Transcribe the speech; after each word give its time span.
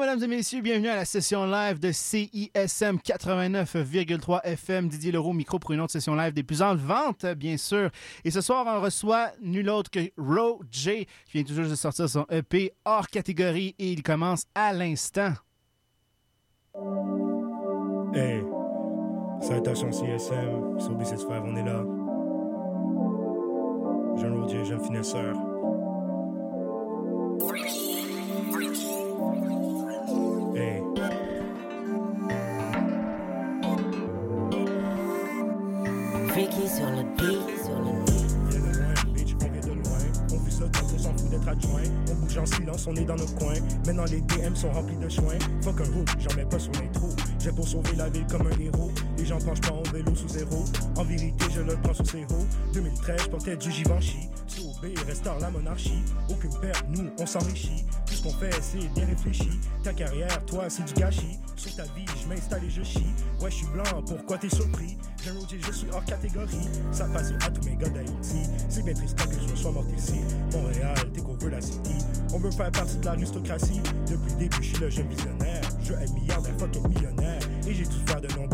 Mesdames 0.00 0.24
et 0.24 0.26
messieurs. 0.26 0.60
Bienvenue 0.60 0.88
à 0.88 0.96
la 0.96 1.04
session 1.04 1.46
live 1.46 1.78
de 1.78 1.92
CISM 1.92 2.96
89,3 2.96 4.40
FM. 4.42 4.88
Didier 4.88 5.12
Leroux, 5.12 5.32
micro 5.32 5.58
pour 5.60 5.70
une 5.70 5.80
autre 5.80 5.92
session 5.92 6.16
live 6.16 6.32
des 6.32 6.42
plus 6.42 6.62
en 6.62 6.74
vente, 6.74 7.24
bien 7.36 7.56
sûr. 7.56 7.90
Et 8.24 8.30
ce 8.32 8.40
soir, 8.40 8.64
on 8.66 8.80
reçoit 8.80 9.30
nul 9.40 9.70
autre 9.70 9.90
que 9.90 10.00
Ro 10.18 10.60
J, 10.70 11.06
qui 11.26 11.32
vient 11.34 11.44
toujours 11.44 11.66
de 11.66 11.74
sortir 11.76 12.08
son 12.08 12.26
EP 12.28 12.72
hors 12.84 13.06
catégorie 13.06 13.76
et 13.78 13.92
il 13.92 14.02
commence 14.02 14.46
à 14.54 14.72
l'instant. 14.72 15.32
Hey, 18.14 18.42
salutations 19.40 19.92
CSM, 19.92 20.80
sur 20.80 20.98
B65, 20.98 21.42
on 21.44 21.56
est 21.56 21.64
là. 21.64 21.84
Jeune 24.20 24.40
Rodier, 24.40 24.64
jeune 24.64 24.80
finesseur. 24.80 25.53
Freaky 36.44 36.68
sur 36.68 36.90
le 36.90 37.02
beat, 37.16 37.64
sur 37.64 37.78
le 37.78 38.04
beat. 38.04 38.14
on 40.94 40.98
s'en 40.98 41.16
fout 41.16 41.30
d'être 41.30 41.48
adjoint. 41.48 41.82
On 42.10 42.14
bouge 42.14 42.38
en 42.38 42.46
silence, 42.46 42.86
on 42.86 42.94
est 42.96 43.04
dans 43.04 43.16
nos 43.16 43.26
coins. 43.26 43.60
Maintenant 43.86 44.04
les 44.04 44.20
DM 44.20 44.54
sont 44.54 44.70
remplis 44.70 44.96
de 44.96 45.08
soins. 45.08 45.38
Fuck 45.62 45.80
un 45.80 45.84
hook, 45.84 46.08
j'en 46.18 46.36
mets 46.36 46.44
pas 46.44 46.58
sur 46.58 46.72
les 46.72 46.90
trous. 46.92 47.14
J'ai 47.38 47.50
pour 47.50 47.66
sauver 47.66 47.96
la 47.96 48.08
ville 48.08 48.26
comme 48.26 48.46
un 48.46 48.58
héros. 48.60 48.90
Les 49.16 49.24
gens 49.24 49.38
penchent 49.38 49.60
pas 49.60 49.72
en 49.72 49.82
vélo 49.92 50.14
sous 50.14 50.28
zéro. 50.28 50.64
En 50.96 51.04
vérité, 51.04 51.44
je 51.54 51.60
le 51.60 51.76
prends 51.82 51.94
sous 51.94 52.04
zéro. 52.04 52.46
2013, 52.74 53.22
je 53.22 53.28
portais 53.28 53.56
du 53.56 53.70
Givenchy. 53.70 54.28
Sous 54.46 54.72
B, 54.82 54.96
restaure 55.06 55.38
la 55.40 55.50
monarchie. 55.50 56.02
Aucune 56.30 56.54
perte, 56.60 56.84
nous, 56.90 57.10
on 57.18 57.26
s'enrichit. 57.26 57.84
Qu'on 58.24 58.30
fait, 58.30 58.58
c'est 58.62 58.78
bien 58.94 59.04
réfléchi. 59.04 59.50
Ta 59.82 59.92
carrière, 59.92 60.42
toi, 60.46 60.70
c'est 60.70 60.82
du 60.84 60.94
gâchis. 60.94 61.38
Sur 61.56 61.76
ta 61.76 61.82
vie, 61.82 62.06
je 62.22 62.26
m'installe 62.26 62.64
et 62.64 62.70
je 62.70 62.82
chie. 62.82 63.04
Ouais, 63.38 63.50
je 63.50 63.56
suis 63.56 63.66
blanc, 63.66 63.84
pourquoi 64.06 64.38
t'es 64.38 64.48
surpris? 64.48 64.96
Routier, 65.38 65.58
je 65.60 65.70
suis 65.70 65.88
hors 65.92 66.04
catégorie. 66.06 66.68
Ça 66.90 67.04
passe 67.04 67.32
à 67.44 67.50
tous 67.50 67.68
mes 67.68 67.76
gars 67.76 67.90
d'Haïti. 67.90 68.44
C'est 68.70 68.82
bien 68.82 68.94
triste 68.94 69.14
que 69.16 69.34
je 69.46 69.54
sois 69.54 69.72
mort 69.72 69.84
ici. 69.94 70.20
Montréal, 70.54 70.96
t'es 71.12 71.20
qu'on 71.20 71.34
veut 71.34 71.50
la 71.50 71.60
city. 71.60 71.98
On 72.32 72.38
veut 72.38 72.50
faire 72.50 72.70
partie 72.70 72.96
de 72.96 73.04
l'aristocratie. 73.04 73.82
Depuis 74.08 74.32
le 74.32 74.38
début, 74.38 74.62
je 74.62 74.68
suis 74.68 74.78
le 74.78 74.88
jeune 74.88 75.08
visionnaire. 75.08 75.62
Je 75.82 75.92
veux 75.92 76.00
être 76.00 76.14
milliardaire, 76.14 76.52
fuck 76.58 76.74
être 76.74 76.88
millionnaire. 76.88 77.40
Et 77.66 77.74
j'ai 77.74 77.84
tout 77.84 78.06
faire 78.06 78.22
de 78.22 78.28
nombreux 78.28 78.53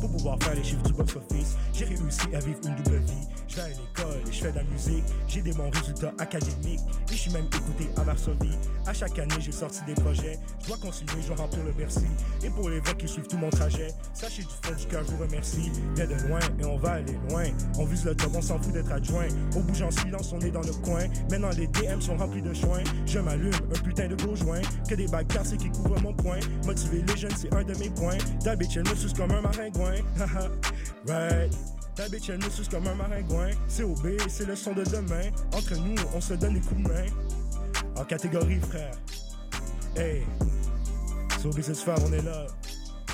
pour 0.00 0.10
pouvoir 0.10 0.38
faire 0.42 0.54
les 0.54 0.64
chiffres 0.64 0.82
du 0.82 0.92
box-office. 0.92 1.56
J'ai 1.74 1.84
réussi 1.84 2.34
à 2.34 2.38
vivre 2.40 2.58
une 2.64 2.74
double 2.76 2.98
vie. 2.98 3.28
Je 3.48 3.56
vais 3.56 3.62
à 3.62 3.68
l'école 3.68 4.20
et 4.26 4.32
je 4.32 4.40
fais 4.42 4.50
de 4.50 4.56
la 4.56 4.62
musique. 4.64 5.04
J'ai 5.28 5.42
des 5.42 5.52
bons 5.52 5.70
résultats 5.70 6.12
académiques. 6.18 6.80
Et 7.10 7.12
je 7.12 7.18
suis 7.18 7.32
même 7.32 7.46
écouté 7.46 7.90
à 7.96 8.02
Varsovie. 8.02 8.56
À 8.86 8.92
chaque 8.92 9.18
année, 9.18 9.34
j'ai 9.40 9.52
sorti 9.52 9.80
des 9.86 9.94
projets. 9.94 10.38
Je 10.62 10.68
dois 10.68 10.76
continuer, 10.78 11.22
je 11.26 11.32
remplir 11.32 11.64
le 11.64 11.72
Bercy. 11.72 12.06
Et 12.44 12.50
pour 12.50 12.70
les 12.70 12.80
voix 12.80 12.94
qui 12.94 13.08
suivent 13.08 13.26
tout 13.26 13.36
mon 13.36 13.50
trajet, 13.50 13.88
sachez 14.14 14.42
du 14.42 14.48
fond 14.62 14.74
du 14.74 14.86
cœur, 14.86 15.02
je 15.04 15.12
vous 15.12 15.22
remercie. 15.22 15.70
Bien 15.94 16.06
de 16.06 16.14
loin 16.28 16.40
et 16.58 16.64
on 16.64 16.76
va 16.76 16.92
aller 16.92 17.18
loin. 17.28 17.44
On 17.78 17.84
vise 17.84 18.04
le 18.04 18.14
top, 18.14 18.32
on 18.34 18.42
s'en 18.42 18.58
fout 18.58 18.72
d'être 18.72 18.92
adjoint. 18.92 19.28
On 19.56 19.60
bouge 19.60 19.82
en 19.82 19.90
silence, 19.90 20.32
on 20.32 20.40
est 20.40 20.50
dans 20.50 20.62
le 20.62 20.72
coin. 20.84 21.02
Maintenant, 21.30 21.50
les 21.56 21.66
DM 21.66 22.00
sont 22.00 22.16
remplis 22.16 22.42
de 22.42 22.54
joints. 22.54 22.84
Je 23.06 23.18
m'allume, 23.18 23.52
un 23.54 23.80
putain 23.80 24.08
de 24.08 24.14
gros 24.14 24.36
joint. 24.36 24.62
Que 24.88 24.94
des 24.94 25.06
bagues 25.06 25.26
qui 25.58 25.70
couvrent 25.70 26.00
mon 26.00 26.14
point. 26.14 26.40
Motiver 26.64 27.02
les 27.06 27.16
jeunes, 27.16 27.36
c'est 27.36 27.52
un 27.54 27.64
de 27.64 27.74
mes 27.74 27.90
points. 27.90 28.18
Elle 28.46 28.58
me 28.58 28.94
comme 29.14 29.30
un 29.30 29.40
maringouin. 29.40 30.02
Right. 31.06 31.50
Ta 31.94 32.08
bitch, 32.08 32.28
elle 32.28 32.38
me 32.38 32.50
suce 32.50 32.68
comme 32.68 32.86
un 32.86 32.94
maringouin. 32.94 33.50
C'est 33.68 33.82
OB, 33.82 34.18
c'est 34.28 34.46
le 34.46 34.54
son 34.54 34.72
de 34.74 34.84
demain. 34.84 35.30
Entre 35.52 35.74
nous, 35.76 35.94
on 36.14 36.20
se 36.20 36.34
donne 36.34 36.54
des 36.54 36.60
coups 36.60 36.82
de 36.82 36.88
main. 36.88 37.06
En 37.96 38.04
catégorie, 38.04 38.60
frère. 38.60 38.94
Hey, 39.96 40.22
c'est 41.38 41.46
OB, 41.46 41.60
c'est 41.60 41.88
on 41.88 42.12
est 42.12 42.22
là. 42.22 42.46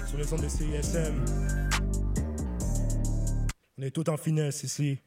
Sur 0.06 0.18
les 0.18 0.32
ondes 0.32 0.42
de 0.42 0.48
CISM. 0.48 1.24
On 3.78 3.82
est 3.82 3.90
tout 3.90 4.08
en 4.08 4.16
finesse 4.16 4.62
ici. 4.62 4.98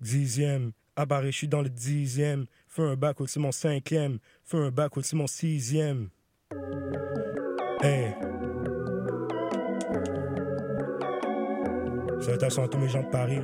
Dixième. 0.00 0.72
Abarré, 0.96 1.32
je 1.32 1.36
suis 1.38 1.48
dans 1.48 1.62
le 1.62 1.68
dixième. 1.68 2.46
Fais 2.68 2.82
un 2.82 2.96
bac 2.96 3.20
aussi 3.20 3.38
mon 3.38 3.52
cinquième. 3.52 4.18
Fais 4.44 4.58
un 4.58 4.70
bac 4.70 4.96
aussi 4.96 5.16
mon 5.16 5.26
sixième. 5.26 6.08
Hey. 7.82 8.09
Salutations 12.20 12.64
à 12.64 12.68
tous 12.68 12.78
mes 12.78 12.88
gens 12.88 13.02
de 13.02 13.08
Paris. 13.08 13.40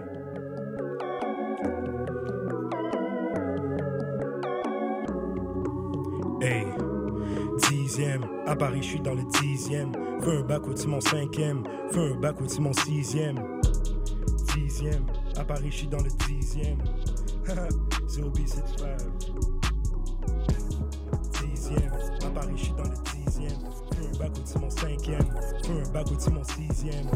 Hey. 6.43 6.67
Dixième, 7.71 8.25
à 8.47 8.55
Paris, 8.55 8.83
je 8.83 8.89
suis 8.89 9.01
dans 9.01 9.15
le 9.15 9.23
dixième. 9.41 9.93
Fais 10.21 10.37
un 10.37 10.43
bac 10.43 10.67
au-dessus 10.69 10.89
mon 10.89 11.01
cinquième. 11.01 11.65
Fais 11.91 12.13
un 12.13 12.17
bac 12.17 12.39
au-dessus 12.41 12.61
mon 12.61 12.75
sixième. 12.75 13.37
Dixième, 14.55 15.07
à 15.39 15.45
Paris, 15.45 15.69
je 15.71 15.77
suis 15.77 15.87
dans 15.87 16.03
le 16.03 16.11
dixième. 16.29 16.79
OB, 18.23 18.39
c'est. 18.47 18.63
Dixième, 21.47 21.93
à 22.25 22.31
Paris, 22.31 22.55
je 22.57 22.63
suis 22.65 22.73
dans 22.73 22.83
le 22.83 23.25
dixième. 23.25 23.59
Fais 23.93 24.07
un 24.07 24.19
bac 24.19 24.31
au-dessus 24.37 24.59
mon 24.59 24.71
cinquième. 24.71 25.29
Fais 25.65 25.73
un 25.73 25.93
bac 25.93 26.07
au-dessus 26.13 26.31
mon 26.31 26.45
sixième. 26.45 27.07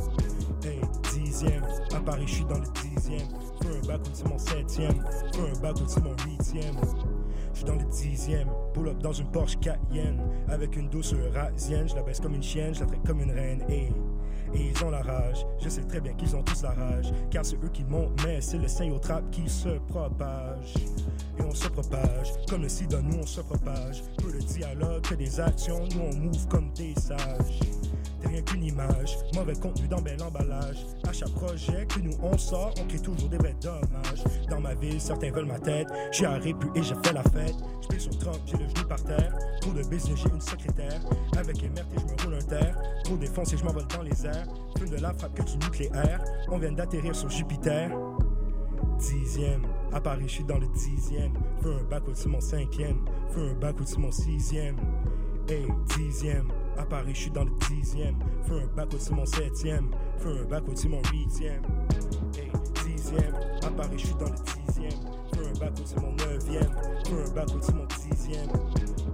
Hey, 0.62 0.78
dixième, 1.14 1.62
à 1.94 2.00
Paris, 2.00 2.24
je 2.26 2.34
suis 2.34 2.44
dans 2.44 2.58
le 2.58 2.66
dixième. 2.82 3.28
Fais 3.62 3.68
un 3.68 3.86
bac 3.86 4.00
au-dessus 4.06 4.24
mon 4.24 4.38
septième. 4.38 5.04
Fais 5.32 5.40
un 5.40 5.60
bac 5.60 5.76
au-dessus 5.80 6.00
mon 6.00 6.14
huitième. 6.26 6.74
Je 7.52 7.56
suis 7.56 7.64
dans 7.64 7.76
le 7.76 7.84
dixième, 7.84 8.48
pull 8.74 8.88
up 8.88 8.98
dans 8.98 9.12
une 9.12 9.30
Porsche 9.30 9.56
Cayenne. 9.60 10.20
Avec 10.48 10.76
une 10.76 10.90
douceur 10.90 11.32
rasienne, 11.32 11.88
je 11.88 11.94
la 11.94 12.02
baisse 12.02 12.20
comme 12.20 12.34
une 12.34 12.42
chienne, 12.42 12.74
je 12.74 12.80
la 12.80 12.86
traite 12.86 13.06
comme 13.06 13.20
une 13.20 13.30
reine. 13.30 13.64
Et, 13.70 13.88
et 14.54 14.70
ils 14.70 14.84
ont 14.84 14.90
la 14.90 15.02
rage, 15.02 15.46
je 15.60 15.68
sais 15.70 15.82
très 15.82 16.00
bien 16.00 16.12
qu'ils 16.12 16.36
ont 16.36 16.42
tous 16.42 16.62
la 16.62 16.72
rage. 16.72 17.10
Car 17.30 17.44
c'est 17.44 17.56
eux 17.56 17.70
qui 17.72 17.84
montent, 17.84 18.20
mais 18.26 18.42
c'est 18.42 18.58
le 18.58 18.68
sein 18.68 18.90
au 18.90 18.98
trap 18.98 19.30
qui 19.30 19.48
se 19.48 19.78
propage 19.88 20.74
Et 21.40 21.42
on 21.42 21.54
se 21.54 21.68
propage, 21.68 22.32
comme 22.48 22.62
le 22.62 22.68
sida, 22.68 23.00
nous 23.02 23.18
on 23.22 23.26
se 23.26 23.40
propage 23.40 24.02
Peu 24.18 24.30
de 24.32 24.38
dialogue, 24.38 25.02
que 25.02 25.14
des 25.14 25.40
actions, 25.40 25.88
nous 25.94 26.02
on 26.12 26.16
move 26.16 26.46
comme 26.48 26.70
des 26.74 26.94
sages 26.94 27.60
T'es 28.20 28.28
rien 28.28 28.42
qu'une 28.42 28.64
image, 28.64 29.16
mauvais 29.34 29.54
contenu 29.54 29.88
dans 29.88 30.00
bel 30.02 30.22
emballage. 30.22 30.84
À 31.08 31.12
chaque 31.12 31.30
projet 31.30 31.86
que 31.86 32.00
nous 32.00 32.12
on 32.22 32.36
sort, 32.36 32.74
on 32.78 32.86
crée 32.86 32.98
toujours 32.98 33.30
des 33.30 33.38
vrais 33.38 33.56
dommages. 33.62 34.22
Dans 34.50 34.60
ma 34.60 34.74
ville, 34.74 35.00
certains 35.00 35.30
veulent 35.30 35.46
ma 35.46 35.58
tête. 35.58 35.88
J'suis 36.12 36.26
à 36.26 36.34
Répu 36.34 36.66
et 36.74 36.82
j'ai 36.82 36.94
fait 37.02 37.14
la 37.14 37.22
fête. 37.22 37.54
J'pais 37.82 37.98
sur 37.98 38.16
Trump, 38.18 38.36
j'ai 38.44 38.58
le 38.58 38.68
genou 38.68 38.86
par 38.86 39.02
terre. 39.04 39.32
Trop 39.62 39.72
de 39.72 39.82
business, 39.84 40.18
j'ai 40.22 40.28
une 40.28 40.40
secrétaire. 40.40 41.00
Avec 41.38 41.62
MRT, 41.62 41.96
je 41.96 42.04
me 42.04 42.22
roule 42.22 42.34
un 42.34 42.46
terre. 42.46 42.76
Trop 43.04 43.16
défoncé, 43.16 43.56
je 43.56 43.64
m'envole 43.64 43.86
dans 43.88 44.02
les 44.02 44.26
airs. 44.26 44.46
Fume 44.78 44.90
de 44.90 44.96
la 44.96 45.14
frappe 45.14 45.34
que 45.34 45.42
du 45.42 45.56
nucléaire. 45.56 46.22
On 46.50 46.58
vient 46.58 46.72
d'atterrir 46.72 47.16
sur 47.16 47.30
Jupiter. 47.30 47.90
Dixième, 49.00 49.62
à 49.92 50.00
Paris, 50.00 50.24
je 50.26 50.32
suis 50.34 50.44
dans 50.44 50.58
le 50.58 50.66
dixième. 50.68 51.32
Fais 51.62 51.68
un 51.68 51.82
bac 51.84 52.06
au-dessus 52.06 52.28
mon 52.28 52.40
cinquième. 52.40 53.04
Fais 53.30 53.40
un 53.40 53.54
bac 53.54 53.80
au-dessus 53.80 53.98
mon 53.98 54.12
sixième. 54.12 54.76
Hey, 55.48 55.66
dixième, 55.96 56.48
à 56.76 56.84
Paris, 56.84 57.12
je 57.14 57.20
suis 57.22 57.30
dans 57.30 57.44
le 57.44 57.50
dixième. 57.68 58.16
Fais 58.44 58.62
un 58.62 58.66
bac 58.76 58.92
au-dessus 58.92 59.14
mon 59.14 59.24
septième. 59.24 59.90
Fais 60.18 60.28
un 60.28 60.44
bac 60.44 60.64
au-dessus 60.68 60.88
mon 60.90 61.00
huitième. 61.12 61.62
Hey, 62.36 62.52
dixième, 62.84 63.34
à 63.64 63.70
Paris, 63.70 63.98
je 63.98 64.06
suis 64.06 64.14
dans 64.16 64.26
le 64.26 64.66
dixième. 64.66 65.00
Fais 65.32 65.48
un 65.48 65.58
bac 65.58 65.72
au-dessus 65.78 66.00
mon 66.00 66.12
neuvième. 66.12 66.70
Fais 67.04 67.30
un 67.30 67.34
bac 67.34 67.48
au-dessus 67.54 67.72
mon 67.72 67.86
dixième. 67.86 68.50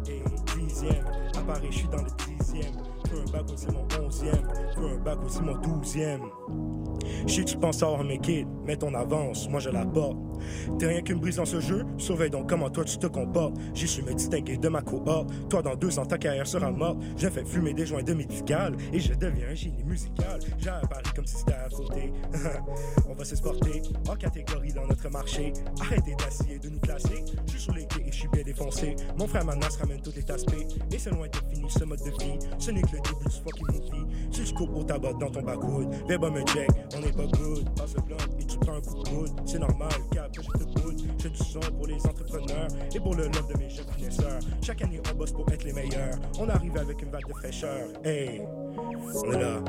Hey, 0.07 0.23
dixième, 0.59 1.05
à 1.39 1.41
Paris, 1.43 1.69
je 1.71 1.79
suis 1.79 1.89
dans 1.89 2.03
le 2.03 2.11
dixième. 2.27 2.75
Un 3.27 3.33
bac 3.33 3.43
au-dessus 3.51 3.67
mon 3.73 4.07
onzième. 4.07 4.35
Fais 4.75 4.81
un 4.81 4.99
bac 4.99 5.19
au-dessus 5.23 5.43
mon 5.43 5.57
douzième. 5.57 6.23
Je 7.27 7.41
que 7.41 7.47
tu 7.47 7.57
penses 7.57 7.83
avoir 7.83 8.05
mes 8.05 8.19
kids, 8.19 8.47
mais 8.65 8.77
ton 8.77 8.95
avance, 8.95 9.49
moi 9.49 9.61
je 9.61 9.71
la 9.71 9.85
porte. 9.85 10.17
T'es 10.79 10.87
rien 10.87 11.03
qu'une 11.03 11.19
brise 11.19 11.37
dans 11.37 11.45
ce 11.45 11.61
jeu, 11.61 11.85
surveille 11.99 12.31
donc 12.31 12.49
comment 12.49 12.71
toi 12.71 12.85
tu 12.85 12.99
te 12.99 13.07
comportes. 13.07 13.55
J'ai 13.75 13.87
su 13.87 14.03
me 14.03 14.15
distinguer 14.15 14.57
de 14.57 14.69
ma 14.69 14.83
cohorte. 14.83 15.31
Toi, 15.49 15.63
dans 15.63 15.75
deux 15.75 15.99
ans, 15.99 16.07
ta 16.07 16.19
carrière 16.19 16.47
sera 16.47 16.71
morte. 16.71 16.99
Je 17.17 17.29
fais 17.29 17.45
fumer 17.45 17.75
des 17.75 17.87
joints 17.87 18.03
de 18.03 18.15
médical 18.15 18.77
et 18.93 19.01
je 19.01 19.15
deviens 19.15 19.49
un 19.51 19.55
génie 19.55 19.85
musical. 19.85 20.41
Paris 20.89 21.11
comme 21.15 21.27
si 21.27 21.37
c'était 21.37 21.53
à 21.53 21.69
côté. 21.69 22.13
On 23.09 23.15
va 23.15 23.25
s'exporter 23.25 23.83
en 24.09 24.17
catégorie 24.17 24.73
dans 24.73 24.87
notre 24.87 25.09
marché. 25.11 25.53
Arrêtez 25.81 26.15
d'essayer 26.15 26.59
de 26.59 26.69
nous 26.69 26.81
classer. 26.81 27.25
Je 27.47 27.51
suis 27.53 27.61
sur 27.61 27.75
les 27.75 27.87
quais 27.87 28.03
et 28.07 28.13
je 28.13 28.17
suis 28.17 28.29
bien 28.29 28.43
défoncé. 28.43 28.97
Mon 29.19 29.27
frère 29.27 29.45
Manas 29.45 29.77
ramène 29.81 30.01
tous 30.01 30.15
les 30.15 30.31
aspects. 30.31 30.67
Et 30.93 30.99
c'est 30.99 31.11
loin 31.11 31.27
de 31.27 31.37
fini 31.55 31.71
ce 31.71 31.85
mode 31.85 32.01
de 32.01 32.11
vie. 32.11 32.39
Ce 32.59 32.71
n'est 32.71 32.83
que 32.83 32.97
le 32.97 33.01
début 33.03 33.25
du 33.25 33.37
fucking 33.37 33.67
movie. 33.67 34.07
Si 34.31 34.47
je 34.47 34.55
coupe 34.55 34.75
au 34.75 34.83
tabac 34.83 35.15
dans 35.15 35.31
ton 35.31 35.43
backwood, 35.43 35.89
verbe 36.09 36.31
me 36.33 36.43
check, 36.45 36.69
on 36.95 37.03
est 37.03 37.17
pas 37.17 37.27
good. 37.39 37.69
Passe 37.77 37.95
le 37.95 38.03
blanc 38.03 38.17
et 38.39 38.45
tu 38.45 38.59
prends 38.59 38.75
un 38.75 38.81
coup 38.81 39.03
de. 39.03 39.27
C'est 39.47 39.59
normal, 39.59 39.93
entrepreneur, 40.27 40.69
plus 40.75 40.93
je 40.93 41.05
te. 41.05 41.23
J'ai 41.23 41.31
du 41.31 41.39
son 41.39 41.61
pour 41.61 41.87
les 41.87 42.07
entrepreneurs 42.07 42.69
et 42.95 43.01
pour 43.01 43.15
le 43.15 43.25
love 43.25 43.53
de 43.53 43.59
mes 43.59 43.71
jeunes 43.71 43.87
connaisseurs. 43.87 44.41
Chaque 44.63 44.83
année, 44.83 45.01
on 45.11 45.17
bosse 45.17 45.33
pour 45.33 45.51
être 45.51 45.65
les 45.65 45.73
meilleurs. 45.73 46.15
On 46.39 46.49
arrive 46.49 46.77
avec 46.77 47.03
une 47.03 47.11
vague 47.11 47.27
de 47.27 47.33
fraîcheur. 47.35 47.89
Hey, 48.05 48.43
on 48.43 49.33
est 49.33 49.39
là. 49.39 49.63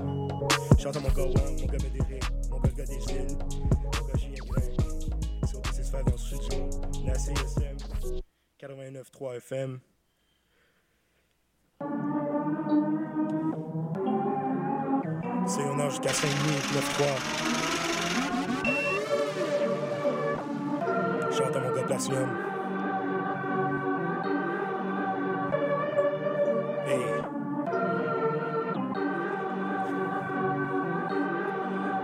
J'entends 0.79 1.01
mon 1.01 1.09
gars 1.09 1.23
Wang, 1.23 1.59
mon 1.59 1.65
gars 1.67 1.77
Médéric, 1.83 2.23
mon 2.49 2.59
gars 2.59 2.69
gars 2.69 2.85
des 2.85 3.13
îles, 3.13 3.37
mon 3.71 3.89
gars 3.89 4.17
JM 4.17 5.47
Sur 5.47 5.61
so, 5.65 5.91
dans 6.03 6.11
le 6.11 6.17
studio, 6.17 6.69
la 7.05 7.13
CSM, 7.13 7.77
89.3 8.59 9.37
FM. 9.37 9.79
C'est 15.47 15.63
on 15.63 15.79
a 15.79 15.89
jusqu'à 15.89 16.13
5 16.13 16.27
minutes, 16.27 17.66
Chante 21.37 21.55
à 21.55 21.59
mon 21.59 21.71
gars 21.71 21.83
Platinum. 21.83 22.29
Hey. 26.87 26.99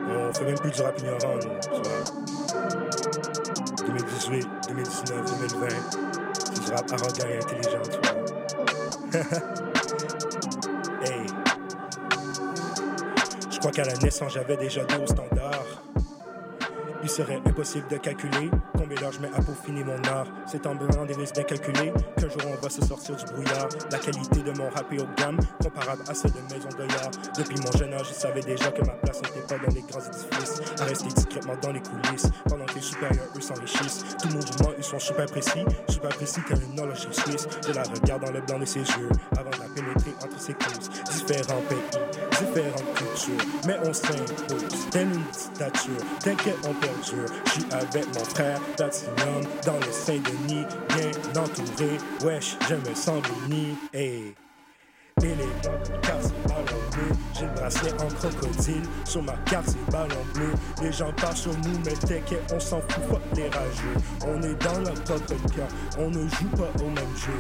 On 0.08 0.34
fait 0.34 0.46
même 0.46 0.60
plus 0.60 0.72
du 0.72 0.82
rap 0.84 1.00
ignorant, 1.00 1.40
tu 1.40 1.48
vois. 1.48 2.04
2018, 3.88 4.48
2019, 4.68 5.40
2020. 5.40 5.68
C'est 6.44 6.66
du 6.66 6.72
rap 6.72 6.92
arrogant 6.92 7.28
et 7.28 7.38
intelligent, 7.38 7.82
tu 7.90 7.98
vois. 8.04 9.20
hey. 11.10 11.26
Je 13.50 13.58
crois 13.58 13.72
qu'à 13.72 13.86
la 13.86 13.96
naissance, 13.96 14.34
j'avais 14.34 14.58
déjà 14.58 14.84
deux 14.84 15.08
standards. 15.08 15.63
Serait 17.14 17.40
impossible 17.46 17.88
de 17.90 17.98
calculer 17.98 18.50
combien 18.76 18.96
d'heures 19.00 19.12
je 19.12 19.20
mets 19.20 19.30
à 19.36 19.40
peaufiner 19.40 19.84
mon 19.84 20.02
art. 20.06 20.26
C'est 20.48 20.66
en 20.66 20.74
donnant 20.74 21.06
des 21.06 21.14
risques 21.14 21.36
bien 21.36 21.44
calculés 21.44 21.94
qu'un 22.18 22.28
jour 22.28 22.42
on 22.48 22.60
va 22.60 22.70
se 22.72 22.84
sortir 22.84 23.16
du 23.16 23.24
brouillard. 23.26 23.70
La 23.92 24.00
qualité 24.00 24.42
de 24.42 24.52
mon 24.58 24.68
rap 24.72 24.92
est 24.92 25.00
haut 25.00 25.06
de 25.06 25.22
gamme, 25.22 25.38
comparable 25.62 26.02
à 26.10 26.16
celle 26.16 26.32
de 26.32 26.42
Maison 26.52 26.70
Goyard. 26.76 27.12
Depuis 27.38 27.58
mon 27.58 27.72
jeune 27.78 27.94
âge, 27.94 28.08
je 28.10 28.14
savais 28.16 28.42
déjà 28.42 28.72
que 28.72 28.82
ma 28.82 28.94
place 28.94 29.22
n'était 29.22 29.42
pas 29.42 29.64
dans 29.64 29.76
les 29.76 29.82
grands 29.84 30.00
édifices, 30.00 30.62
à 30.82 30.86
rester 30.86 31.08
discrètement 31.10 31.54
dans 31.62 31.72
les 31.72 31.84
coulisses. 31.84 32.32
Pendant 32.50 32.66
que 32.66 32.74
les 32.74 32.82
supérieurs, 32.82 33.28
eux, 33.38 33.42
s'enrichissent. 33.42 34.04
Tout 34.20 34.30
le 34.30 34.34
monde 34.34 34.46
du 34.46 34.64
moins, 34.64 34.74
ils 34.76 34.84
sont 34.84 35.00
super 35.00 35.28
précis, 35.28 35.64
super 35.90 36.10
précis 36.10 36.42
comme 36.50 36.62
une 36.64 36.80
horloge 36.80 37.08
suisse. 37.12 37.48
Je 37.68 37.74
la 37.74 37.84
regarde 37.84 38.26
dans 38.26 38.32
le 38.32 38.42
blanc 38.42 38.58
de 38.58 38.66
ses 38.66 38.80
yeux, 38.80 39.10
avant 39.38 39.52
de 39.52 39.60
la 39.60 39.70
pénétrer 39.76 40.16
entre 40.24 40.40
ses 40.40 40.54
couses. 40.56 40.90
Différents 41.12 41.62
pays, 41.70 42.02
différentes 42.40 42.94
cultures, 42.96 43.46
mais 43.68 43.78
on 43.86 43.94
s'impose, 43.94 44.90
telle 44.92 45.08
une 45.08 45.24
dictature. 45.32 46.04
T'inquiète, 46.20 46.58
on 46.68 46.74
perdure. 46.74 47.26
Je 47.46 47.52
suis 47.52 47.66
avec 47.72 48.08
mon 48.08 48.26
frère 48.26 48.60
Platinum 48.78 49.44
dans 49.66 49.78
le 49.78 49.92
Saint-Denis, 49.92 50.66
bien 50.90 51.42
entouré. 51.42 51.98
Wesh, 52.24 52.58
je 52.70 52.76
me 52.76 52.96
sens 52.96 53.22
béni. 53.48 53.78
Hey. 53.94 54.36
Et 55.22 55.28
les 55.28 55.70
car 56.02 56.18
c'est 56.22 56.48
ballon 56.48 56.82
bleu. 56.92 57.16
J'ai 57.34 57.46
le 57.46 57.52
bracelet 57.54 57.94
en 57.94 58.08
crocodile. 58.08 58.84
Sur 59.06 59.24
ma 59.24 59.34
carte, 59.46 59.68
c'est 59.68 59.92
ballon 59.92 60.26
bleu. 60.34 60.52
Les 60.82 60.92
gens 60.92 61.14
parlent 61.14 61.38
sur 61.38 61.54
nous, 61.60 61.80
mais 61.86 61.94
t'inquiète, 61.94 62.52
on 62.54 62.60
s'en 62.60 62.82
fout, 62.82 63.04
fuck 63.10 63.22
les 63.36 63.48
rageux. 63.50 63.96
On 64.28 64.42
est 64.42 64.56
dans 64.64 64.80
notre 64.80 65.04
propre 65.04 65.56
camp, 65.56 65.68
on 66.00 66.10
ne 66.10 66.28
joue 66.28 66.50
pas 66.58 66.72
au 66.84 66.90
même 66.90 67.16
jeu. 67.16 67.38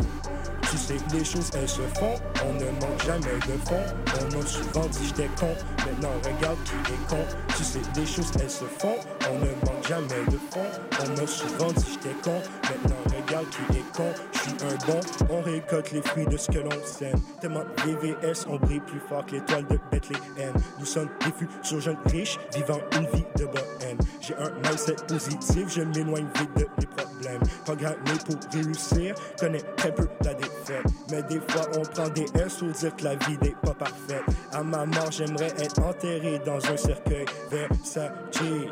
Tu 0.73 0.79
sais, 0.79 0.95
les 1.13 1.23
choses 1.23 1.51
elles 1.53 1.69
se 1.69 1.83
font, 1.99 2.15
on 2.43 2.53
ne 2.55 2.65
manque 2.81 3.05
jamais 3.05 3.37
de 3.45 3.59
fond. 3.63 3.83
On 4.19 4.35
m'a 4.35 4.43
souvent 4.43 4.87
dit 4.87 5.05
j'étais 5.05 5.29
con, 5.39 5.49
maintenant 5.85 6.09
regarde 6.25 6.57
qui 6.63 6.73
est 6.91 7.07
con. 7.07 7.23
Tu 7.55 7.63
sais, 7.63 7.79
les 7.95 8.07
choses 8.07 8.31
elles 8.41 8.49
se 8.49 8.65
font, 8.65 8.95
on 9.29 9.35
ne 9.35 9.51
manque 9.51 9.87
jamais 9.87 10.25
de 10.31 10.39
fond. 10.49 10.65
On 10.99 11.21
m'a 11.21 11.27
souvent 11.27 11.71
dit 11.73 11.85
j'étais 11.93 12.15
con, 12.23 12.41
maintenant 12.63 12.95
regarde 13.05 13.45
qui 13.51 13.77
est 13.77 13.91
con. 13.95 14.11
Je 14.31 14.39
suis 14.39 14.51
un 14.63 14.87
bon, 14.87 14.99
on 15.29 15.41
récolte 15.43 15.91
les 15.91 16.01
fruits 16.01 16.25
de 16.25 16.37
ce 16.37 16.49
que 16.49 16.57
l'on 16.57 16.83
sème. 16.83 17.21
Tellement 17.39 17.65
VVS, 17.85 18.47
on 18.49 18.55
brille 18.55 18.79
plus 18.79 19.01
fort 19.07 19.23
que 19.27 19.33
l'étoile 19.33 19.67
de 19.67 19.77
Bethléem. 19.91 20.53
Nous 20.79 20.87
sommes 20.87 21.09
des 21.23 21.31
futurs 21.37 21.81
jeunes 21.81 21.97
riches, 22.07 22.39
vivant 22.51 22.79
une 22.93 23.05
vie 23.15 23.25
de 23.37 23.45
bohème. 23.45 23.82
J'ai 24.25 24.35
un 24.35 24.51
mindset 24.65 24.95
positif, 25.05 25.67
je 25.67 25.81
m'éloigne 25.81 26.27
vite 26.37 26.49
de 26.55 26.65
mes 26.79 26.85
problèmes. 26.85 27.41
Programmé 27.65 27.97
pour 28.25 28.37
réussir, 28.53 29.15
connais 29.37 29.59
très 29.75 29.93
peu 29.93 30.07
la 30.23 30.33
défaite. 30.33 30.85
Mais 31.11 31.21
des 31.23 31.41
fois, 31.49 31.63
on 31.77 31.81
prend 31.81 32.07
des 32.07 32.25
S 32.41 32.55
pour 32.55 32.69
dire 32.69 32.95
que 32.95 33.03
la 33.03 33.15
vie 33.15 33.37
n'est 33.41 33.55
pas 33.61 33.73
parfaite. 33.73 34.23
À 34.53 34.63
ma 34.63 34.85
mort, 34.85 35.11
j'aimerais 35.11 35.53
être 35.59 35.81
enterré 35.81 36.39
dans 36.45 36.55
un 36.55 36.77
cercueil 36.77 37.25
Versace. 37.51 38.11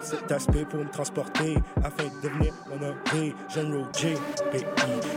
Cet 0.02 0.32
aspect 0.32 0.66
pour 0.66 0.80
me 0.80 0.90
transporter 0.90 1.58
afin 1.84 2.04
de 2.04 2.30
devenir 2.30 2.54
honoré. 2.72 3.36
Jeune 3.54 3.74
Roger, 3.76 4.18
pays, 4.52 4.66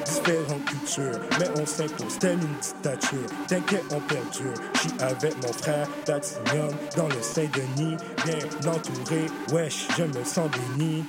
différentes 0.05 0.65
cultures. 0.65 1.21
Mais 1.39 1.49
on 1.61 1.67
s'impose 1.67 2.19
telle 2.19 2.39
une 2.39 2.59
dictature. 2.61 3.27
T'inquiète, 3.49 3.85
on 3.91 4.01
perdure. 4.01 4.55
Suis 4.75 4.91
avec 5.01 5.35
mon 5.43 5.53
frère 5.53 5.87
Platinum 6.05 6.71
dans 6.97 7.09
le 7.09 7.23
Saint-Denis. 7.23 7.97
Bien 8.25 8.71
entouré, 8.73 9.27
wesh, 9.53 9.87
je 9.97 10.05
me 10.05 10.24
sens 10.25 10.51
béni. 10.51 11.05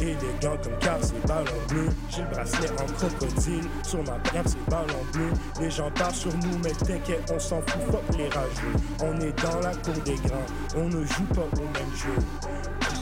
Élégant 0.00 0.56
comme 0.62 0.78
car 0.80 0.98
c'est 1.00 1.26
ballon 1.26 1.44
bleu. 1.68 1.88
J'ai 2.10 2.22
le 2.22 2.28
bracelet 2.28 2.70
en 2.72 2.86
crocodile. 2.94 3.64
Sur 3.84 4.02
ma 4.02 4.18
paire, 4.18 4.42
c'est 4.44 4.70
ballon 4.70 5.04
bleu. 5.12 5.30
Les 5.60 5.70
gens 5.70 5.90
parlent 5.92 6.14
sur 6.14 6.32
nous, 6.32 6.58
mais 6.62 6.72
t'inquiète, 6.72 7.30
on 7.32 7.38
s'en 7.38 7.60
fout, 7.62 7.82
fuck 7.90 8.16
les 8.18 8.28
rageux. 8.28 8.74
On 9.02 9.20
est 9.20 9.42
dans 9.42 9.60
la 9.60 9.74
cour 9.76 9.94
des 10.04 10.16
grands, 10.16 10.46
on 10.76 10.88
ne 10.88 11.04
joue 11.04 11.24
pas 11.34 11.42
au 11.42 11.60
même 11.60 11.94
jeu. 11.94 12.16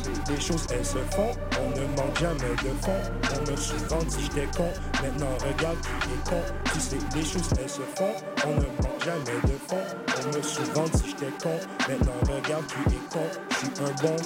Tu 0.02 0.32
les 0.32 0.40
choses 0.40 0.66
elles 0.72 0.84
se 0.84 0.98
font, 1.14 1.30
on 1.60 1.70
ne 1.70 1.86
manque 1.96 2.18
jamais 2.18 2.54
de 2.62 2.70
fond. 2.82 3.00
On 3.34 3.50
me 3.50 3.56
souvent 3.56 4.02
dit 4.02 4.16
j'étais 4.22 4.48
con, 4.56 4.68
maintenant 5.02 5.36
regarde 5.38 5.78
qui 5.80 6.08
est 6.08 6.28
con. 6.28 6.42
Tu 6.72 6.80
sais, 6.80 6.98
les 7.14 7.22
choses 7.24 7.50
elles 7.60 7.68
se 7.68 7.82
font, 7.96 8.14
on 8.44 8.54
ne 8.54 8.66
manque 8.82 9.04
jamais 9.04 9.40
de 9.44 9.58
fond. 9.68 9.84
On 10.18 10.36
me 10.36 10.42
souvent 10.42 10.84
dit 10.84 11.04
j'étais 11.06 11.32
con, 11.42 11.58
maintenant 11.88 12.34
regarde 12.34 12.66
qui 12.66 12.94
est 12.94 13.08
con. 13.12 13.26
Je 13.50 13.56
suis 13.56 13.68
un 13.80 13.92
bon. 14.02 14.16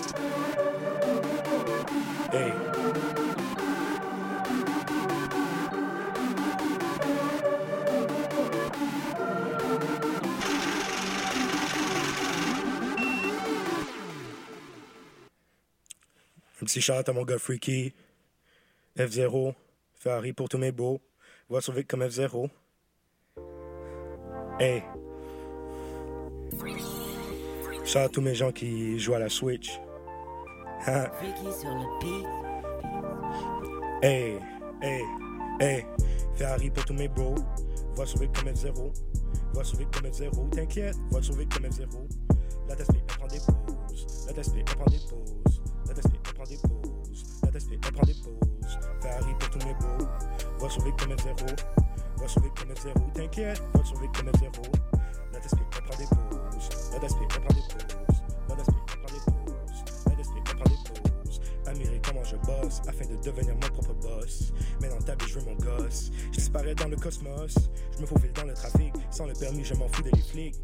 Hey. 2.32 2.75
Petit 16.66 16.80
chat 16.80 17.08
à 17.08 17.12
mon 17.12 17.24
gars 17.24 17.38
Freaky. 17.38 17.94
F0. 18.98 19.54
Ferrari 19.94 20.32
pour 20.32 20.48
tous 20.48 20.58
mes 20.58 20.72
beaux. 20.72 21.00
Va 21.48 21.60
sauver 21.60 21.84
comme 21.84 22.02
F0. 22.02 22.50
Hey. 24.58 24.82
Shout 27.84 27.98
à 27.98 28.08
tous 28.08 28.20
mes 28.20 28.34
gens 28.34 28.50
qui 28.50 28.98
jouent 28.98 29.14
à 29.14 29.20
la 29.20 29.28
Switch. 29.28 29.78
Hein? 30.86 31.06
Hey, 34.02 34.38
hey, 34.82 35.02
hey. 35.60 35.86
Ferrari 36.34 36.70
pour 36.70 36.84
tous 36.84 36.94
mes 36.94 37.08
bros. 37.08 37.36
Va 37.94 38.06
sauver 38.06 38.28
comme 38.34 38.48
F0. 38.48 38.92
Va 39.54 39.62
sauver 39.62 39.86
comme 39.92 40.10
F0. 40.10 40.50
T'inquiète, 40.50 40.96
va 41.12 41.22
sauver 41.22 41.46
comme 41.46 41.66
F0. 41.66 41.86
La 42.68 42.74
elle 42.74 43.06
prend 43.06 43.26
des 43.28 43.38
pauses. 43.38 44.26
La 44.26 44.32
elle 44.32 44.64
prend 44.64 44.84
des 44.86 44.98
pauses. 44.98 45.35
TSP, 47.56 47.72
elle 47.72 47.92
prend 47.92 48.06
des 48.06 48.14
pauses. 48.14 48.78
Ferrari 49.00 49.34
pour 49.38 49.50
tous 49.50 49.66
mes 49.66 49.74
bros. 49.74 50.06
Va 50.60 50.68
sauver 50.68 50.92
comme 50.98 51.12
F0. 51.12 51.56
Va 52.18 52.28
sauver 52.28 52.50
comme 52.58 52.70
F0. 52.70 53.12
T'inquiète, 53.12 53.62
va 53.74 53.84
sauver 53.84 54.08
comme 54.14 54.28
F0. 54.28 54.52
La 55.32 55.40
TSP, 55.40 55.58
elle 55.76 55.82
prend 55.82 55.96
des 55.96 56.04
pauses. 56.04 56.68
La 56.92 57.00
TSP, 57.00 57.16
elle 57.22 57.40
prend 57.40 57.54
des 57.54 57.60
pauses. 57.60 58.22
La 58.48 58.56
TSP, 58.56 58.74
elle 58.76 59.00
prend 59.00 59.14
des 59.14 59.20
pauses. 59.24 59.84
La 60.06 60.22
TSP, 60.22 60.32
elle 60.36 60.56
prend 60.56 60.64
des 60.64 61.00
pauses. 61.00 61.40
Admirer 61.66 62.00
comment 62.04 62.24
je 62.24 62.36
bosse 62.36 62.82
afin 62.86 63.06
de 63.06 63.16
devenir 63.22 63.54
mon 63.54 63.60
propre 63.60 63.94
boss. 63.94 64.52
Mais 64.80 64.88
dans 64.88 64.98
ta 64.98 65.14
vie, 65.14 65.28
je 65.28 65.38
veux 65.38 65.46
mon 65.46 65.54
gosse. 65.54 66.10
Je 66.32 66.38
disparais 66.38 66.74
dans 66.74 66.88
le 66.88 66.96
cosmos. 66.96 67.54
Je 67.96 68.02
me 68.02 68.06
faufile 68.06 68.32
dans 68.32 68.44
le 68.44 68.54
trafic. 68.54 68.92
Sans 69.10 69.26
le 69.26 69.32
permis, 69.32 69.64
je 69.64 69.74
m'en 69.74 69.88
fous 69.88 70.02
des 70.02 70.16
flics. 70.22 70.56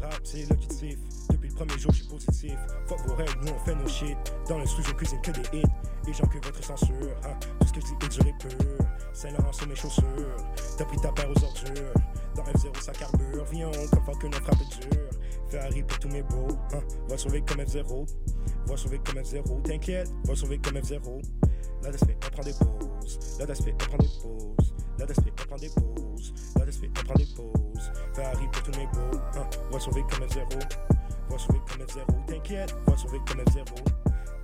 Rap, 0.00 0.20
c'est 0.24 0.48
l'auditif. 0.48 0.98
Depuis 1.30 1.48
le 1.48 1.54
premier 1.54 1.78
jour, 1.78 1.92
je 1.92 1.98
suis 1.98 2.08
positif. 2.08 2.56
Fuck 2.86 3.00
vos 3.06 3.14
règles, 3.14 3.38
nous 3.42 3.52
on 3.52 3.58
fait 3.64 3.74
nos 3.74 3.88
shit. 3.88 4.16
Dans 4.48 4.58
le 4.58 4.66
studio, 4.66 4.94
cuisine 4.94 5.20
que 5.20 5.32
des 5.32 5.58
hits. 5.58 5.62
Les 6.06 6.12
gens 6.12 6.26
que 6.26 6.38
votre 6.44 6.64
censure. 6.64 6.94
Hein. 7.24 7.38
Tout 7.60 7.66
ce 7.66 7.72
que 7.74 7.80
je 7.80 7.86
dis 7.86 8.06
est 8.06 8.08
dur 8.08 8.26
et 8.26 8.48
pur. 8.48 8.86
Sur 9.52 9.68
mes 9.68 9.76
chaussures. 9.76 10.36
T'as 10.78 10.84
pris 10.84 10.96
ta 10.98 11.12
paire 11.12 11.28
aux 11.30 11.44
ordures. 11.44 11.92
Dans 12.34 12.42
F0, 12.42 12.80
ça 12.82 12.92
carbure. 12.92 13.44
Viens, 13.50 13.70
comme 13.90 14.04
fuck 14.04 14.18
que 14.20 14.26
notre 14.26 14.44
frappe 14.44 14.60
est 14.60 14.80
dure. 14.80 15.02
Ferrari 15.48 15.82
pour 15.82 15.98
tous 15.98 16.08
mes 16.08 16.22
beaux. 16.22 16.56
Hein. 16.72 16.80
Va 17.08 17.18
sauver 17.18 17.42
comme 17.42 17.60
F0. 17.60 18.06
Va 18.66 18.76
sauver 18.76 19.00
comme 19.04 19.20
F0. 19.20 19.62
T'inquiète, 19.62 20.10
va 20.24 20.34
sauver 20.34 20.58
comme 20.58 20.76
F0. 20.76 21.22
La 21.82 21.90
DSP, 21.90 22.10
elle 22.10 22.30
prend 22.30 22.42
des 22.42 22.52
pauses. 22.52 23.18
La 23.38 23.46
DSP, 23.46 23.68
elle 23.68 23.76
prend 23.76 23.98
des 23.98 24.08
pauses. 24.22 24.55
Va 29.76 29.80
sauver 29.80 30.04
comme 30.10 30.24
F0. 30.26 30.58
Va 31.28 31.38
sauver 31.38 31.60
comme 31.68 31.82
F0. 31.82 32.26
T'inquiète, 32.26 32.74
va 32.86 32.96
sauver 32.96 33.18
comme 33.28 33.42
F0. 33.42 33.62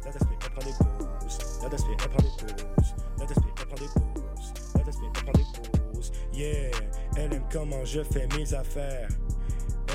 La 0.05 0.11
DSP, 0.11 0.29
elle 0.45 0.51
prend 0.51 0.61
des 0.61 0.75
pauses. 0.77 1.39
La 1.63 1.69
DSP, 1.71 1.87
elle 1.89 2.11
prend 2.11 2.23
des 2.23 2.53
pauses. 2.53 2.95
La 3.19 3.25
DSP, 3.25 3.45
elle 3.47 3.67
prend 3.67 3.77
des 3.77 3.89
pauses. 3.95 4.53
La 4.75 4.83
DSP, 4.83 5.01
elle 5.05 5.25
prend 5.25 5.33
des 5.33 5.95
pauses. 5.95 6.13
Yeah, 6.35 6.71
elle 7.17 7.33
aime 7.33 7.45
comment 7.51 7.83
je 7.87 8.03
fais 8.03 8.29
mes 8.37 8.53
affaires. 8.53 9.09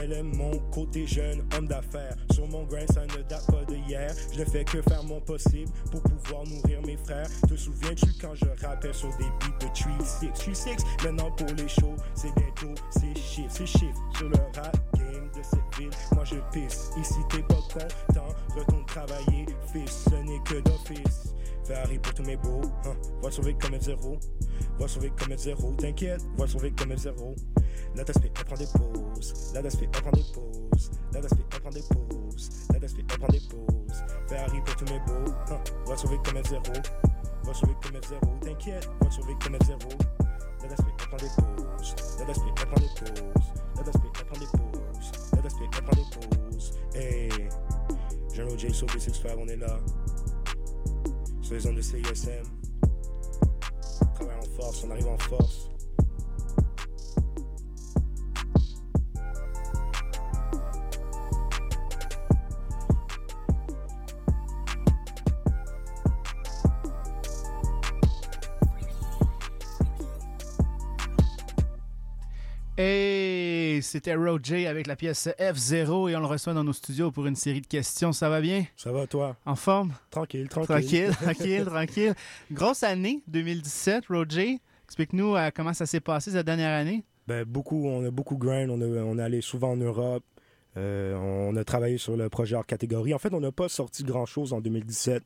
Elle 0.01 0.13
aime 0.13 0.35
mon 0.35 0.57
côté 0.71 1.05
jeune 1.05 1.47
homme 1.55 1.67
d'affaires. 1.67 2.15
Sur 2.31 2.47
mon 2.47 2.63
grain, 2.63 2.87
ça 2.91 3.05
ne 3.05 3.21
date 3.21 3.45
pas 3.45 3.63
d'hier. 3.65 4.11
Je 4.33 4.39
ne 4.39 4.45
fais 4.45 4.63
que 4.63 4.81
faire 4.81 5.03
mon 5.03 5.21
possible 5.21 5.71
pour 5.91 6.01
pouvoir 6.01 6.45
nourrir 6.47 6.81
mes 6.81 6.97
frères. 6.97 7.29
Te 7.47 7.55
souviens-tu 7.55 8.07
quand 8.19 8.33
je 8.33 8.45
rappelle 8.65 8.93
sur 8.93 9.15
des 9.17 9.25
beats 9.39 9.57
de 9.59 9.67
3-6? 9.67 10.33
3-6, 10.33 11.03
maintenant 11.03 11.29
pour 11.29 11.47
les 11.55 11.67
shows, 11.67 11.95
c'est 12.15 12.33
bientôt, 12.33 12.73
c'est 12.89 13.15
chiffre, 13.15 13.51
c'est 13.51 13.67
chiffre. 13.67 14.01
Sur 14.17 14.29
le 14.29 14.37
rap 14.55 14.75
de 15.37 15.43
cette 15.43 15.77
ville, 15.77 15.91
moi 16.13 16.23
je 16.23 16.35
pisse. 16.51 16.91
Ici 16.97 17.19
t'es 17.29 17.41
pas 17.43 17.55
content, 17.55 18.27
retourne 18.55 18.85
travailler, 18.85 19.45
fils, 19.71 20.05
ce 20.09 20.15
n'est 20.15 20.39
que 20.39 20.59
d'office. 20.61 21.33
Ferrari 21.65 21.99
pour 21.99 22.13
tous 22.13 22.23
mes 22.23 22.37
beaux, 22.37 22.61
hein. 22.85 22.95
va 23.21 23.29
sauver 23.29 23.53
comme 23.55 23.73
F0, 23.73 24.19
va 24.79 24.87
sauver 24.87 25.11
comme 25.19 25.33
F0, 25.33 25.75
t'inquiète, 25.75 26.21
va 26.37 26.47
sauver 26.47 26.71
comme 26.71 26.93
F0. 26.93 27.35
La 27.95 28.03
d'aspect, 28.03 28.31
elle 28.37 28.45
prend 28.45 28.55
des 28.55 28.67
pauses, 28.67 29.51
la 29.53 29.61
d'aspect, 29.61 29.89
elle 29.93 30.01
prend 30.01 30.11
des 30.11 30.23
pauses, 30.33 30.91
la 31.13 31.21
d'aspect, 31.21 31.43
elle 31.51 31.59
prend 31.59 31.69
des 31.69 31.81
pauses, 31.81 32.49
la 32.71 32.79
d'aspect, 32.79 33.03
elle 33.09 33.19
prend 33.19 33.27
des 33.27 33.39
pauses. 33.39 34.03
Ferrari 34.27 34.61
pour 34.63 34.75
tous 34.75 34.85
mes 34.85 34.99
beaux, 34.99 35.31
hein. 35.49 35.59
va 35.87 35.97
sauver 35.97 36.17
comme 36.23 36.37
F0, 36.37 36.61
va 37.43 37.53
sauver 37.53 37.73
comme 37.81 37.99
F0, 37.99 38.39
t'inquiète, 38.39 38.89
va 39.01 39.11
sauver 39.11 39.35
comme 39.43 39.55
F0. 39.55 39.77
La 40.61 40.67
d'aspect, 40.69 40.91
elle 40.99 41.07
prend 41.07 41.17
des 41.17 41.29
pauses, 41.41 41.95
la 42.19 42.25
d'aspect, 42.25 42.43
elle 42.57 42.67
prend 42.67 42.75
des 42.75 43.11
pauses, 43.11 43.43
la 43.75 43.83
d'aspect, 43.83 44.07
elle 44.19 44.25
prend 44.25 44.39
des 44.39 44.45
pauses. 44.45 44.86
La 45.73 45.81
d'aspect, 45.81 45.81
elle 45.81 45.83
prend 45.83 46.29
des 46.29 46.37
pauses. 46.37 46.73
Hey, 46.95 47.29
General 48.33 48.59
J, 48.59 48.73
Sophie 48.73 48.99
65, 48.99 49.37
on 49.37 49.47
est 49.47 49.57
là. 49.57 49.79
Sur 51.41 51.55
les 51.55 51.67
ondes 51.67 51.75
de 51.75 51.81
CISM. 51.81 52.43
Travaille 54.15 54.37
en 54.37 54.61
force, 54.61 54.83
on 54.83 54.91
arrive 54.91 55.07
en 55.07 55.17
force. 55.17 55.69
Et 72.77 73.79
c'était 73.81 74.13
Roger 74.15 74.67
avec 74.67 74.85
la 74.85 74.95
pièce 74.95 75.27
F0 75.39 76.09
et 76.11 76.15
on 76.15 76.19
le 76.19 76.25
reçoit 76.27 76.53
dans 76.53 76.63
nos 76.63 76.73
studios 76.73 77.11
pour 77.11 77.25
une 77.25 77.35
série 77.35 77.61
de 77.61 77.67
questions. 77.67 78.13
Ça 78.13 78.29
va 78.29 78.39
bien? 78.39 78.65
Ça 78.75 78.91
va, 78.91 79.07
toi? 79.07 79.35
En 79.45 79.55
forme? 79.55 79.93
Tranquille, 80.11 80.47
tranquille. 80.47 80.67
Tranquille, 80.67 81.09
tranquille, 81.21 81.65
tranquille. 81.65 82.13
Grosse 82.51 82.83
année 82.83 83.23
2017, 83.27 84.05
Roger. 84.09 84.59
Explique-nous 84.85 85.35
euh, 85.35 85.49
comment 85.55 85.73
ça 85.73 85.85
s'est 85.87 85.99
passé 85.99 86.31
cette 86.31 86.45
dernière 86.45 86.71
année? 86.77 87.03
Ben, 87.27 87.43
beaucoup, 87.45 87.87
on 87.87 88.05
a 88.05 88.11
beaucoup 88.11 88.37
grind, 88.37 88.69
on, 88.69 88.79
a- 88.79 88.85
on 89.03 89.17
est 89.17 89.23
allé 89.23 89.41
souvent 89.41 89.71
en 89.71 89.77
Europe. 89.77 90.23
Euh, 90.77 91.15
on 91.15 91.55
a 91.55 91.63
travaillé 91.63 91.97
sur 91.97 92.15
le 92.15 92.29
projet 92.29 92.55
hors 92.55 92.65
catégorie. 92.65 93.13
En 93.13 93.17
fait, 93.19 93.33
on 93.33 93.39
n'a 93.41 93.51
pas 93.51 93.67
sorti 93.69 94.03
grand-chose 94.03 94.53
en 94.53 94.61
2017. 94.61 95.23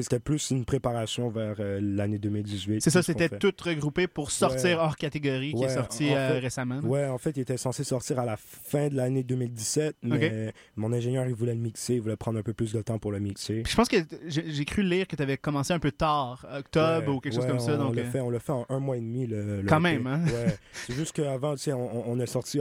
C'était 0.00 0.20
plus 0.20 0.50
une 0.50 0.64
préparation 0.64 1.28
vers 1.28 1.56
euh, 1.60 1.78
l'année 1.82 2.18
2018. 2.18 2.80
C'est 2.80 2.88
ça, 2.88 3.02
c'était 3.02 3.28
tout 3.28 3.52
regroupé 3.62 4.06
pour 4.06 4.30
sortir 4.30 4.78
Ouais. 4.78 4.84
hors 4.84 4.96
catégorie 4.96 5.52
qui 5.52 5.64
est 5.64 5.68
sorti 5.68 6.10
en 6.10 6.16
euh, 6.16 6.38
récemment. 6.38 6.78
Ouais, 6.80 7.04
en 7.06 7.18
fait, 7.18 7.32
il 7.36 7.40
était 7.40 7.58
censé 7.58 7.84
sortir 7.84 8.18
à 8.18 8.24
la 8.24 8.38
fin 8.38 8.88
de 8.88 8.96
l'année 8.96 9.22
2017, 9.22 9.96
mais 10.02 10.54
mon 10.76 10.94
ingénieur, 10.94 11.26
il 11.26 11.34
voulait 11.34 11.52
le 11.54 11.60
mixer, 11.60 11.94
il 11.96 12.00
voulait 12.00 12.16
prendre 12.16 12.38
un 12.38 12.42
peu 12.42 12.54
plus 12.54 12.72
de 12.72 12.80
temps 12.80 12.98
pour 12.98 13.12
le 13.12 13.20
mixer. 13.20 13.60
Puis 13.64 13.70
je 13.72 13.76
pense 13.76 13.88
que 13.88 13.96
j'ai 14.28 14.64
cru 14.64 14.82
lire 14.82 15.06
que 15.06 15.14
tu 15.14 15.22
avais 15.22 15.36
commencé 15.36 15.74
un 15.74 15.78
peu 15.78 15.92
tard, 15.92 16.46
octobre 16.56 17.08
Ouais, 17.08 17.14
ou 17.14 17.20
quelque 17.20 17.34
chose 17.34 17.46
comme 17.46 17.60
ça. 17.60 17.74
On, 17.74 17.84
Donc, 17.88 17.96
l'a 17.96 18.02
euh, 18.02 18.10
fait, 18.10 18.20
on 18.20 18.30
l'a 18.30 18.40
fait 18.40 18.52
en 18.52 18.64
un 18.70 18.78
mois 18.80 18.96
et 18.96 19.00
demi. 19.00 19.26
Le, 19.26 19.60
le 19.60 19.68
Quand 19.68 19.76
EP. 19.84 19.98
même, 19.98 20.06
hein? 20.06 20.24
Ouais. 20.24 20.56
C'est 20.72 20.94
juste 20.94 21.12
qu'avant, 21.14 21.52
tu 21.54 21.64
sais, 21.64 21.72
on, 21.74 22.10
on 22.10 22.18
a 22.18 22.26
sorti 22.26 22.60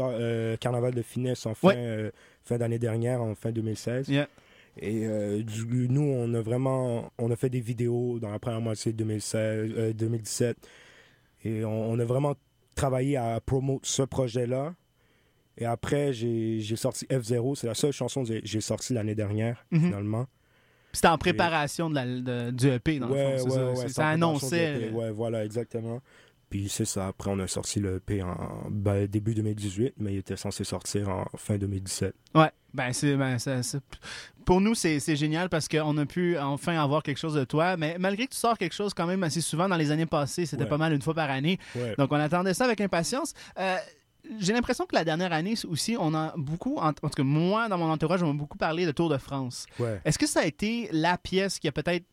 Carnaval 0.60 0.94
de 0.94 1.02
finesse 1.02 1.46
en 1.46 1.54
fin, 1.56 1.74
fin 2.44 2.58
d'année 2.58 2.80
dernière, 2.80 3.22
en 3.22 3.36
fin 3.36 3.52
2016. 3.52 4.10
Yeah. 4.10 4.28
Et 4.78 5.06
euh, 5.06 5.44
du- 5.44 5.88
nous, 5.90 6.02
on 6.02 6.34
a 6.34 6.42
vraiment 6.42 7.12
on 7.18 7.30
a 7.32 7.36
fait 7.36 7.50
des 7.50 7.60
vidéos 7.60 8.20
dans 8.20 8.32
la 8.32 8.40
première 8.40 8.62
moitié 8.62 8.94
de 8.94 8.98
2016, 8.98 9.72
euh, 9.78 9.94
2017. 9.94 10.58
Et 11.44 11.66
on, 11.66 11.92
on 11.92 12.00
a 12.00 12.06
vraiment 12.06 12.36
travaillé 12.76 13.18
à 13.18 13.40
promouvoir 13.42 13.80
ce 13.84 14.04
projet-là. 14.04 14.74
Et 15.58 15.66
après, 15.66 16.14
j'ai 16.14 16.76
sorti 16.78 17.06
F0. 17.08 17.56
C'est 17.56 17.68
la 17.68 17.74
seule 17.76 17.92
chanson 17.92 18.24
que 18.24 18.40
j'ai- 18.44 18.62
sortie 18.62 18.94
l'année 18.94 19.16
dernière, 19.16 19.66
Mhm. 19.72 19.82
finalement. 19.82 20.26
C'était 20.94 21.08
en 21.08 21.18
préparation 21.18 21.90
de 21.90 21.96
la, 21.96 22.06
de- 22.06 22.52
du 22.52 22.68
EP, 22.68 23.00
dans 23.00 23.10
ouais, 23.12 23.34
le 23.34 23.38
fond. 23.40 23.46
ouais, 23.46 23.76
ça. 23.76 23.82
ouais, 23.84 23.88
ça 23.90 24.08
annonçait. 24.10 24.78
du 24.80 24.86
EP. 24.86 24.94
Ouais, 24.94 25.12
voilà, 25.12 25.44
exactement. 25.46 26.02
Puis 26.50 26.68
c'est 26.68 26.86
ça. 26.86 27.08
Après, 27.08 27.30
on 27.32 27.40
a 27.40 27.48
sorti 27.48 27.80
le 27.80 27.98
EP 27.98 28.22
en 28.22 28.68
ben, 28.70 29.08
début 29.08 29.34
2018, 29.34 29.94
mais 30.00 30.14
il 30.14 30.18
était 30.18 30.36
censé 30.36 30.64
sortir 30.66 31.08
en 31.10 31.26
fin 31.38 31.58
2017. 31.58 32.14
Ouais, 32.36 32.50
ben 32.74 32.94
c'est 32.94 33.16
ben, 33.16 33.38
ça- 33.40 33.64
ça- 33.64 33.80
pour 34.46 34.60
nous 34.62 34.74
c'est 34.76 35.00
génial 35.16 35.50
parce 35.50 35.68
qu'on 35.68 35.98
a 35.98 36.06
pu 36.06 36.38
enfin 36.38 36.78
avoir 36.82 37.04
quelque 37.04 37.18
chose 37.20 37.34
de 37.36 37.44
toi, 37.44 37.78
mais 37.78 37.98
malgré 38.00 38.26
que 38.28 38.32
tu 38.32 38.38
sors 38.38 38.58
quelque 38.58 38.74
chose 38.74 38.94
quand 38.94 39.06
même 39.08 39.24
assez 39.24 39.42
souvent 39.42 39.70
dans 39.70 39.78
les 39.78 39.92
années 39.92 40.06
passées, 40.06 40.46
c'était 40.46 40.64
Ouais. 40.64 40.70
pas 40.70 40.78
mal 40.78 40.94
une 40.94 41.02
fois 41.02 41.14
par 41.14 41.30
année, 41.30 41.60
Ouais. 41.76 41.96
donc 41.98 42.12
on 42.12 42.16
attendait 42.16 42.54
ça 42.54 42.66
avec 42.66 42.82
impatience. 42.82 43.34
Euh, 43.60 43.78
j'ai 44.40 44.54
l'impression 44.54 44.86
que 44.86 44.96
la 44.96 45.04
dernière 45.04 45.34
année 45.34 45.56
aussi, 45.68 45.96
on 46.00 46.14
a 46.14 46.34
beaucoup, 46.38 46.78
en, 46.78 46.94
tout 46.94 47.08
cas 47.10 47.24
moi 47.24 47.68
dans 47.70 47.78
mon 47.78 47.90
entourage, 47.92 48.22
on 48.24 48.30
a 48.32 48.34
beaucoup 48.34 48.58
parlé 48.58 48.86
de 48.86 48.92
Tour 48.92 49.10
de 49.10 49.18
France. 49.18 49.66
ouais. 49.80 50.00
Est-ce 50.06 50.18
que 50.20 50.28
ça 50.28 50.42
a 50.42 50.46
été 50.46 50.90
la 50.92 51.18
pièce 51.18 51.60
qui 51.60 51.68
a 51.68 51.72
peut-être 51.72 52.06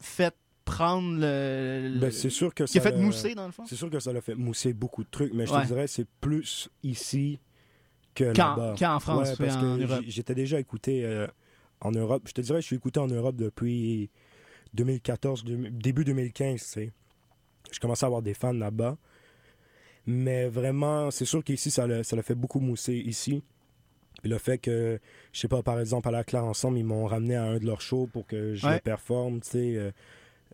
fait 0.00 0.34
prendre 0.64 1.14
le, 1.18 1.88
le- 1.94 1.98
Ben, 2.00 2.10
c'est 2.10 2.28
sûr 2.30 2.54
que 2.54 2.64
qui 2.64 2.78
a 2.78 2.82
ça 2.82 2.90
fait 2.90 2.96
mousser 2.96 3.34
dans 3.34 3.46
le 3.46 3.52
fond? 3.52 3.64
C'est 3.66 3.76
sûr 3.76 3.88
que 3.88 3.98
ça 4.00 4.12
l'a 4.12 4.20
fait 4.20 4.34
mousser 4.34 4.72
beaucoup 4.72 5.02
de 5.02 5.08
trucs, 5.10 5.32
mais 5.32 5.46
je 5.46 5.52
te 5.52 5.66
dirais 5.66 5.86
c'est 5.86 6.06
plus 6.20 6.68
ici 6.82 7.38
que 8.18 8.36
là-bas. 8.36 8.74
qu'en 8.78 9.00
France, 9.00 9.28
Ouais, 9.28 9.34
oui, 9.40 9.46
parce 9.46 9.56
en 9.56 9.76
que 10.00 10.04
j'étais 10.10 10.34
déjà 10.34 10.58
écouté 10.60 11.04
euh, 11.04 11.26
en 11.80 11.90
Europe. 11.92 12.22
Je 12.26 12.32
te 12.32 12.40
dirais, 12.40 12.60
je 12.60 12.66
suis 12.66 12.76
écouté 12.76 13.00
en 13.00 13.06
Europe 13.08 13.36
depuis 13.36 14.10
2014, 14.74 15.44
deux- 15.44 15.70
début 15.70 16.04
2015, 16.04 16.60
tu 16.60 16.66
sais. 16.68 16.92
Je 17.72 17.78
commençais 17.80 18.04
à 18.04 18.08
avoir 18.08 18.22
des 18.22 18.34
fans 18.34 18.52
là-bas. 18.52 18.96
Mais 20.06 20.48
vraiment, 20.48 21.10
c'est 21.10 21.24
sûr 21.26 21.44
qu'ici, 21.44 21.70
ça 21.70 21.86
l'a 21.86 22.02
ça 22.02 22.20
fait 22.22 22.34
beaucoup 22.34 22.60
mousser 22.60 22.94
ici. 22.94 23.42
Puis 24.22 24.30
le 24.30 24.38
fait 24.38 24.58
que, 24.58 24.98
je 25.32 25.40
sais 25.40 25.48
pas, 25.48 25.62
par 25.62 25.78
exemple, 25.78 26.08
à 26.08 26.10
la 26.10 26.24
Claire 26.24 26.44
Ensemble, 26.44 26.78
ils 26.78 26.84
m'ont 26.84 27.06
ramené 27.06 27.36
à 27.36 27.44
un 27.44 27.58
de 27.58 27.66
leurs 27.66 27.80
shows 27.82 28.08
pour 28.12 28.26
que 28.26 28.54
je 28.54 28.66
Ouais. 28.66 28.74
le 28.74 28.80
performe, 28.80 29.40
tu 29.40 29.50
sais. 29.50 29.76
euh, 29.76 29.90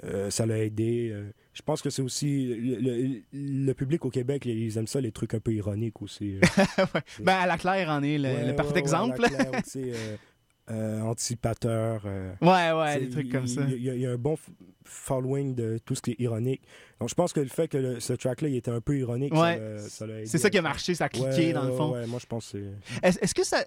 euh, 0.02 0.28
ça 0.30 0.44
l'a 0.46 0.58
aidé. 0.58 1.10
euh. 1.12 1.30
je 1.52 1.62
pense 1.62 1.80
que 1.82 1.88
c'est 1.90 2.02
aussi... 2.02 2.46
Le, 2.46 2.76
le- 2.80 3.22
le 3.32 3.72
public 3.74 4.04
au 4.04 4.10
Québec, 4.10 4.44
ils 4.44 4.76
aiment 4.76 4.86
ça, 4.88 5.00
les 5.00 5.12
trucs 5.12 5.34
un 5.34 5.40
peu 5.40 5.52
ironiques 5.54 6.02
aussi. 6.02 6.36
euh. 6.36 6.40
Ouais. 6.94 7.00
Ben 7.20 7.34
à 7.36 7.46
la 7.46 7.56
Claire 7.58 7.88
en 7.90 8.02
est 8.02 8.18
le, 8.18 8.24
Ouais, 8.24 8.40
le 8.42 8.46
ouais, 8.48 8.52
parfait 8.56 8.72
ouais, 8.74 8.78
exemple. 8.80 9.20
euh, 10.70 11.00
anticipateur. 11.02 12.04
Ouais, 12.40 12.72
ouais, 12.72 13.00
des 13.00 13.08
trucs 13.10 13.30
comme 13.30 13.46
ça. 13.46 13.62
Il 13.68 13.82
y, 13.82 13.90
a- 13.90 13.94
il 13.94 14.00
y 14.00 14.06
a 14.06 14.10
un 14.12 14.16
bon 14.16 14.36
following 14.84 15.54
de 15.54 15.78
tout 15.84 15.94
ce 15.94 16.02
qui 16.02 16.12
est 16.12 16.20
ironique. 16.20 16.62
Donc 17.00 17.08
je 17.10 17.14
pense 17.14 17.32
que 17.32 17.40
le 17.40 17.48
fait 17.48 17.68
que 17.68 18.00
ce 18.00 18.12
track-là 18.14 18.48
il 18.48 18.56
était 18.56 18.70
un 18.70 18.80
peu 18.80 18.96
ironique, 18.98 19.34
ça 19.34 20.06
l'a- 20.06 20.18
aidé 20.18 20.26
C'est 20.26 20.38
ça 20.38 20.48
qui 20.50 20.58
a 20.58 20.62
marché, 20.62 20.94
ça 20.94 21.04
a 21.04 21.08
cliqué 21.08 21.52
dans 21.52 21.64
le 21.64 21.72
fond. 21.72 21.92
ouais, 21.92 22.06
moi 22.06 22.18
je 22.20 22.26
pense 22.26 22.50
que 22.52 22.58
c'est. 22.58 23.06
Est-ce 23.06 23.18
est-ce 23.20 23.34
que 23.34 23.44
ça 23.44 23.64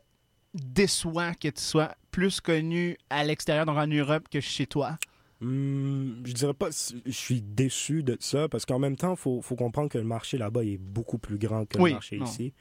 déçoit 0.53 1.33
que 1.35 1.49
tu 1.49 1.61
sois 1.61 1.93
plus 2.11 2.41
connu 2.41 2.97
à 3.09 3.23
l'extérieur, 3.23 3.65
donc 3.65 3.77
en 3.77 3.87
Europe, 3.87 4.23
que 4.31 4.39
chez 4.39 4.65
toi? 4.65 4.97
Hmm, 5.39 6.23
je 6.25 6.33
dirais 6.33 6.53
pas, 6.53 6.69
je 6.71 7.11
suis 7.11 7.41
déçu 7.41 8.01
de 8.03 8.17
ça 8.19 8.47
parce 8.49 8.65
qu'en 8.65 8.79
même 8.79 8.95
temps, 8.95 9.11
il 9.13 9.17
faut, 9.17 9.41
faut 9.41 9.55
comprendre 9.55 9.89
que 9.89 9.97
le 9.99 10.03
marché 10.03 10.37
là-bas 10.37 10.63
est 10.63 10.77
beaucoup 10.77 11.19
plus 11.19 11.37
grand 11.37 11.65
que 11.65 11.77
Oui, 11.77 11.91
le 11.91 11.95
marché 11.95 12.17
non. 12.17 12.25
ici. 12.25 12.53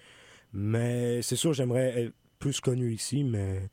Mais 0.53 1.23
c'est 1.23 1.37
sûr, 1.37 1.53
j'aimerais 1.55 2.03
être 2.05 2.13
plus 2.39 2.61
connu 2.61 2.93
ici, 2.93 3.25
mais. 3.25 3.69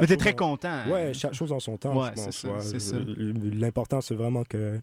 Mais 0.00 0.06
t'es 0.06 0.16
très 0.16 0.32
en- 0.32 0.36
content. 0.36 0.68
hein? 0.68 0.90
Ouais, 0.90 1.14
chaque 1.14 1.34
chose 1.34 1.52
en 1.52 1.60
son 1.60 1.76
temps, 1.76 2.00
Ouais, 2.02 2.08
je 2.16 2.22
pense. 2.22 2.44
ouais. 2.44 3.52
L'important, 3.52 4.00
c'est 4.00 4.14
vraiment 4.14 4.42
que 4.44 4.80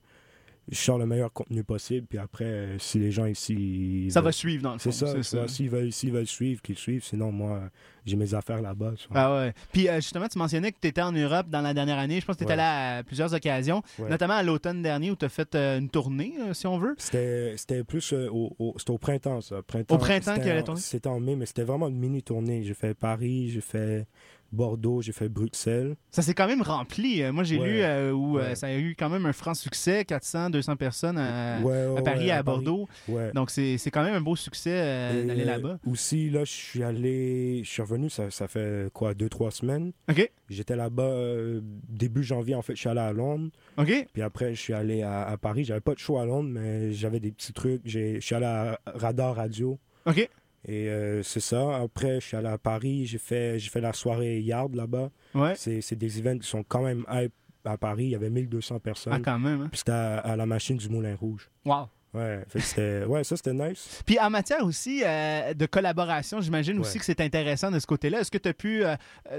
je 0.71 0.77
sors 0.77 0.97
le 0.97 1.05
meilleur 1.05 1.31
contenu 1.33 1.63
possible, 1.63 2.07
puis 2.07 2.17
après, 2.17 2.45
euh, 2.45 2.79
si 2.79 2.97
les 2.99 3.11
gens 3.11 3.25
ici... 3.25 4.07
Ça 4.09 4.19
veulent- 4.21 4.25
va 4.25 4.31
suivre 4.31 4.63
dans 4.63 4.73
le 4.73 4.79
fond. 4.79 4.91
C'est 4.91 5.05
ça, 5.23 5.47
S'ils 5.47 5.69
veulent, 5.69 5.89
veulent 6.11 6.27
suivre, 6.27 6.61
qu'ils 6.61 6.77
suivent. 6.77 7.03
Sinon, 7.03 7.31
moi, 7.31 7.63
j'ai 8.05 8.15
mes 8.15 8.33
affaires 8.33 8.61
là-bas. 8.61 8.93
Ah 9.13 9.33
ouais. 9.35 9.53
Puis 9.71 9.89
euh, 9.89 9.95
justement, 9.95 10.27
tu 10.27 10.37
mentionnais 10.37 10.71
que 10.71 10.77
tu 10.81 10.87
étais 10.87 11.01
en 11.01 11.11
Europe 11.11 11.49
dans 11.49 11.61
la 11.61 11.73
dernière 11.73 11.97
année. 11.99 12.19
Je 12.21 12.25
pense 12.25 12.35
que 12.35 12.39
tu 12.39 12.43
étais 12.45 12.53
Ouais. 12.53 12.59
allé 12.61 12.99
à 12.99 13.03
plusieurs 13.03 13.33
occasions, 13.33 13.81
Ouais. 13.99 14.09
notamment 14.09 14.35
à 14.35 14.43
l'automne 14.43 14.81
dernier 14.81 15.11
où 15.11 15.15
tu 15.15 15.25
as 15.25 15.29
fait 15.29 15.53
euh, 15.55 15.79
une 15.79 15.89
tournée, 15.89 16.33
euh, 16.39 16.53
si 16.53 16.65
on 16.67 16.77
veut. 16.77 16.95
C'était 16.97 17.55
c'était 17.57 17.83
plus 17.83 18.13
au, 18.13 18.55
au- 18.59 18.75
c'était 18.77 18.91
au 18.91 18.97
printemps, 18.97 19.41
ça. 19.41 19.61
Printemps, 19.63 19.95
Au 19.95 19.97
printemps 19.97 20.35
qu'il 20.35 20.47
y 20.47 20.49
avait 20.49 20.61
en- 20.61 20.63
tourné? 20.63 20.79
C'était 20.81 21.07
en 21.09 21.19
mai, 21.19 21.35
mais 21.35 21.45
c'était 21.45 21.63
vraiment 21.63 21.87
une 21.89 21.97
mini-tournée. 21.99 22.63
J'ai 22.63 22.73
fait 22.73 22.93
Paris, 22.93 23.49
j'ai 23.49 23.61
fait 23.61 24.07
Bordeaux, 24.53 25.01
j'ai 25.01 25.11
fait 25.11 25.27
Bruxelles. 25.29 25.95
Ça 26.11 26.21
s'est 26.21 26.33
quand 26.33 26.47
même 26.47 26.61
rempli. 26.61 27.21
Euh, 27.23 27.31
Moi, 27.33 27.43
j'ai 27.43 27.57
Ouais. 27.59 27.67
lu 27.67 27.81
euh, 27.81 28.11
où 28.13 28.37
euh, 28.37 28.49
Ouais. 28.49 28.55
ça 28.55 28.67
a 28.67 28.75
eu 28.77 28.95
quand 28.97 29.09
même 29.09 29.25
un 29.25 29.33
franc 29.33 29.53
succès, 29.53 30.05
400, 30.05 30.49
200 30.51 30.75
personnes 30.75 31.17
à, 31.17 31.59
Ouais, 31.61 31.85
à 31.97 32.01
Paris 32.01 32.27
et 32.27 32.31
à. 32.31 32.43
Bordeaux. 32.43 32.87
Donc, 33.33 33.49
c'est 33.49 33.77
quand 33.91 34.03
même 34.03 34.13
un 34.15 34.21
beau 34.21 34.35
succès 34.35 34.71
euh, 34.73 35.25
d'aller 35.25 35.43
là-bas. 35.45 35.79
Aussi, 35.87 36.29
là, 36.29 36.43
je 36.45 36.51
suis 36.51 36.83
allé, 36.83 37.61
je 37.63 37.69
suis 37.69 37.81
revenu, 37.81 38.09
ça, 38.09 38.29
ça 38.31 38.47
fait 38.47 38.89
quoi, 38.93 39.13
deux, 39.13 39.29
trois 39.29 39.51
semaines. 39.51 39.91
OK. 40.09 40.31
J'étais 40.49 40.75
là-bas 40.75 41.03
euh, 41.03 41.61
début 41.89 42.23
janvier, 42.23 42.53
en 42.55 42.61
fait, 42.61 42.75
je 42.75 42.79
suis 42.81 42.89
allé 42.89 42.99
à 42.99 43.11
Londres. 43.11 43.49
OK. 43.77 44.07
Puis 44.13 44.21
après, 44.21 44.53
je 44.53 44.59
suis 44.61 44.73
allé 44.73 45.01
à, 45.01 45.23
à 45.23 45.37
Paris. 45.37 45.63
J'avais 45.63 45.81
pas 45.81 45.93
de 45.95 45.99
show 45.99 46.17
à 46.19 46.25
Londres, 46.25 46.49
mais 46.51 46.93
j'avais 46.93 47.19
des 47.19 47.31
petits 47.31 47.53
trucs. 47.53 47.81
J'ai- 47.85 48.15
Je 48.15 48.25
suis 48.25 48.35
allé 48.35 48.45
à 48.45 48.79
Radar 48.85 49.35
Radio. 49.35 49.79
OK. 50.05 50.29
Et 50.67 50.87
euh, 50.89 51.21
c'est 51.23 51.39
ça. 51.39 51.77
Après, 51.77 52.19
je 52.21 52.27
suis 52.27 52.37
allé 52.37 52.47
à 52.47 52.57
Paris. 52.57 53.05
J'ai 53.05 53.17
fait, 53.17 53.59
j'ai 53.59 53.69
fait 53.69 53.81
la 53.81 53.93
soirée 53.93 54.39
Yard 54.39 54.73
là-bas. 54.75 55.09
Ouais. 55.35 55.53
C'est 55.55 55.95
des 55.95 56.19
events 56.19 56.39
qui 56.39 56.47
sont 56.47 56.63
quand 56.63 56.83
même 56.83 57.05
hype 57.11 57.33
à 57.65 57.77
Paris. 57.77 58.05
Il 58.05 58.09
y 58.11 58.15
avait 58.15 58.29
1200 58.29 58.79
personnes. 58.79 59.13
Ah, 59.13 59.19
quand 59.23 59.39
même. 59.39 59.61
hein. 59.61 59.67
Puis 59.71 59.79
c'était 59.79 59.91
à, 59.91 60.19
à 60.19 60.35
la 60.35 60.45
machine 60.45 60.77
du 60.77 60.89
Moulin 60.89 61.15
Rouge. 61.15 61.49
Wow. 61.65 61.87
Ouais, 62.13 62.43
fait 62.47 63.05
ouais, 63.07 63.23
ça 63.23 63.35
c'était 63.35 63.55
nice. 63.55 64.03
Puis 64.05 64.19
en 64.19 64.29
matière 64.29 64.63
aussi 64.63 65.01
euh, 65.03 65.55
de 65.55 65.65
collaboration, 65.65 66.41
j'imagine 66.41 66.77
aussi 66.77 66.99
que 66.99 67.05
c'est 67.05 67.19
intéressant 67.21 67.71
de 67.71 67.79
ce 67.79 67.87
côté-là. 67.87 68.19
Est-ce 68.19 68.29
que 68.29 68.37
tu 68.37 68.49
as 68.49 68.53
pu 68.53 68.85
euh, 68.85 68.95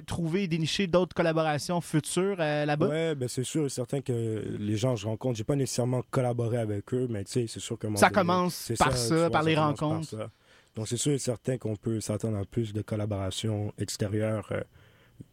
trouver, 0.06 0.48
dénicher 0.48 0.88
d'autres 0.88 1.14
collaborations 1.14 1.80
futures 1.80 2.34
là-bas? 2.36 2.88
Ouais, 2.88 3.14
ben 3.14 3.28
c'est 3.28 3.44
sûr 3.44 3.64
et 3.66 3.68
certain 3.68 4.00
que 4.00 4.44
les 4.58 4.76
gens 4.76 4.94
que 4.94 5.00
je 5.00 5.06
rencontre, 5.06 5.36
j'ai 5.38 5.44
pas 5.44 5.54
nécessairement 5.54 6.02
collaboré 6.10 6.58
avec 6.58 6.92
eux, 6.94 7.06
mais 7.08 7.22
tu 7.22 7.30
sais, 7.30 7.46
c'est 7.46 7.60
sûr 7.60 7.78
que 7.78 7.86
Ça 7.94 8.10
commence 8.10 8.72
par 8.76 8.96
ça, 8.96 9.14
vois, 9.18 9.30
par 9.30 9.44
les 9.44 9.54
par 9.54 9.68
rencontres. 9.68 10.08
ça. 10.08 10.30
Donc 10.76 10.88
c'est 10.88 10.96
sûr 10.96 11.12
et 11.12 11.18
certain 11.18 11.56
qu'on 11.58 11.76
peut 11.76 12.00
s'attendre 12.00 12.36
à 12.38 12.44
plus 12.44 12.72
de 12.72 12.82
collaborations 12.82 13.72
extérieures 13.78 14.48
euh, 14.52 14.62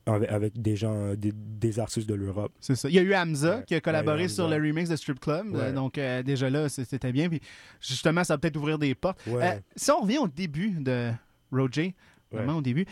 avec, 0.07 0.61
des 0.61 0.75
gens, 0.75 0.93
euh, 0.95 1.15
des, 1.15 1.31
des 1.33 1.79
artistes 1.79 2.07
de 2.07 2.13
l'Europe. 2.13 2.51
C'est 2.59 2.75
ça. 2.75 2.87
Il 2.89 2.93
y 2.95 2.99
a 2.99 3.01
eu 3.01 3.15
Hamza 3.15 3.57
Ouais. 3.57 3.63
qui 3.65 3.73
a 3.75 3.81
collaboré 3.81 4.23
Ouais, 4.23 4.27
sur 4.29 4.47
le 4.47 4.55
remix 4.57 4.89
de 4.89 4.95
Strip 4.95 5.19
Club. 5.19 5.47
Ouais. 5.53 5.59
Euh, 5.61 5.73
donc, 5.73 5.97
euh, 5.97 6.21
déjà 6.21 6.49
là, 6.51 6.69
c'était 6.69 7.11
bien. 7.11 7.29
Puis, 7.29 7.41
justement, 7.79 8.23
ça 8.23 8.35
va 8.35 8.37
peut-être 8.37 8.57
ouvrir 8.57 8.77
des 8.77 8.93
portes. 8.93 9.19
Euh, 9.27 9.59
si 9.75 9.89
on 9.89 10.01
revient 10.01 10.19
au 10.19 10.27
début 10.27 10.69
de 10.79 11.11
Roger, 11.51 11.95
vraiment 12.31 12.57
au 12.57 12.61
début, 12.61 12.85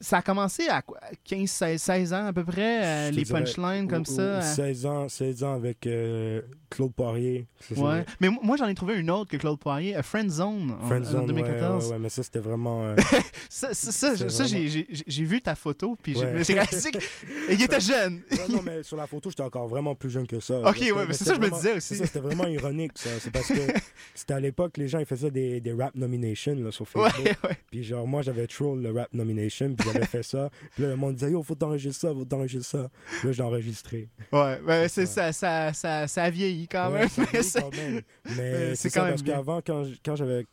ça 0.00 0.18
a 0.18 0.22
commencé 0.22 0.66
à 0.68 0.82
quoi, 0.82 0.98
15, 1.24 1.48
16, 1.50 1.80
16 1.82 2.12
ans 2.14 2.26
à 2.26 2.32
peu 2.32 2.44
près, 2.44 2.84
euh, 2.84 3.10
les 3.10 3.22
dirais, 3.24 3.40
punchlines 3.44 3.86
comme 3.88 4.04
ou- 4.06 4.10
ou 4.12 4.16
ça. 4.16 4.22
euh, 4.22 4.40
16 4.42 4.86
ans, 4.86 5.08
16 5.08 5.44
ans 5.44 5.54
avec 5.54 5.86
euh, 5.86 6.40
Claude 6.70 6.92
Poirier. 6.94 7.46
Ça, 7.60 7.74
c'est- 7.74 7.80
ouais. 7.80 8.04
Mais 8.20 8.28
moi, 8.42 8.56
j'en 8.56 8.66
ai 8.68 8.74
trouvé 8.74 8.96
une 8.98 9.10
autre 9.10 9.30
que 9.30 9.36
Claude 9.36 9.58
Poirier, 9.58 9.94
Friend 10.02 10.30
Zone, 10.30 10.74
en, 10.82 10.86
en 10.86 10.90
ouais, 10.90 11.26
2014. 11.26 11.86
Ouais, 11.86 11.92
ouais, 11.92 11.98
mais 11.98 12.08
ça 12.08 12.22
c'était 12.22 12.38
vraiment. 12.38 12.84
euh, 12.84 12.96
Ça, 13.52 13.74
ça, 13.74 13.90
ça, 13.92 14.16
C'est 14.16 14.30
ça, 14.30 14.44
j'ai- 14.46 15.24
vu 15.24 15.42
ta 15.42 15.54
photo, 15.54 15.96
puis 16.00 16.14
j'ai 16.14 16.54
réalisé 16.54 16.90
qu'il 16.92 17.00
était 17.62 17.80
jeune. 17.80 18.20
Non, 18.48 18.62
mais 18.64 18.82
sur 18.84 18.96
la 18.96 19.06
photo, 19.06 19.28
j'étais 19.28 19.42
encore 19.42 19.66
vraiment 19.68 19.94
plus 19.94 20.08
jeune 20.08 20.26
que 20.26 20.38
ça. 20.40 20.60
Ok, 20.60 20.78
ouais, 20.80 20.92
mais 21.06 21.12
c'est 21.14 21.24
ça 21.24 21.36
que 21.36 21.42
je 21.44 21.50
me 21.50 21.54
disais 21.54 21.72
aussi. 21.76 21.88
c'est 21.88 21.94
ça, 21.96 22.06
C'était 22.06 22.20
vraiment 22.20 22.46
ironique, 22.46 22.92
ça. 22.94 23.10
C'est 23.18 23.30
parce 23.32 23.48
que 23.48 23.54
c'était 24.14 24.34
à 24.34 24.40
l'époque, 24.40 24.76
les 24.76 24.88
gens 24.88 24.98
ils 25.00 25.04
faisaient 25.06 25.30
des, 25.32 25.60
des 25.60 25.72
rap 25.72 25.94
nominations 25.96 26.54
là, 26.54 26.70
sur 26.70 26.88
Facebook. 26.88 27.36
Puis 27.70 27.82
genre, 27.84 28.06
moi, 28.06 28.22
j'avais 28.22 28.46
troll 28.46 28.80
le 28.80 28.92
rap 28.92 29.12
nomination, 29.12 29.74
puis 29.74 29.89
j'avais 29.92 30.06
fait 30.06 30.22
ça. 30.22 30.50
Puis 30.74 30.82
là, 30.82 30.90
le 30.90 30.96
monde 30.96 31.14
disait, 31.14 31.30
yo, 31.32 31.42
faut 31.42 31.54
t'enregistrer 31.54 32.08
ça, 32.08 32.14
faut 32.14 32.24
t'enregistrer 32.24 32.78
ça. 32.78 32.90
Puis 33.18 33.28
là, 33.28 33.32
j'ai 33.32 33.42
enregistré. 33.42 34.08
Ouais, 34.32 34.58
ben, 34.66 34.88
c'est 34.88 35.02
Ouais. 35.02 35.06
ça, 35.06 35.32
ça, 35.32 35.72
ça, 35.72 36.06
ça 36.08 36.22
a 36.24 36.30
vieilli 36.30 36.68
quand 36.68 36.92
Ouais, 36.92 37.00
même. 37.00 37.08
ça 37.08 37.22
mais 37.22 37.30
vieillit 37.40 37.52
quand 37.60 37.76
même. 37.76 38.02
Mais 38.36 38.74
c'est 38.74 38.88
quand 38.90 38.94
ça, 39.00 39.02
même 39.04 39.10
parce 39.12 39.22
qu'avant, 39.22 39.60
quand, 39.64 39.84
quand 40.04 40.16
j'avais 40.16 40.46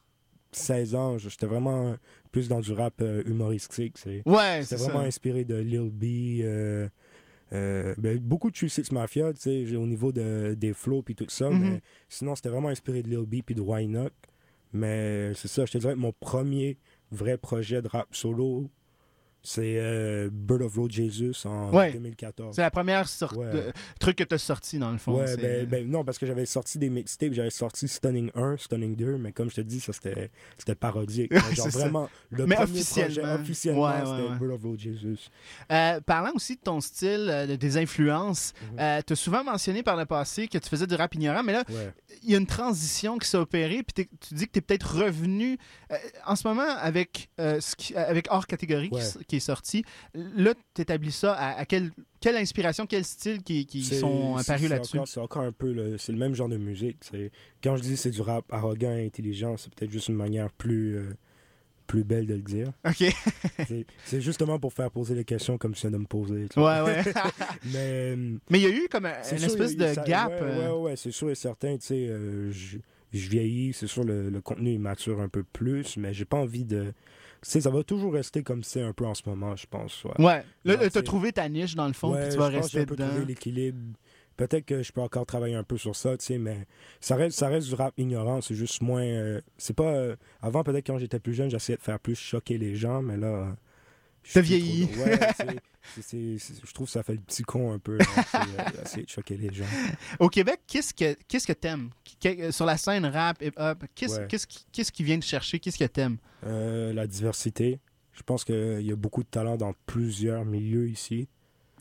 16 0.51 0.96
ans, 0.96 1.17
j'étais 1.17 1.46
vraiment 1.46 1.96
plus 2.32 2.48
dans 2.48 2.60
du 2.62 2.72
rap 2.74 2.94
euh, 3.01 3.24
humoristique. 3.25 3.98
c'est- 3.98 4.22
Ouais, 4.25 4.62
vraiment 4.62 5.01
ça. 5.01 5.06
inspiré 5.08 5.44
de 5.46 5.56
Lil 5.56 5.89
B. 5.91 6.41
euh, 6.44 6.88
euh, 7.53 7.96
ben, 7.98 8.17
beaucoup 8.20 8.51
de 8.51 8.58
Six 8.58 8.91
Mafia, 8.91 9.32
tu 9.34 9.39
sais, 9.67 9.75
au 9.75 9.86
niveau 9.88 10.12
de, 10.12 10.53
des 10.58 10.74
flows 10.74 11.01
puis 11.01 11.15
tout 11.15 11.25
ça. 11.29 11.50
Mhm. 11.50 11.60
Mais 11.60 11.82
sinon, 12.10 12.36
c'était 12.36 12.50
vraiment 12.50 12.70
inspiré 12.70 13.03
de 13.03 13.10
Lil 13.10 13.25
B 13.25 13.41
puis 13.46 13.56
de 13.56 13.62
Wynock. 13.62 14.12
Mais 14.74 15.34
c'est 15.34 15.48
ça, 15.48 15.65
je 15.65 15.72
te 15.72 15.77
dirais 15.77 15.94
que 15.94 16.00
mon 16.00 16.12
premier 16.20 16.77
vrai 17.12 17.38
projet 17.38 17.82
de 17.82 17.88
rap 17.88 18.13
solo, 18.13 18.70
c'est 19.50 19.75
euh, 19.77 20.30
Bird 20.32 20.62
of 20.62 20.75
Road 20.75 20.92
Jesus 20.92 21.46
en 21.48 21.72
Ouais. 21.72 21.94
2014. 21.94 22.54
C'est 22.56 22.62
la 22.62 22.70
première 22.72 23.08
sorte 23.08 23.38
Ouais. 23.38 23.50
de 23.51 23.63
truc 24.00 24.18
que 24.18 24.24
tu 24.25 24.36
as 24.36 24.38
sorti 24.38 24.77
dans 24.77 24.92
le 24.92 24.98
fond. 24.98 25.18
Ouais, 25.20 25.38
ben, 25.38 25.66
ben, 25.66 25.89
non, 25.89 26.04
parce 26.04 26.18
que 26.18 26.25
j'avais 26.25 26.46
sorti 26.46 26.77
des 26.77 26.89
mixtapes, 26.89 27.32
j'avais 27.32 27.50
sorti 27.50 27.88
Stunning 27.88 28.30
1, 28.36 28.58
Stunning 28.58 28.96
2, 28.96 29.18
mais 29.18 29.32
comme 29.32 29.50
je 29.50 29.56
te 29.56 29.62
dis, 29.62 29.80
ça 29.80 29.94
c'était 29.94 30.30
c'était 30.58 30.75
parodique. 30.75 31.32
Genre 31.56 31.70
vraiment, 31.70 32.10
le 32.30 32.46
Mais 32.46 32.56
premier 32.56 32.72
officiellement. 32.72 33.13
projet 33.13 33.42
officiellement, 33.42 34.06
c'était. 34.18 34.38
Bird 34.39 34.51
of 34.51 34.63
Road 34.63 34.80
Jesus. 34.80 35.30
Euh, 35.72 36.01
parlant 36.01 36.32
aussi 36.36 36.56
de 36.58 36.62
ton 36.62 36.82
style, 36.82 37.27
euh, 37.30 37.48
de 37.48 37.56
tes 37.56 37.77
influences, 37.77 38.54
Mhm. 38.74 39.01
tu 39.08 39.13
as 39.13 39.16
souvent 39.16 39.44
mentionné 39.46 39.82
par 39.82 39.96
le 39.96 40.06
passé 40.06 40.48
que 40.50 40.58
tu 40.58 40.68
faisais 40.68 40.88
du 40.88 40.96
rap 40.96 41.16
ignorant, 41.16 41.44
mais 41.44 41.54
là, 41.54 41.63
il 42.24 42.32
y 42.32 42.36
a 42.36 42.38
une 42.38 42.46
transition 42.48 43.18
qui 43.18 43.27
s'est 43.30 43.38
opérée, 43.38 43.82
puis 43.84 44.06
tu 44.20 44.34
dis 44.34 44.46
que 44.48 44.51
tu 44.51 44.60
es 44.60 44.62
peut-être 44.62 44.98
revenu 44.98 45.58
euh, 45.92 45.96
en 46.25 46.36
ce 46.36 46.46
moment 46.48 46.68
avec, 46.82 47.30
euh, 47.39 47.62
ce 47.62 47.75
qui- 47.75 47.96
avec 47.96 48.27
hors 48.30 48.46
catégorie 48.46 48.89
qui 48.89 48.96
Ouais. 48.96 49.04
Qui, 49.39 49.44
est 49.44 49.48
sorti. 49.48 49.84
Là, 50.13 50.53
tu 50.74 50.81
établis 50.81 51.11
ça 51.11 51.33
à, 51.33 51.59
à 51.59 51.66
quelle, 51.66 51.92
quelle 52.20 52.35
inspiration, 52.35 52.85
quel 52.85 53.03
style 53.05 53.42
qui, 53.44 53.66
qui 53.66 53.83
sont 53.83 54.35
apparus 54.38 54.70
là-dessus? 54.70 54.98
C'est 55.05 55.20
encore 55.20 55.44
un 55.44 55.51
peu 55.51 55.72
le, 55.72 55.98
c'est 55.98 56.11
le 56.11 56.18
même 56.18 56.33
genre 56.35 56.50
de 56.50 56.57
musique. 56.57 56.98
c'est- 57.01 57.31
Quand 57.64 57.75
je 57.77 57.81
dis 57.83 57.98
c'est 57.98 58.11
du 58.11 58.22
rap 58.22 58.46
arrogant, 58.51 58.92
intelligent, 58.92 59.57
c'est 59.57 59.74
peut-être 59.74 59.92
juste 59.92 60.07
une 60.09 60.16
manière 60.16 60.51
plus, 60.51 60.96
euh, 60.98 61.14
plus 61.85 62.03
belle 62.03 62.25
de 62.25 62.33
le 62.33 62.42
dire. 62.42 62.72
OK. 62.85 63.03
C'est- 64.05 64.20
justement 64.22 64.59
pour 64.59 64.74
faire 64.74 64.92
poser 64.92 65.16
les 65.16 65.24
questions 65.24 65.57
comme 65.57 65.74
tu 65.74 65.81
viens 65.81 65.92
de 65.92 65.98
me 65.98 66.05
poser. 66.05 66.48
Ouais, 66.57 66.81
ouais. 66.81 67.03
Mais 67.72 68.14
euh, 68.16 68.38
mais 68.50 68.59
il 68.59 68.64
y 68.64 68.66
a 68.66 68.70
eu 68.75 68.88
comme 68.92 69.05
un- 69.05 69.22
une 69.31 69.38
sûr, 69.38 69.48
espèce 69.48 69.75
de 69.77 69.94
ça- 69.94 70.03
gap. 70.03 70.29
Ouais, 70.31 70.38
euh, 70.42 70.74
ouais, 70.75 70.81
ouais, 70.81 70.96
c'est 70.98 71.11
sûr 71.11 71.29
et 71.29 71.35
certain. 71.35 71.77
Tu 71.77 71.85
sais, 71.88 72.07
euh, 72.09 72.51
je, 72.51 72.77
je 73.14 73.29
vieillis, 73.29 73.72
c'est 73.74 73.88
sûr, 73.88 74.03
le, 74.03 74.29
le 74.29 74.42
contenu 74.42 74.72
il 74.74 74.79
mature 74.79 75.22
un 75.22 75.29
peu 75.29 75.44
plus, 75.44 75.96
mais 75.98 76.14
j'ai 76.14 76.25
pas 76.25 76.38
envie 76.38 76.66
de. 76.66 76.94
Tu 77.43 77.50
sais, 77.51 77.61
ça 77.61 77.69
va 77.69 77.83
toujours 77.83 78.13
rester 78.13 78.43
comme 78.43 78.63
c'est 78.63 78.81
un 78.81 78.93
peu 78.93 79.05
en 79.05 79.13
ce 79.13 79.21
moment, 79.27 79.55
je 79.55 79.65
pense. 79.67 80.03
ouais. 80.03 80.25
Ouais. 80.25 80.43
Là, 80.65 80.89
tu 80.89 80.97
as 80.97 81.01
trouvé 81.01 81.31
ta 81.31 81.47
niche 81.50 81.75
dans 81.75 81.87
le 81.87 81.93
fond, 81.93 82.13
Ouais, 82.13 82.23
puis 82.23 82.31
tu 82.31 82.37
vas 82.37 82.47
rester 82.47 82.77
j'ai 82.77 82.83
un 82.83 82.85
peu 82.85 82.95
dedans. 82.95 83.09
trouvé 83.09 83.25
l'équilibre. 83.25 83.79
Peut-être 84.35 84.65
que 84.65 84.83
je 84.83 84.91
peux 84.91 85.01
encore 85.01 85.25
travailler 85.25 85.55
un 85.55 85.63
peu 85.63 85.77
sur 85.77 85.95
ça, 85.95 86.15
tu 86.17 86.25
sais, 86.25 86.37
mais 86.37 86.67
ça 87.01 87.15
reste, 87.15 87.37
ça 87.39 87.47
reste 87.47 87.69
du 87.69 87.73
rap 87.75 87.93
ignorant, 87.97 88.39
c'est 88.41 88.53
juste 88.53 88.81
moins... 88.81 89.01
euh, 89.03 89.41
c'est 89.57 89.75
pas... 89.75 89.93
euh, 89.95 90.15
avant, 90.41 90.63
peut-être 90.63 90.85
quand 90.85 91.00
j'étais 91.00 91.19
plus 91.19 91.33
jeune, 91.33 91.50
j'essayais 91.50 91.77
de 91.77 91.81
faire 91.81 92.00
plus 92.00 92.15
choquer 92.15 92.57
les 92.59 92.75
gens, 92.75 93.01
mais 93.01 93.17
là... 93.17 93.55
T'as 94.33 94.41
vieilli. 94.41 94.87
trop- 94.89 95.03
Ouais, 95.05 95.19
je 95.95 96.73
trouve 96.73 96.87
que 96.87 96.91
ça 96.91 97.03
fait 97.03 97.13
le 97.13 97.19
petit 97.19 97.43
con 97.43 97.71
un 97.73 97.79
peu, 97.79 97.97
c'est, 98.85 99.00
euh, 99.00 99.03
choquer 99.07 99.37
les 99.37 99.53
gens. 99.53 99.65
Au 100.19 100.29
Québec, 100.29 100.61
qu'est-ce 100.67 100.93
que 100.93 101.15
qu'est-ce 101.27 101.47
que 101.47 101.53
t'aimes? 101.53 101.89
Sur 102.51 102.65
la 102.65 102.77
scène 102.77 103.05
rap, 103.05 103.41
hip-hop, 103.41 103.83
qu'est-ce 103.95 104.19
Ouais. 104.19 104.27
qu'est-ce 104.27 104.47
qui, 104.47 104.65
qu'est-ce 104.71 104.91
qui 104.91 105.03
vient 105.03 105.19
te 105.19 105.25
chercher? 105.25 105.59
Qu'est-ce 105.59 105.77
que 105.77 105.85
t'aimes? 105.85 106.17
Euh, 106.45 106.93
la 106.93 107.07
diversité. 107.07 107.79
Je 108.13 108.23
pense 108.23 108.43
qu'il 108.43 108.81
y 108.81 108.91
a 108.91 108.95
beaucoup 108.95 109.21
de 109.23 109.29
talent 109.29 109.57
dans 109.57 109.73
plusieurs 109.85 110.43
milieux 110.43 110.89
ici. 110.89 111.27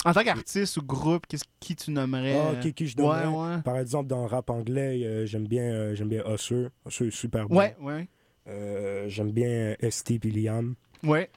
En 0.04 0.12
tant 0.12 0.22
qu'artiste 0.22 0.76
ou 0.76 0.82
groupe, 0.82 1.26
qu'est-ce 1.26 1.44
qui 1.58 1.74
tu 1.74 1.90
nommerais? 1.90 2.36
Ah, 2.38 2.50
euh, 2.50 2.60
qui, 2.60 2.74
qui 2.74 2.86
je 2.86 2.96
Ouais, 2.98 3.26
ouais. 3.26 3.62
Par 3.62 3.78
exemple, 3.78 4.08
dans 4.08 4.20
le 4.20 4.26
rap 4.26 4.50
anglais, 4.50 5.02
euh, 5.04 5.26
j'aime 5.26 5.48
bien, 5.48 5.62
euh, 5.62 5.94
j'aime 5.94 6.08
bien 6.08 6.22
Usher. 6.32 6.68
Usher 6.86 7.06
est 7.06 7.10
super 7.10 7.48
bon. 7.48 7.56
Ouais, 7.56 7.74
ouais. 7.80 8.08
Euh, 8.48 9.08
j'aime 9.08 9.32
bien 9.32 9.74
ST 9.90 10.18
Liam. 10.24 10.74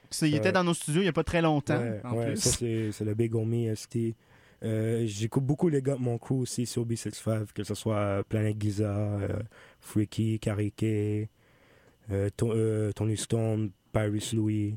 C'est- 0.10 0.30
il 0.30 0.36
était 0.36 0.52
dans 0.52 0.64
nos 0.64 0.74
studios 0.74 1.02
il 1.02 1.06
n'y 1.06 1.10
a 1.10 1.14
pas 1.14 1.24
très 1.24 1.42
longtemps, 1.42 1.82
en 2.04 2.24
plus. 2.24 2.38
ça 2.38 2.50
c'est 2.60 3.02
le 3.06 3.14
Big 3.14 3.34
Homie 3.36 3.68
ST. 3.76 4.16
Euh, 4.64 5.06
J'écoute 5.06 5.46
beaucoup 5.46 5.70
les 5.70 5.82
gars 5.82 5.96
de 5.96 6.02
mon 6.02 6.18
crew 6.18 6.34
aussi 6.42 6.66
sur 6.66 6.86
B65, 6.86 7.54
que 7.54 7.64
ce 7.64 7.74
soit 7.76 8.24
Planet 8.28 8.62
Giza, 8.62 8.94
euh, 8.94 9.40
Freaky, 9.80 10.38
Karike, 10.40 10.84
euh, 10.84 12.30
To- 12.36 12.92
Tony 12.94 13.16
Stone, 13.16 13.72
Paris 13.94 14.32
Louis, 14.34 14.76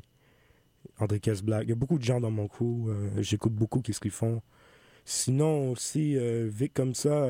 André 0.99 1.19
Black. 1.43 1.63
Il 1.63 1.69
y 1.69 1.71
a 1.73 1.75
beaucoup 1.75 1.97
de 1.97 2.03
gens 2.03 2.21
dans 2.21 2.31
mon 2.31 2.47
crew. 2.47 2.89
J'écoute 3.19 3.53
beaucoup 3.53 3.81
qu'est-ce 3.81 3.99
qu'ils 3.99 4.11
font. 4.11 4.41
Sinon 5.05 5.71
aussi, 5.71 6.17
Vic 6.47 6.73
comme 6.73 6.93
ça, 6.93 7.27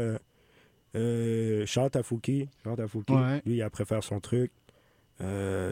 Charles 0.94 1.90
Tafouki. 1.92 2.50
Charles 2.64 2.78
Tafouki, 2.78 3.14
Ouais. 3.14 3.42
lui, 3.46 3.58
il 3.58 3.70
préfère 3.72 4.04
son 4.04 4.20
truc. 4.20 4.52
Euh, 5.24 5.72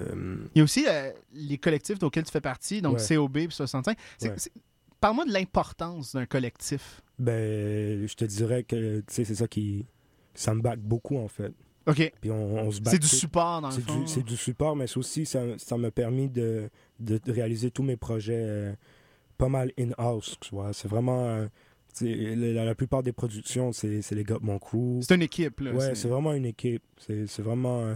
Il 0.56 0.60
y 0.60 0.62
a 0.62 0.64
aussi 0.64 0.86
euh, 0.88 1.12
les 1.34 1.58
collectifs 1.58 2.02
auxquels 2.02 2.24
tu 2.24 2.32
fais 2.32 2.42
partie, 2.42 2.82
donc 2.82 2.98
Ouais. 2.98 3.16
COB 3.16 3.38
et 3.38 3.48
65. 3.50 3.98
C'est- 4.18 4.30
Ouais. 4.30 4.34
c'est- 4.38 4.52
Parle-moi 5.00 5.26
de 5.26 5.34
l'importance 5.34 6.14
d'un 6.14 6.28
collectif. 6.28 7.02
Ben, 7.18 8.08
je 8.08 8.14
te 8.14 8.24
dirais 8.26 8.64
que 8.64 9.04
c'est 9.08 9.26
ça 9.26 9.48
qui. 9.48 9.86
Ça 10.36 10.54
me 10.54 10.62
back 10.62 10.80
beaucoup, 10.80 11.18
en 11.18 11.28
fait. 11.28 11.52
OK. 11.88 12.14
Puis 12.22 12.30
on, 12.30 12.60
on 12.60 12.72
se 12.72 12.80
C'est 12.86 13.00
du 13.00 13.08
support, 13.08 13.62
dans 13.62 13.70
le 13.72 13.82
fond. 13.82 14.06
c'est 14.06 14.24
du 14.24 14.38
support, 14.38 14.76
mais 14.76 14.86
aussi, 14.96 15.26
ça 15.26 15.42
ça 15.58 15.76
m'a 15.78 15.90
permis 15.90 16.30
de, 16.30 16.70
de, 17.00 17.20
réaliser 17.28 17.72
tous 17.72 17.82
mes 17.82 17.98
projets 17.98 18.38
euh, 18.48 18.74
pas 19.40 19.50
mal 19.50 19.72
in-house. 19.80 20.38
C'est 20.74 20.88
vraiment. 20.88 21.48
la, 22.02 22.66
la 22.66 22.76
plupart 22.76 23.02
des 23.02 23.12
productions, 23.12 23.72
c'est 23.74 24.02
les 24.12 24.24
gars 24.24 24.38
de 24.38 24.46
mon 24.46 24.60
crew. 24.60 25.02
C'est 25.02 25.16
une 25.16 25.24
équipe, 25.24 25.60
là. 25.62 25.72
Ouais, 25.74 25.96
c'est 25.96 26.08
vraiment 26.08 26.34
une 26.34 26.46
équipe. 26.46 26.84
C'est 27.00 27.26
c'est 27.26 27.42
vraiment. 27.42 27.96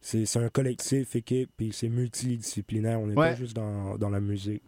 C'est 0.00 0.36
un 0.36 0.48
collectif, 0.48 1.16
équipe, 1.16 1.50
puis 1.56 1.70
c'est 1.72 1.88
multidisciplinaire. 1.88 3.00
On 3.00 3.06
n'est 3.06 3.14
Ouais. 3.16 3.30
pas 3.30 3.34
juste 3.34 3.54
dans, 3.56 3.96
dans 3.98 4.10
la 4.10 4.20
musique. 4.20 4.62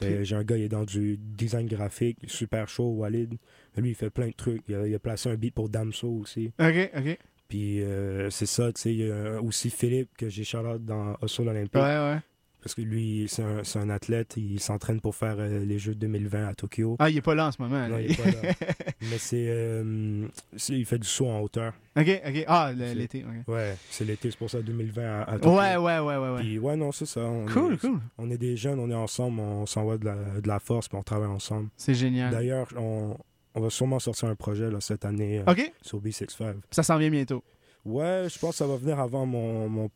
J'ai 0.00 0.34
un 0.34 0.42
gars, 0.42 0.56
il 0.56 0.64
est 0.64 0.68
dans 0.68 0.84
du 0.84 1.16
design 1.18 1.66
graphique, 1.68 2.18
super 2.26 2.68
chaud, 2.68 2.90
Walid. 2.96 3.36
Lui, 3.76 3.90
il 3.90 3.94
fait 3.94 4.10
plein 4.10 4.26
de 4.26 4.32
trucs. 4.32 4.62
Il 4.68 4.74
a, 4.74 4.86
il 4.88 4.94
a 4.94 4.98
placé 4.98 5.28
un 5.28 5.36
beat 5.36 5.54
pour 5.54 5.68
Damso 5.68 6.08
aussi. 6.08 6.52
OK, 6.58 6.90
OK. 6.96 7.18
Puis 7.48 7.80
euh, 7.82 8.28
c'est 8.30 8.46
ça, 8.46 8.72
tu 8.72 8.80
sais. 8.80 8.92
Il 8.92 9.06
y 9.06 9.10
a 9.10 9.40
aussi 9.40 9.70
Philippe, 9.70 10.10
que 10.16 10.28
j'ai 10.28 10.42
Charlotte 10.42 10.84
dans 10.84 11.16
Hustle 11.22 11.48
Olympique. 11.48 11.74
Ouais, 11.74 11.80
ouais. 11.82 12.18
Parce 12.64 12.74
que 12.74 12.80
lui, 12.80 13.26
c'est 13.28 13.42
un, 13.78 13.90
athlète. 13.90 14.38
Il 14.38 14.58
s'entraîne 14.58 14.98
pour 14.98 15.14
faire 15.14 15.36
euh, 15.38 15.62
les 15.66 15.78
Jeux 15.78 15.94
2020 15.94 16.48
à 16.48 16.54
Tokyo. 16.54 16.96
Ah, 16.98 17.10
il 17.10 17.18
est 17.18 17.20
pas 17.20 17.34
là 17.34 17.48
en 17.48 17.52
ce 17.52 17.60
moment. 17.60 17.86
Non, 17.86 17.98
il 17.98 18.10
est 18.10 18.16
pas 18.16 18.24
là. 18.30 18.54
Mais 19.10 19.18
c'est, 19.18 19.44
euh, 19.48 20.26
c'est- 20.56 20.72
Il 20.72 20.86
fait 20.86 20.98
du 20.98 21.06
saut 21.06 21.28
en 21.28 21.40
hauteur. 21.40 21.74
OK, 21.94 22.22
OK. 22.26 22.44
Ah, 22.48 22.72
l'été, 22.74 23.22
OK. 23.22 23.52
Ouais, 23.52 23.76
c'est 23.90 24.06
l'été, 24.06 24.30
c'est 24.30 24.38
pour 24.38 24.48
ça 24.48 24.62
2020 24.62 25.02
à, 25.02 25.22
à 25.24 25.38
Tokyo. 25.38 25.58
Ouais, 25.58 25.76
ouais, 25.76 25.98
ouais, 25.98 26.16
ouais, 26.16 26.30
ouais. 26.30 26.40
Puis 26.40 26.58
ouais, 26.58 26.74
non, 26.76 26.90
c'est 26.90 27.04
ça. 27.04 27.20
On 27.20 27.44
Cool, 27.44 27.74
est, 27.74 27.76
cool. 27.76 28.00
On 28.16 28.30
est 28.30 28.38
des 28.38 28.56
jeunes, 28.56 28.78
on 28.80 28.90
est 28.90 28.94
ensemble, 28.94 29.40
on 29.40 29.66
s'envoie 29.66 29.98
de 29.98 30.06
la, 30.06 30.14
de 30.40 30.48
la 30.48 30.58
force, 30.58 30.88
puis 30.88 30.96
on 30.96 31.02
travaille 31.02 31.28
ensemble. 31.28 31.68
C'est 31.76 31.94
génial. 31.94 32.30
D'ailleurs, 32.32 32.68
on, 32.78 33.14
on 33.54 33.60
va 33.60 33.68
sûrement 33.68 33.98
sortir 33.98 34.28
un 34.30 34.34
projet 34.34 34.70
là, 34.70 34.80
cette 34.80 35.04
année 35.04 35.42
euh, 35.46 35.54
sur 35.82 36.00
B65. 36.00 36.54
ça 36.70 36.82
s'en 36.82 36.96
vient 36.96 37.10
bientôt. 37.10 37.44
Ouais, 37.84 38.26
je 38.28 38.38
pense 38.38 38.52
que 38.52 38.56
ça 38.56 38.66
va 38.66 38.76
venir 38.76 38.98
avant 38.98 39.26
mon, 39.26 39.68
mon 39.68 39.90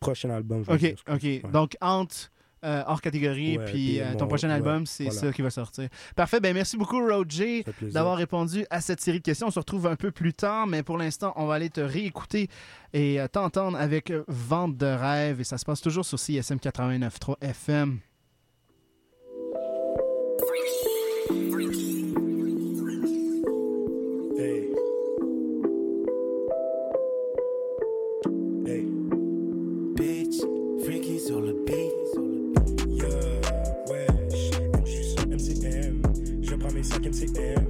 prochain 0.00 0.30
album. 0.30 0.64
Ok, 0.68 0.94
ok. 1.08 1.50
Donc, 1.50 1.76
entre 1.80 2.30
euh, 2.64 2.82
hors 2.86 3.02
catégorie, 3.02 3.58
ouais, 3.58 3.64
puis 3.66 4.00
euh, 4.00 4.14
ton 4.14 4.26
prochain 4.26 4.48
album, 4.48 4.86
c'est 4.86 5.10
ça 5.10 5.30
qui 5.32 5.42
va 5.42 5.50
sortir. 5.50 5.88
Parfait, 6.16 6.40
ben 6.40 6.54
merci 6.54 6.78
beaucoup 6.78 6.98
Roger 6.98 7.62
d'avoir 7.82 8.16
répondu 8.16 8.64
à 8.70 8.80
cette 8.80 9.02
série 9.02 9.18
de 9.18 9.24
questions. 9.24 9.48
On 9.48 9.50
se 9.50 9.58
retrouve 9.58 9.86
un 9.86 9.96
peu 9.96 10.10
plus 10.10 10.32
tard, 10.32 10.66
mais 10.66 10.82
pour 10.82 10.96
l'instant, 10.96 11.34
on 11.36 11.46
va 11.46 11.54
aller 11.54 11.68
te 11.68 11.82
réécouter 11.82 12.48
et 12.94 13.20
euh, 13.20 13.28
t'entendre 13.28 13.76
avec 13.76 14.12
Vente 14.28 14.78
de 14.78 14.86
rêve, 14.86 15.40
et 15.40 15.44
ça 15.44 15.58
se 15.58 15.64
passe 15.66 15.82
toujours 15.82 16.06
sur 16.06 16.18
CSM 16.18 16.56
89.3 16.56 17.36
FM. 17.42 17.98
into 37.22 37.40
air. 37.40 37.63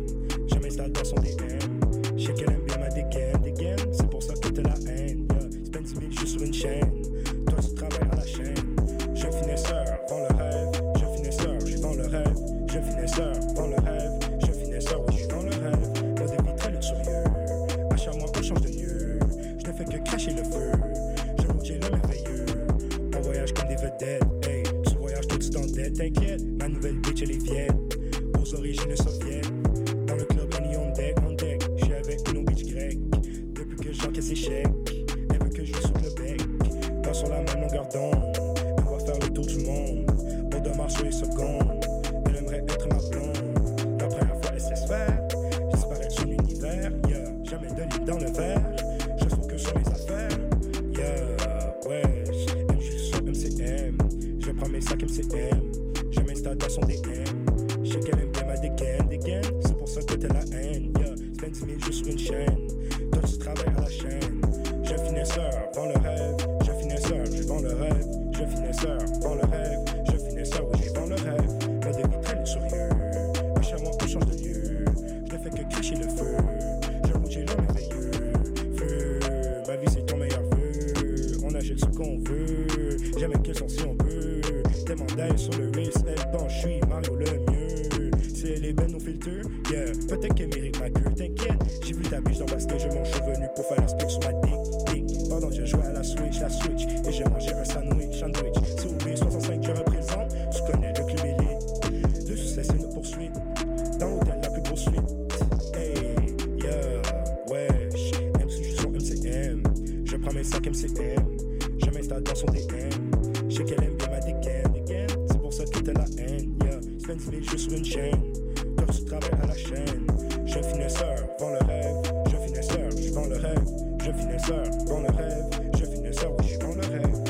dans 124.86 125.00
le 125.00 125.10
rêve. 125.10 125.44
Je 125.78 125.84
vis 125.86 125.98
une 125.98 126.06
heure, 126.06 126.32
oui, 126.38 126.44
je 126.44 126.48
suis 126.48 126.58
dans 126.58 126.74
le 126.74 126.80
rêve. 126.80 127.23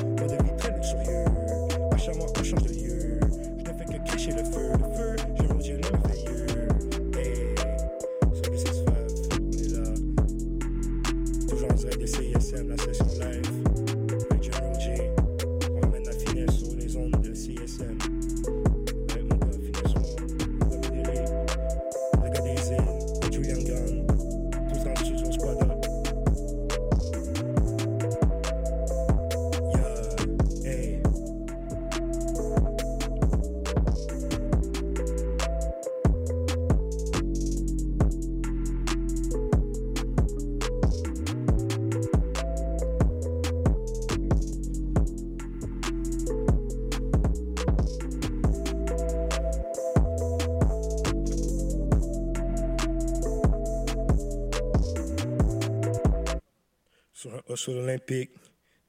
sous 57.65 57.73
l'Olympique, 57.73 58.31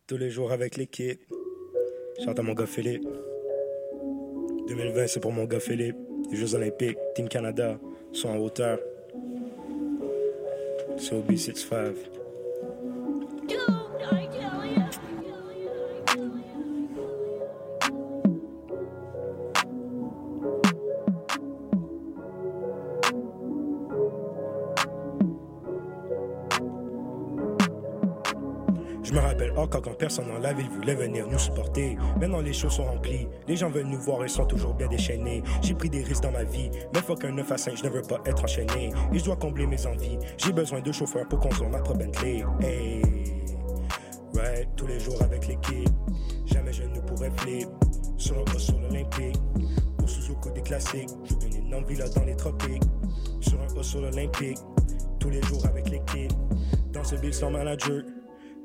tous 0.06 0.18
les 0.18 0.30
jours 0.30 0.52
avec 0.52 0.76
l'équipe. 0.76 1.22
Chante 2.26 2.38
à 2.40 2.42
mon 2.42 2.52
gars 2.52 2.66
Philippe. 2.66 3.08
2020, 4.68 5.08
c'est 5.08 5.22
pour 5.22 5.32
mon 5.32 5.46
gars 5.46 5.62
Philippe. 5.62 5.96
Les 6.30 6.36
Jeux 6.36 6.56
Olympiques, 6.56 6.98
Team 7.16 7.30
Canada, 7.30 7.80
sont 8.12 8.28
en 8.28 8.38
hauteur. 8.38 8.78
So 10.98 11.22
B65. 11.22 12.15
Personne 30.06 30.28
n'en 30.28 30.38
lave, 30.38 30.58
ils 30.60 30.70
voulaient 30.70 30.94
venir 30.94 31.26
nous 31.28 31.40
supporter. 31.40 31.98
Maintenant, 32.20 32.40
les 32.40 32.54
choses 32.54 32.74
sont 32.74 32.86
remplies. 32.86 33.28
Les 33.48 33.56
gens 33.56 33.72
veulent 33.72 33.88
nous 33.88 34.00
voir 34.00 34.24
et 34.24 34.28
sont 34.28 34.46
toujours 34.46 34.76
bien 34.76 34.88
déchaînés. 34.88 35.42
J'ai 35.64 35.74
pris 35.74 35.90
des 35.90 36.04
risques 36.04 36.22
dans 36.22 36.32
ma 36.32 36.44
vie, 36.44 36.70
mais 36.94 37.02
faut 37.02 37.16
qu'un 37.16 37.32
9 37.32 37.52
à 37.52 37.58
5, 37.58 37.76
je 37.76 37.86
ne 37.86 37.90
veux 37.90 38.04
pas 38.04 38.20
être 38.28 38.44
enchaîné. 38.44 38.92
Et 39.12 39.18
je 39.18 39.26
dois 39.26 39.36
combler 39.36 39.66
mes 39.66 39.84
envies. 39.88 40.20
J'ai 40.38 40.54
besoin 40.54 40.82
de 40.82 40.92
chauffeurs 40.92 41.28
pour 41.28 41.40
conduire 41.40 41.72
ma 41.72 41.80
propre 41.80 42.02
Bentley. 42.02 42.44
Hey. 42.62 43.02
Right, 44.36 44.70
tous 44.76 44.86
les 44.86 45.00
jours 45.00 45.20
avec 45.24 45.48
l'équipe. 45.48 45.90
Jamais 46.46 46.72
je 46.72 46.84
ne 46.84 47.00
pourrais 47.00 47.32
flip. 47.38 47.68
Sur 48.16 48.36
le 48.36 48.60
sur 48.60 48.80
l'Olympique. 48.80 49.42
Pour 49.98 50.08
Suzuku 50.08 50.52
des 50.52 50.62
classiques. 50.62 51.10
Je 51.24 51.34
gagne 51.34 51.66
une 51.66 51.74
envie 51.74 51.96
là 51.96 52.08
dans 52.10 52.26
les 52.26 52.36
tropiques. 52.36 52.84
Sur 53.42 53.60
un 53.60 53.76
haut 53.76 53.82
sur 53.82 54.02
l'Olympique. 54.02 54.60
Tous 55.20 55.32
les 55.32 55.42
jours 55.42 55.66
avec 55.66 55.90
l'équipe. 55.90 56.32
Dans 56.94 57.04
ce 57.04 57.16
bill 57.16 57.34
sans 57.34 57.50
manager 57.50 58.04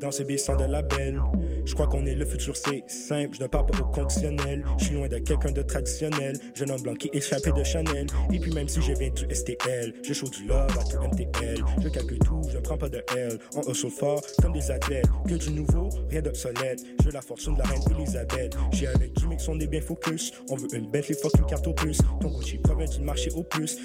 dans 0.01 0.11
ces 0.11 0.25
baissants 0.25 0.57
de 0.57 0.65
label. 0.65 1.21
Je 1.65 1.75
crois 1.75 1.87
qu'on 1.87 2.05
est 2.07 2.15
le 2.15 2.25
futur, 2.25 2.57
c'est 2.57 2.83
simple. 2.89 3.37
Je 3.37 3.43
ne 3.43 3.47
parle 3.47 3.67
pas 3.67 3.79
au 3.79 3.85
conditionnel. 3.85 4.65
Je 4.79 4.87
suis 4.87 4.95
loin 4.95 5.09
de 5.09 5.19
quelqu'un 5.19 5.53
de 5.53 5.63
traditionnel. 5.63 6.37
Jeune 6.55 6.71
homme 6.71 6.83
blanc 6.83 6.95
qui 6.95 7.11
échappé 7.13 7.53
de 7.53 7.63
Chanel. 7.63 8.07
Et 8.33 8.39
puis 8.39 8.53
même 8.53 8.69
si 8.69 8.81
je 8.81 8.93
viens 8.93 9.11
du 9.11 9.27
STL, 9.33 9.95
je 10.03 10.13
show 10.13 10.29
du 10.29 10.47
love 10.47 10.71
à 10.79 10.85
tout 10.85 10.99
MTL. 11.03 11.63
Je 11.83 11.89
calcule 11.89 12.19
tout, 12.21 12.41
je 12.51 12.57
ne 12.57 12.63
prends 12.63 12.79
pas 12.79 12.89
de 12.89 13.03
L. 13.17 13.39
On 13.55 13.71
hustle 13.71 13.91
fort 13.91 14.23
comme 14.43 14.53
des 14.53 14.71
athlètes. 14.71 15.07
Que 15.29 15.35
du 15.35 15.51
nouveau, 15.51 15.91
rien 16.09 16.23
d'obsolète. 16.23 16.81
Je 17.01 17.07
veux 17.07 17.13
la 17.13 17.23
fortune 17.23 17.55
de 17.55 17.59
la 17.59 17.67
reine 17.67 17.83
Elisabeth. 17.97 18.57
J'ai 18.73 18.87
avec 18.87 19.19
Jimmy, 19.19 19.37
on 19.49 19.61
est 19.61 19.67
bien 19.67 19.81
focus. 19.81 20.33
On 20.51 20.57
veut 20.57 20.69
une 20.75 20.91
bête, 20.91 21.09
les 21.09 21.15
fuck 21.15 21.33
une 21.39 21.47
carte 21.47 21.67
au 21.67 21.75
plus. 21.75 21.99
Ton 22.21 22.29
Gucci 22.29 22.59
provient 22.59 22.87
du 22.87 23.01
marché 23.01 23.31
au 23.35 23.43
plus. 23.43 23.79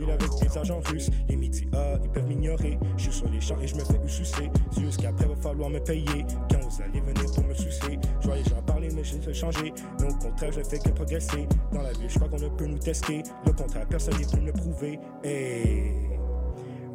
Il 0.00 0.10
avec 0.10 0.30
des 0.40 0.58
agents 0.58 0.80
russes, 0.80 1.10
les 1.28 1.36
métiers 1.36 1.68
ils 2.02 2.10
peuvent 2.10 2.26
m'ignorer. 2.26 2.78
Je 2.96 3.02
suis 3.02 3.12
sur 3.12 3.28
les 3.28 3.40
champs 3.40 3.58
et 3.62 3.66
je 3.66 3.74
me 3.74 3.84
fais 3.84 4.00
sucer. 4.06 4.50
C'est 4.72 4.80
juste 4.80 5.02
qu'après, 5.02 5.26
va 5.26 5.34
falloir 5.50 5.70
me 5.70 5.80
payer. 5.80 6.24
Quand 6.50 6.60
vous 6.60 6.82
allez 6.82 7.00
venir 7.00 7.32
pour 7.32 7.44
me 7.44 7.54
sucer, 7.54 7.98
je 8.20 8.26
voyais 8.26 8.44
j'en 8.48 8.62
parler, 8.62 8.88
mais 8.94 9.02
je 9.02 9.16
fait 9.16 9.34
changer. 9.34 9.72
Mais 10.00 10.06
au 10.06 10.14
contraire, 10.14 10.52
je 10.52 10.62
fais 10.62 10.78
que 10.78 10.90
progresser. 10.90 11.48
Dans 11.72 11.82
la 11.82 11.92
vie, 11.92 12.08
je 12.08 12.14
crois 12.16 12.28
qu'on 12.28 12.38
ne 12.38 12.48
peut 12.48 12.66
nous 12.66 12.78
tester. 12.78 13.22
Le 13.44 13.52
contraire, 13.52 13.86
personne 13.88 14.16
n'est 14.18 14.26
pu 14.26 14.40
me 14.40 14.52
prouver. 14.52 14.98
Hey. 15.24 15.92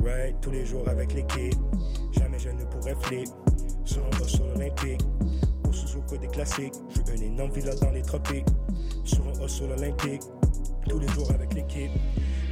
Right, 0.04 0.40
tous 0.42 0.52
les 0.52 0.66
jours 0.66 0.88
avec 0.88 1.14
l'équipe. 1.14 1.56
Jamais 2.12 2.40
je 2.40 2.50
ne 2.50 2.64
pourrais 2.66 2.96
flip. 3.02 3.28
Sur 3.84 4.06
un 4.06 4.18
boss 4.18 4.40
olympique. 4.56 5.02
Au 5.68 5.74
Suzuka 5.74 6.18
des 6.18 6.28
classiques. 6.28 6.76
Je 6.90 7.12
veux 7.12 7.18
une 7.18 7.34
énorme 7.34 7.52
villa 7.52 7.76
dans 7.76 7.92
les 7.92 8.04
tropiques. 8.04 8.48
Sur 9.04 9.28
un 9.28 9.48
sol 9.48 9.72
olympique. 9.72 10.22
Tous 10.88 11.00
les 11.00 11.08
jours 11.10 11.30
avec 11.32 11.54
l'équipe. 11.54 11.92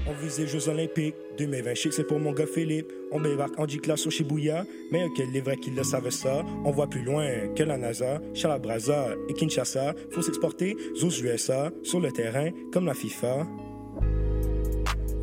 On 0.05 0.11
vise 0.11 0.37
les 0.37 0.47
Jeux 0.47 0.67
Olympiques 0.67 1.15
2020 1.37 1.75
chic, 1.75 1.93
c'est 1.93 2.03
pour 2.03 2.19
mon 2.19 2.33
gars 2.33 2.45
Philippe. 2.45 2.91
On 3.11 3.21
débarque 3.21 3.57
en 3.57 3.65
G-Class 3.65 4.05
au 4.05 4.09
Shibuya. 4.09 4.65
Mais 4.91 5.05
ok, 5.05 5.23
les 5.31 5.39
vrais 5.39 5.55
qui 5.55 5.71
le 5.71 5.83
savent 5.83 6.09
ça. 6.09 6.43
On 6.65 6.71
voit 6.71 6.87
plus 6.87 7.03
loin 7.03 7.25
que 7.55 7.63
la 7.63 7.77
NASA, 7.77 8.19
Chalabraza 8.33 9.15
et 9.29 9.33
Kinshasa. 9.33 9.93
Faut 10.11 10.21
s'exporter 10.21 10.75
aux 11.01 11.09
USA, 11.09 11.71
sur 11.83 12.01
le 12.01 12.11
terrain, 12.11 12.49
comme 12.73 12.85
la 12.85 12.93
FIFA. 12.93 13.47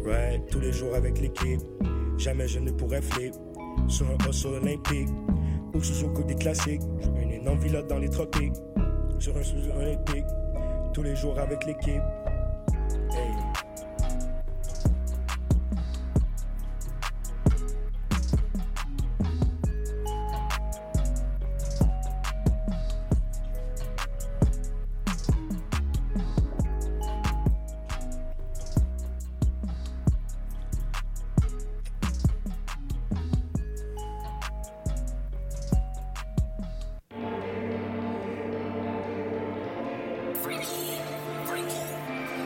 Right, 0.07 0.47
tous 0.51 0.61
les 0.61 0.73
jours 0.73 0.95
avec 0.95 1.21
l'équipe. 1.21 1.61
Jamais 2.17 2.49
je 2.49 2.59
ne 2.59 2.71
pourrais 2.71 3.03
flip. 3.03 3.35
Sur 3.87 4.07
un 4.07 4.31
hustle 4.31 4.55
olympique. 4.63 5.09
Ou 5.75 5.83
sous 5.83 6.07
au 6.07 6.23
des 6.23 6.37
classiques. 6.37 6.83
Une 7.23 7.33
énorme 7.33 7.59
villa 7.59 7.83
dans 7.83 7.99
les 7.99 8.09
tropiques. 8.09 8.57
Sur 9.19 9.37
un 9.37 9.43
sous 9.43 9.59
olympique. 9.77 10.25
Tous 10.95 11.03
les 11.03 11.17
jours 11.17 11.39
avec 11.39 11.67
l'équipe. 11.67 12.03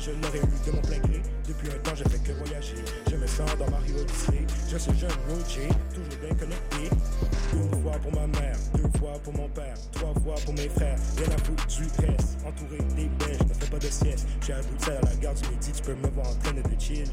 Je 0.00 0.12
l'aurais 0.12 0.38
eu 0.38 0.66
de 0.66 0.72
mon 0.72 0.80
plein 0.80 0.98
gré. 0.98 1.20
Depuis 1.46 1.68
un 1.68 1.78
temps, 1.80 1.94
je 1.94 2.04
fais 2.04 2.18
que 2.18 2.32
voyager. 2.32 2.76
Je 3.10 3.16
me 3.16 3.26
sens 3.26 3.50
dans 3.58 3.70
Mario 3.70 3.96
Odyssey. 4.00 4.46
Je 4.70 4.78
suis 4.78 4.98
jeune 4.98 5.10
Roger, 5.28 5.68
toujours 5.92 6.20
bien 6.22 6.34
connecté. 6.36 6.88
Une 7.52 7.82
fois 7.82 7.98
pour 7.98 8.12
ma 8.14 8.26
mère, 8.26 8.56
deux 8.74 8.98
fois 8.98 9.18
pour 9.22 9.34
mon 9.34 9.48
père, 9.50 9.74
trois 9.92 10.14
fois 10.22 10.36
pour 10.42 10.54
mes 10.54 10.70
frères. 10.70 10.96
Rien 11.18 11.28
à 11.28 11.44
foutre 11.44 11.66
du 11.66 11.82
reste. 12.00 12.38
Entouré 12.46 12.78
des 12.96 13.08
bêches, 13.22 13.46
ne 13.46 13.52
fais 13.52 13.70
pas 13.70 13.78
de 13.78 13.90
sieste. 13.90 14.26
J'ai 14.40 14.54
un 14.54 14.62
bout 14.62 14.86
de 14.86 14.90
à 14.90 15.00
la 15.02 15.16
gare 15.16 15.34
du 15.34 15.48
midi, 15.50 15.70
tu 15.70 15.82
peux 15.82 15.94
me 15.94 16.08
voir 16.08 16.28
en 16.28 16.34
train 16.36 16.52
de 16.54 16.62
chill. 16.80 17.04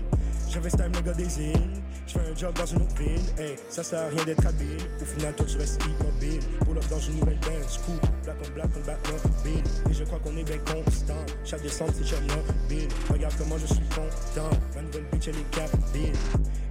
J'avais 0.50 0.70
time 0.70 0.92
le 0.94 1.02
gars 1.02 1.14
des 1.14 1.42
îles. 1.42 1.74
Je 2.08 2.14
fais 2.14 2.20
un 2.20 2.36
job 2.36 2.54
dans 2.56 2.66
une 2.66 2.82
autre 2.82 2.96
ville. 2.96 3.22
Hey, 3.38 3.56
ça 3.70 3.84
sert 3.84 4.00
à 4.00 4.08
rien 4.08 4.24
d'être 4.24 4.46
habile. 4.46 4.78
Au 5.02 5.06
final, 5.06 5.36
toi, 5.36 5.46
tu 5.46 5.58
restes 5.58 5.82
immobile. 5.84 6.40
Pour 6.60 6.74
up 6.76 6.86
dans 6.90 7.00
une 7.00 7.20
nouvelle 7.20 7.40
bench. 7.40 7.80
Cool, 7.86 8.00
black 8.24 8.38
on 8.46 8.54
black, 8.54 8.70
on 8.78 8.86
bat 8.86 8.98
bill. 9.44 9.64
Et 9.90 9.94
je 9.94 10.04
crois 10.06 10.20
qu'on 10.20 10.38
est 10.38 10.44
bien 10.44 10.58
constant. 10.60 11.26
Chaque 11.44 11.62
descente, 11.62 11.92
c'est 11.96 12.68
Bill. 12.70 12.88
Regarde 13.12 13.34
comment 13.38 13.58
je 13.58 13.68
suis 13.68 13.86
content. 13.90 14.50
Ma 14.76 14.82
nouvelle 14.82 15.06
bitch, 15.12 15.28
elle 15.28 15.36
est 15.36 15.50
capable. 15.52 15.84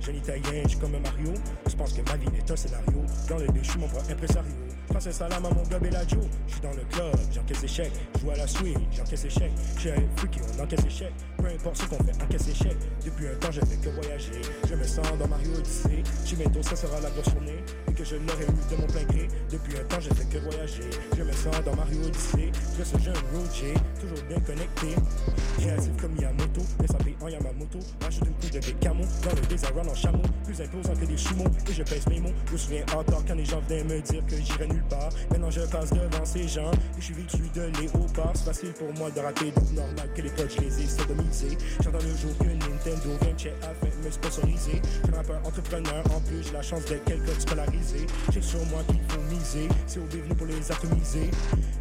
Jeune 0.01 0.17
italien, 0.17 0.63
je 0.65 0.69
suis 0.69 0.79
comme 0.79 0.95
un 0.95 1.01
Mario. 1.01 1.35
Je 1.67 1.77
pense 1.77 1.93
que 1.93 2.03
ma 2.11 2.17
vie 2.17 2.29
est 2.37 2.51
un 2.51 2.57
scénario. 2.57 3.05
Dans 3.29 3.39
le 3.39 3.47
déchu, 3.49 3.79
mon 3.79 3.89
propre 3.89 4.11
impresario. 4.11 4.66
Un 4.97 5.13
salam 5.13 5.45
à 5.45 5.51
mon 5.51 5.63
gars 5.65 5.79
Bellagio. 5.79 6.19
Je 6.47 6.53
suis 6.53 6.61
dans 6.63 6.73
le 6.73 6.83
club, 6.91 7.15
j'encaisse 7.31 7.63
échec. 7.63 7.93
Joue 8.19 8.31
à 8.31 8.37
la 8.37 8.47
suite, 8.47 8.79
j'encaisse 8.91 9.27
échec. 9.27 9.53
Je 9.75 9.81
suis 9.81 9.91
un 9.91 10.03
freaky, 10.17 10.41
on 10.41 10.63
encaisse 10.63 10.87
échec. 10.87 11.13
Peu 11.37 11.49
importe 11.49 11.77
ce 11.77 11.85
qu'on 11.85 12.03
fait, 12.03 12.23
encaisse 12.23 12.49
échec. 12.49 12.77
Depuis 13.05 13.29
un 13.29 13.35
temps, 13.35 13.53
je 13.53 13.61
fais 13.61 13.77
que 13.77 13.91
voyager. 13.91 14.41
Je 14.67 14.75
me 14.75 14.85
sens 14.85 15.07
dans 15.19 15.29
Mario 15.29 15.51
Odyssey. 15.55 16.03
Chez 16.25 16.37
bientôt, 16.37 16.63
ça 16.63 16.77
sera 16.77 16.99
la 17.01 17.11
grosse 17.11 17.31
journée. 17.31 17.63
Et 17.89 17.93
que 17.93 18.05
je 18.05 18.17
l'aurais 18.17 18.45
eu 18.45 18.75
de 18.75 18.81
mon 18.81 18.87
plein 18.87 19.05
gré. 19.05 19.29
Depuis 19.51 19.77
un 19.77 19.85
temps, 19.85 20.01
je 20.01 20.09
fais 20.15 20.25
que 20.25 20.39
voyager. 20.39 20.91
Je 21.15 21.23
me 21.23 21.33
sens 21.33 21.63
dans 21.65 21.77
Mario 21.77 21.99
Odyssey. 22.03 22.51
Je 22.79 22.83
suis 22.83 23.05
jeune 23.05 23.15
Roger, 23.35 23.75
toujours 24.01 24.25
bien 24.27 24.41
connecté. 24.41 24.97
Créatif 25.59 25.93
comme 26.01 26.17
Yamoto, 26.17 26.63
SAP 26.89 27.09
en 27.21 27.29
Yamamoto. 27.29 27.79
Achète 28.07 28.27
une 28.27 28.33
coupe 28.33 28.51
de 28.51 28.71
camo 28.81 29.05
dans 29.23 29.37
le 29.37 29.47
désert 29.47 29.73
en 29.77 29.95
chameau. 29.95 30.23
Plus 30.45 30.59
imposant 30.59 30.95
que 30.95 31.05
des 31.05 31.19
chumos. 31.19 31.51
Et 31.69 31.73
je 31.75 31.83
pèse 31.83 32.07
mes 32.09 32.21
mots. 32.21 32.35
Je 32.47 32.53
me 32.53 32.59
souviens 32.59 32.85
encore 32.97 33.23
quand 33.29 33.35
les 33.35 33.45
gens 33.45 33.61
venaient 33.69 33.85
me 33.85 34.01
dire 34.01 34.25
que 34.27 34.37
j'irais 34.37 34.67
nulle 34.67 34.86
Maintenant, 35.31 35.51
je 35.51 35.61
passe 35.63 35.91
devant 35.91 36.25
ces 36.25 36.49
gens. 36.49 36.71
Et 36.71 37.01
je 37.01 37.05
suis 37.05 37.15
vêtu 37.15 37.39
de 37.55 37.63
léopard. 37.81 38.33
C'est 38.35 38.45
facile 38.45 38.73
pour 38.73 38.93
moi 38.95 39.11
de 39.11 39.21
rater, 39.21 39.51
donc 39.51 39.71
normal 39.73 40.09
que 40.15 40.23
les 40.23 40.31
potes, 40.31 40.53
je 40.57 40.61
les 40.61 40.83
ai 40.83 40.87
sodomisés. 40.87 41.59
J'entends 41.83 41.99
le 41.99 42.17
jour 42.17 42.37
que 42.39 42.45
Nintendo 42.45 43.11
vient 43.23 43.37
chez 43.37 43.53
afin 43.63 43.87
de 43.87 44.07
me 44.07 44.11
sponsoriser. 44.11 44.81
Je 44.83 45.07
suis 45.07 45.17
rappeur 45.17 45.41
entrepreneur, 45.45 46.03
en 46.15 46.21
plus 46.21 46.43
j'ai 46.45 46.53
la 46.53 46.63
chance 46.63 46.85
d'être 46.87 47.05
quelqu'un 47.05 47.35
de 47.35 47.41
scolarisé. 47.41 48.07
J'ai 48.33 48.43
sur 48.43 48.65
moi 48.67 48.83
qu'il 48.89 49.01
faut 49.09 49.21
miser, 49.31 49.69
c'est 49.87 49.99
au 49.99 50.05
bienvenu 50.05 50.35
pour 50.35 50.47
les 50.47 50.73
atomiser. 50.73 51.31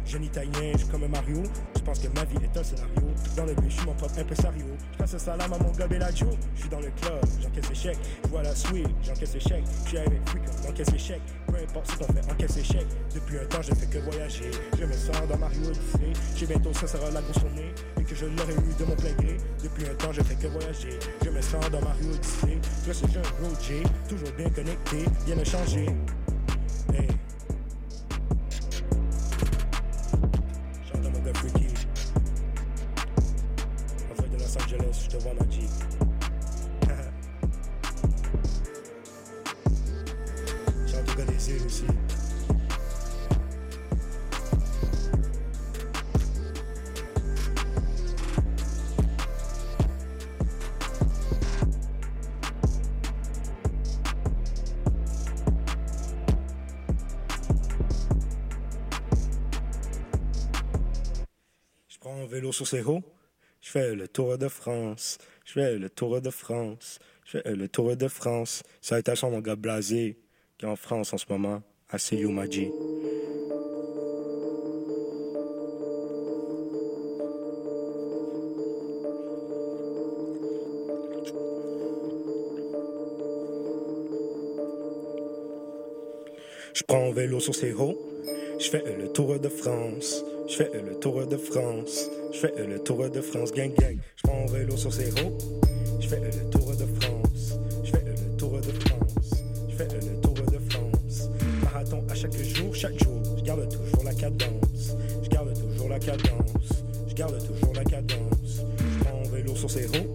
Jeune 0.06 0.24
italien, 0.24 0.72
je 0.72 0.78
suis 0.78 0.88
comme 0.88 1.06
Mario. 1.06 1.42
Je 1.74 1.80
pense 1.82 1.98
que 1.98 2.08
ma 2.08 2.24
vie 2.24 2.36
est 2.42 2.58
un 2.58 2.62
scénario. 2.62 3.06
Dans 3.36 3.44
le 3.44 3.54
but, 3.54 3.70
je 3.70 3.76
suis 3.76 3.86
mon 3.86 3.94
propre 3.94 4.18
impresario. 4.18 4.64
Je 4.92 4.98
passe 4.98 5.14
un 5.14 5.18
salam 5.18 5.52
à 5.52 5.58
mon 5.58 5.70
gars 5.72 5.86
Bellagio. 5.86 6.30
Je 6.54 6.60
suis 6.60 6.70
dans 6.70 6.80
le 6.80 6.90
club, 7.00 7.24
j'encaisse 7.42 7.70
échec. 7.70 7.98
Je 8.24 8.28
vois 8.28 8.42
la 8.42 8.54
suite, 8.54 8.88
j'encaisse 9.02 9.34
échec. 9.34 9.64
Je 9.84 9.88
suis 9.88 9.98
avec 9.98 10.28
Freak, 10.28 10.44
j'encaisse 10.64 10.94
échec. 10.94 11.20
Peu 11.46 11.56
importe 11.56 11.90
ce 11.90 11.96
qu'on 11.96 12.12
fait, 12.12 12.32
encaisse 12.32 12.56
échec. 12.56 12.85
Depuis 13.14 13.38
un 13.38 13.44
temps, 13.46 13.62
je 13.62 13.74
fais 13.74 13.86
que 13.86 13.98
voyager. 13.98 14.50
Je 14.78 14.84
me 14.84 14.92
sens 14.92 15.16
dans 15.28 15.38
Mario 15.38 15.68
Odyssey. 15.68 16.12
J'ai 16.36 16.46
bientôt, 16.46 16.72
ça 16.72 16.86
sera 16.86 17.10
la 17.10 17.22
grosse. 17.22 17.44
Et 17.98 18.02
que 18.02 18.14
je 18.14 18.26
l'aurais 18.26 18.54
eu 18.54 18.74
de 18.78 18.84
mon 18.84 18.96
plein 18.96 19.12
gré. 19.12 19.36
Depuis 19.62 19.84
un 19.86 19.94
temps, 19.94 20.12
je 20.12 20.22
fais 20.22 20.34
que 20.34 20.48
voyager. 20.48 20.98
Je 21.24 21.30
me 21.30 21.40
sens 21.40 21.70
dans 21.70 21.80
Mario 21.80 22.12
Odyssey. 22.12 22.58
Je 22.86 22.92
suis 22.92 23.06
un 23.18 23.46
Roger, 23.46 23.82
toujours 24.08 24.32
bien 24.36 24.50
connecté, 24.50 25.04
rien 25.26 25.36
n'a 25.36 25.44
sur. 62.66 63.02
Je 63.60 63.70
fais 63.70 63.90
euh, 63.90 63.94
le 63.94 64.08
tour 64.08 64.38
de 64.38 64.48
France, 64.48 65.18
je 65.44 65.52
fais 65.52 65.74
euh, 65.74 65.78
le 65.78 65.90
tour 65.90 66.20
de 66.20 66.30
France, 66.30 66.98
je 67.24 67.38
fais 67.38 67.48
euh, 67.48 67.56
le 67.56 67.68
tour 67.68 67.96
de 67.96 68.08
France. 68.08 68.62
Ça 68.80 68.96
a 68.96 68.98
été 68.98 69.12
mon 69.30 69.40
gars 69.40 69.56
blasé 69.56 70.18
qui 70.58 70.66
est 70.66 70.68
en 70.68 70.76
France 70.76 71.12
en 71.12 71.18
ce 71.18 71.26
moment, 71.28 71.62
à 71.90 71.96
You 72.12 72.30
Je 86.74 86.82
prends 86.86 87.08
un 87.08 87.12
vélo 87.12 87.40
sur 87.40 87.54
ces 87.54 87.72
hauts, 87.72 87.98
je 88.60 88.68
fais 88.68 88.84
le 88.98 89.12
tour 89.12 89.40
de 89.40 89.48
France. 89.48 90.22
Je 90.48 90.54
fais 90.54 90.70
le 90.74 90.94
tour 91.00 91.26
de 91.26 91.36
France. 91.36 92.08
Je 92.32 92.38
fais 92.38 92.54
le 92.66 92.78
tour 92.78 93.08
de 93.10 93.20
France. 93.20 93.52
Gang, 93.52 93.74
gang. 93.74 93.98
Je 94.16 94.22
prends 94.22 94.42
un 94.42 94.52
vélo 94.52 94.76
sur 94.76 94.92
ces 94.92 95.10
hauts. 95.10 95.36
Je 96.00 96.06
fais 96.06 96.20
le 96.20 96.50
tour 96.50 96.70
de 96.70 96.86
France. 97.00 97.58
Je 97.82 97.90
fais 97.90 98.04
le 98.04 98.36
tour 98.36 98.52
de 98.52 98.62
France. 98.62 99.42
Je 99.68 99.76
fais 99.76 99.88
le 99.88 100.20
tour 100.20 100.34
de 100.34 100.58
France. 100.70 101.28
Marathon 101.62 102.04
à 102.08 102.14
chaque 102.14 102.36
jour, 102.36 102.74
chaque 102.74 103.02
jour. 103.02 103.20
Je 103.36 103.42
garde 103.42 103.68
toujours 103.68 104.04
la 104.04 104.14
cadence. 104.14 104.96
Je 105.22 105.28
garde 105.28 105.52
toujours 105.52 105.88
la 105.88 105.98
cadence. 105.98 106.84
Je 107.08 107.14
garde 107.14 107.38
toujours 107.38 107.74
la 107.74 107.84
cadence. 107.84 108.62
Je 108.78 109.04
prends 109.04 109.22
un 109.24 109.28
vélo 109.36 109.56
sur 109.56 109.70
ces 109.70 109.86
roues. 109.86 110.14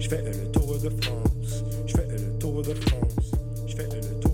Je 0.00 0.08
fais 0.08 0.22
le 0.22 0.50
tour 0.50 0.78
de 0.78 0.90
France. 1.00 1.64
Je 1.86 1.96
fais 1.96 2.08
le 2.08 2.38
tour 2.38 2.62
de 2.62 2.74
France. 2.74 3.30
Je 3.66 3.76
fais 3.76 3.84
le. 3.84 4.20
Tour 4.20 4.29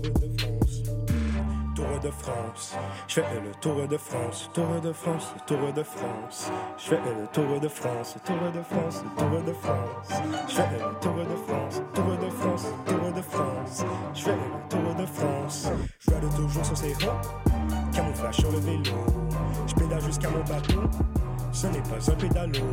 Je 3.07 3.13
fais 3.13 3.21
le 3.43 3.51
tour 3.59 3.87
de 3.87 3.97
France. 3.97 4.49
Tour 4.53 4.81
de 4.81 4.93
France. 4.93 5.33
Tour 5.45 5.73
de 5.75 5.83
France. 5.83 6.51
Je 6.77 6.83
fais 6.89 6.95
le 6.95 7.27
tour 7.33 7.59
de 7.59 7.67
France. 7.67 8.15
Tour 8.25 8.35
de 8.53 8.61
France. 8.61 9.03
Tour 9.17 9.41
de 9.45 9.53
France. 9.53 10.21
Je 10.47 10.55
fais 10.55 10.63
le 10.79 10.99
tour 11.01 11.15
de 11.15 11.35
France. 11.45 11.81
Tour 11.93 12.17
de 12.17 12.29
France. 12.29 12.65
Tour 12.85 13.11
de 13.13 13.21
France. 13.21 13.85
Je 14.13 14.21
fais 14.21 14.31
le 14.31 14.69
tour 14.69 14.95
de 14.95 15.05
France. 15.05 15.69
Je 15.99 16.11
regarde 16.11 16.35
toujours 16.35 16.65
sur 16.65 16.77
ces 16.77 16.93
roues. 16.93 17.91
Camouflage 17.93 18.35
sur 18.35 18.51
le 18.51 18.59
vélo. 18.59 18.95
Je 19.67 19.75
pédale 19.75 20.01
jusqu'à 20.01 20.29
mon 20.29 20.43
bateau. 20.43 20.81
Ce 21.51 21.67
n'est 21.67 21.81
pas 21.81 22.11
un 22.11 22.15
pédalo. 22.15 22.65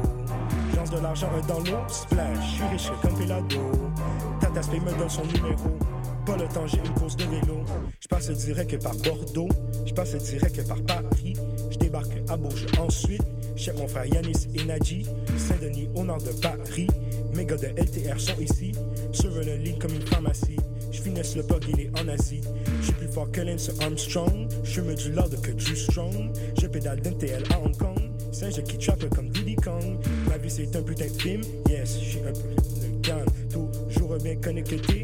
Lance 0.77 0.91
de 0.91 0.99
l'argent 1.01 1.29
dans 1.49 1.61
l'eau. 1.61 1.79
Splash. 1.89 2.39
Je 2.41 2.55
suis 2.55 2.65
riche 2.67 2.91
comme 3.03 3.15
Pelado. 3.15 3.61
Tata 4.41 4.63
Spay 4.63 4.81
me 4.81 4.93
donne 4.93 5.09
son 5.09 5.25
numéro. 5.25 5.94
Pas 6.27 6.37
le 6.39 6.49
temps, 6.49 6.67
j'ai 6.67 6.79
une 6.79 6.95
course 6.95 7.17
de 7.17 7.25
vélo. 7.25 7.65
Je 8.01 8.09
passe 8.09 8.31
direct 8.31 8.83
par 8.83 8.95
Bordeaux. 8.97 9.49
Je 9.85 9.93
passe 9.93 10.17
direct 10.17 10.67
par 10.67 10.81
Paris. 10.83 11.35
Je 11.71 11.77
débarque 11.77 12.13
à 12.31 12.37
Bourges 12.39 12.67
ensuite. 12.79 13.23
Chez 13.57 13.73
mon 13.73 13.87
frère 13.87 14.07
Yanis 14.07 14.49
et 14.55 14.65
Nadji. 14.65 15.07
Saint-Denis 15.37 15.89
au 15.95 16.03
nord 16.03 16.23
de 16.23 16.33
Paris. 16.41 16.87
Mes 17.35 17.45
gars 17.45 17.59
de 17.59 17.67
LTR 17.67 18.19
sont 18.19 18.41
ici. 18.41 18.73
Sur 19.13 19.31
le 19.31 19.57
ligne 19.57 19.79
comme 19.79 19.95
une 19.95 20.07
pharmacie. 20.07 20.57
Je 20.91 21.03
finesse 21.03 21.37
le 21.37 21.43
bug, 21.43 21.63
il 21.69 21.81
est 21.81 21.91
en 22.01 22.09
Asie. 22.09 22.41
Je 22.81 22.85
suis 22.87 22.95
plus 22.95 23.09
fort 23.09 23.31
que 23.31 23.43
Lance 23.43 23.71
Armstrong. 23.83 24.49
Je 24.63 24.81
me 24.81 24.95
du 24.95 25.13
lord 25.13 25.29
que 25.43 25.51
du 25.51 25.77
strong. 25.77 26.31
Je 26.59 26.67
pédale 26.67 27.03
d'NTL 27.03 27.43
à 27.53 27.61
Hong 27.61 27.77
Kong. 27.77 28.01
Singe 28.33 28.63
qui 28.63 28.79
trappe 28.79 29.07
comme 29.15 29.29
Diddy 29.29 29.57
Kong. 29.57 29.99
Ma 30.29 30.39
vie 30.39 30.51
c'est 30.51 30.75
un 30.75 30.83
putain 30.83 31.07
de 31.07 31.21
film. 31.21 31.43
Yes, 31.69 31.99
suis 31.99 32.21
un 32.21 32.33
peu 32.33 32.49
de 32.57 33.07
calme. 33.07 33.27
Toujours 33.51 34.17
bien 34.17 34.37
connecté. 34.37 35.03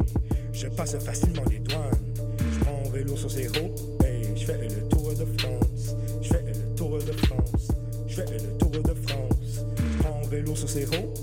Je 0.53 0.67
passe 0.67 0.97
facilement 0.99 1.43
les 1.51 1.59
douanes. 1.59 1.91
Je 2.39 2.65
prends 2.65 2.91
vélo 2.91 3.17
sur 3.17 3.31
ces 3.31 3.47
roues. 3.49 3.75
Hey, 4.05 4.23
je 4.37 4.45
fais 4.45 4.59
le 4.59 4.89
tour 4.89 5.11
de 5.11 5.25
France. 5.39 5.95
Je 6.21 6.29
fais 6.29 6.45
le 6.47 6.75
tour 6.77 6.99
de 6.99 7.13
France. 7.13 7.69
Je 8.07 8.15
fais 8.17 8.33
le 8.33 8.59
tour 8.59 8.71
de 8.71 8.95
France. 9.07 9.65
Je 9.77 10.03
prends 10.03 10.23
vélo 10.29 10.55
sur 10.57 10.69
roues. 10.85 11.15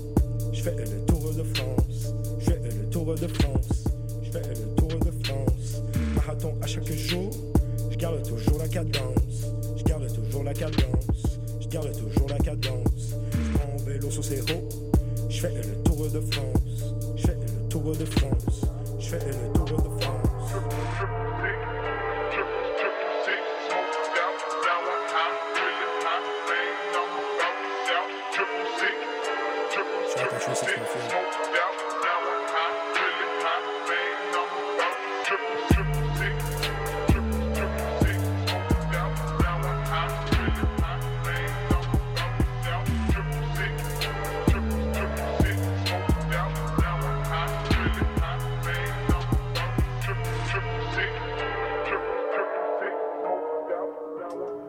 Je 0.52 0.62
fais 0.62 0.76
le 0.76 1.06
tour 1.06 1.32
de 1.32 1.42
France. 1.42 2.14
Je 2.40 2.44
fais 2.44 2.60
le 2.62 2.90
tour 2.90 3.14
de 3.14 3.26
France. 3.28 3.84
Je 4.22 4.30
fais 4.30 4.48
le 4.48 4.74
tour 4.76 4.88
de 4.88 5.24
France. 5.24 5.82
Marathon 6.14 6.54
à 6.62 6.66
chaque 6.66 6.92
jour. 6.92 7.30
Je 7.90 7.96
garde 7.96 8.22
toujours 8.26 8.58
la 8.58 8.68
cadence. 8.68 9.46
Je 9.76 9.84
garde 9.84 10.12
toujours 10.12 10.44
la 10.44 10.54
cadence. 10.54 11.38
Je 11.60 11.68
garde 11.68 11.92
toujours 11.92 12.28
la 12.28 12.38
cadence. 12.38 13.14
Je 13.32 13.58
prends 13.58 13.76
vélo 13.84 14.10
sur 14.10 14.24
ces 14.24 14.40
roues. 14.40 14.68
Je 15.28 15.40
fais 15.40 15.52
le 15.54 15.82
tour 15.84 16.08
de 16.08 16.20
France. 16.20 16.94
Je 17.16 17.26
fais 17.26 17.34
le 17.34 17.68
tour 17.68 17.94
de 17.94 18.04
France. 18.04 18.62
Je 19.10 19.16
fais 19.16 19.24
le 19.24 19.87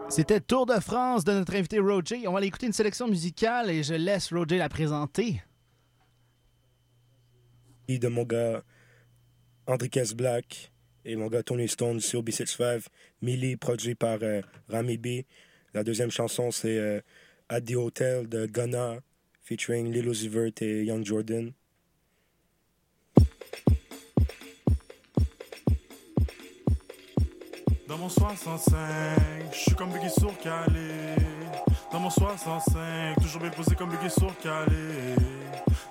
C'était 0.10 0.39
Tour 0.39 0.65
de 0.65 0.80
France 0.80 1.24
de 1.24 1.32
notre 1.34 1.56
invité 1.56 1.78
Roger. 1.78 2.28
On 2.28 2.32
va 2.32 2.39
aller 2.39 2.48
écouter 2.48 2.65
une 2.65 2.74
sélection 2.74 3.08
musicale 3.08 3.69
et 3.69 3.84
je 3.84 3.93
laisse 3.93 4.34
Roger 4.34 4.58
la 4.58 4.67
présenter. 4.67 5.41
de 7.88 8.08
mon 8.08 8.24
gars 8.24 8.63
Black 10.15 10.72
et 11.06 11.15
mon 11.15 11.28
gars 11.28 11.43
Tony 11.43 11.67
Stone 11.67 12.00
sur 12.00 12.24
B65. 12.24 12.88
Millie, 13.22 13.56
produit 13.56 13.93
par 13.93 14.17
euh, 14.24 14.41
Rami 14.67 14.98
B. 14.98 15.08
La 15.76 15.84
deuxième 15.84 16.10
chanson, 16.10 16.50
c'est 16.50 16.78
euh, 16.80 17.02
At 17.48 17.62
the 17.62 17.76
Hotel 17.76 18.28
de 18.28 18.48
Ghana, 18.48 19.02
featuring 19.43 19.91
Lil 19.91 20.08
Uzi 20.08 20.28
Vert 20.28 20.52
et 20.62 20.86
Young 20.86 21.06
Jordan. 21.06 21.52
Dans 27.89 27.97
mon 27.97 28.08
65, 28.08 28.78
je 29.52 29.58
suis 29.58 29.73
comme 29.73 29.89
Biggie 29.89 30.12
sur 30.12 30.38
Calais. 30.38 31.15
Dans 31.91 31.99
mon 31.99 32.12
65, 32.12 33.15
toujours 33.19 33.41
bien 33.41 33.49
posé 33.49 33.73
comme 33.75 33.89
Biggie 33.89 34.12
sur 34.12 34.38
Calais. 34.38 35.15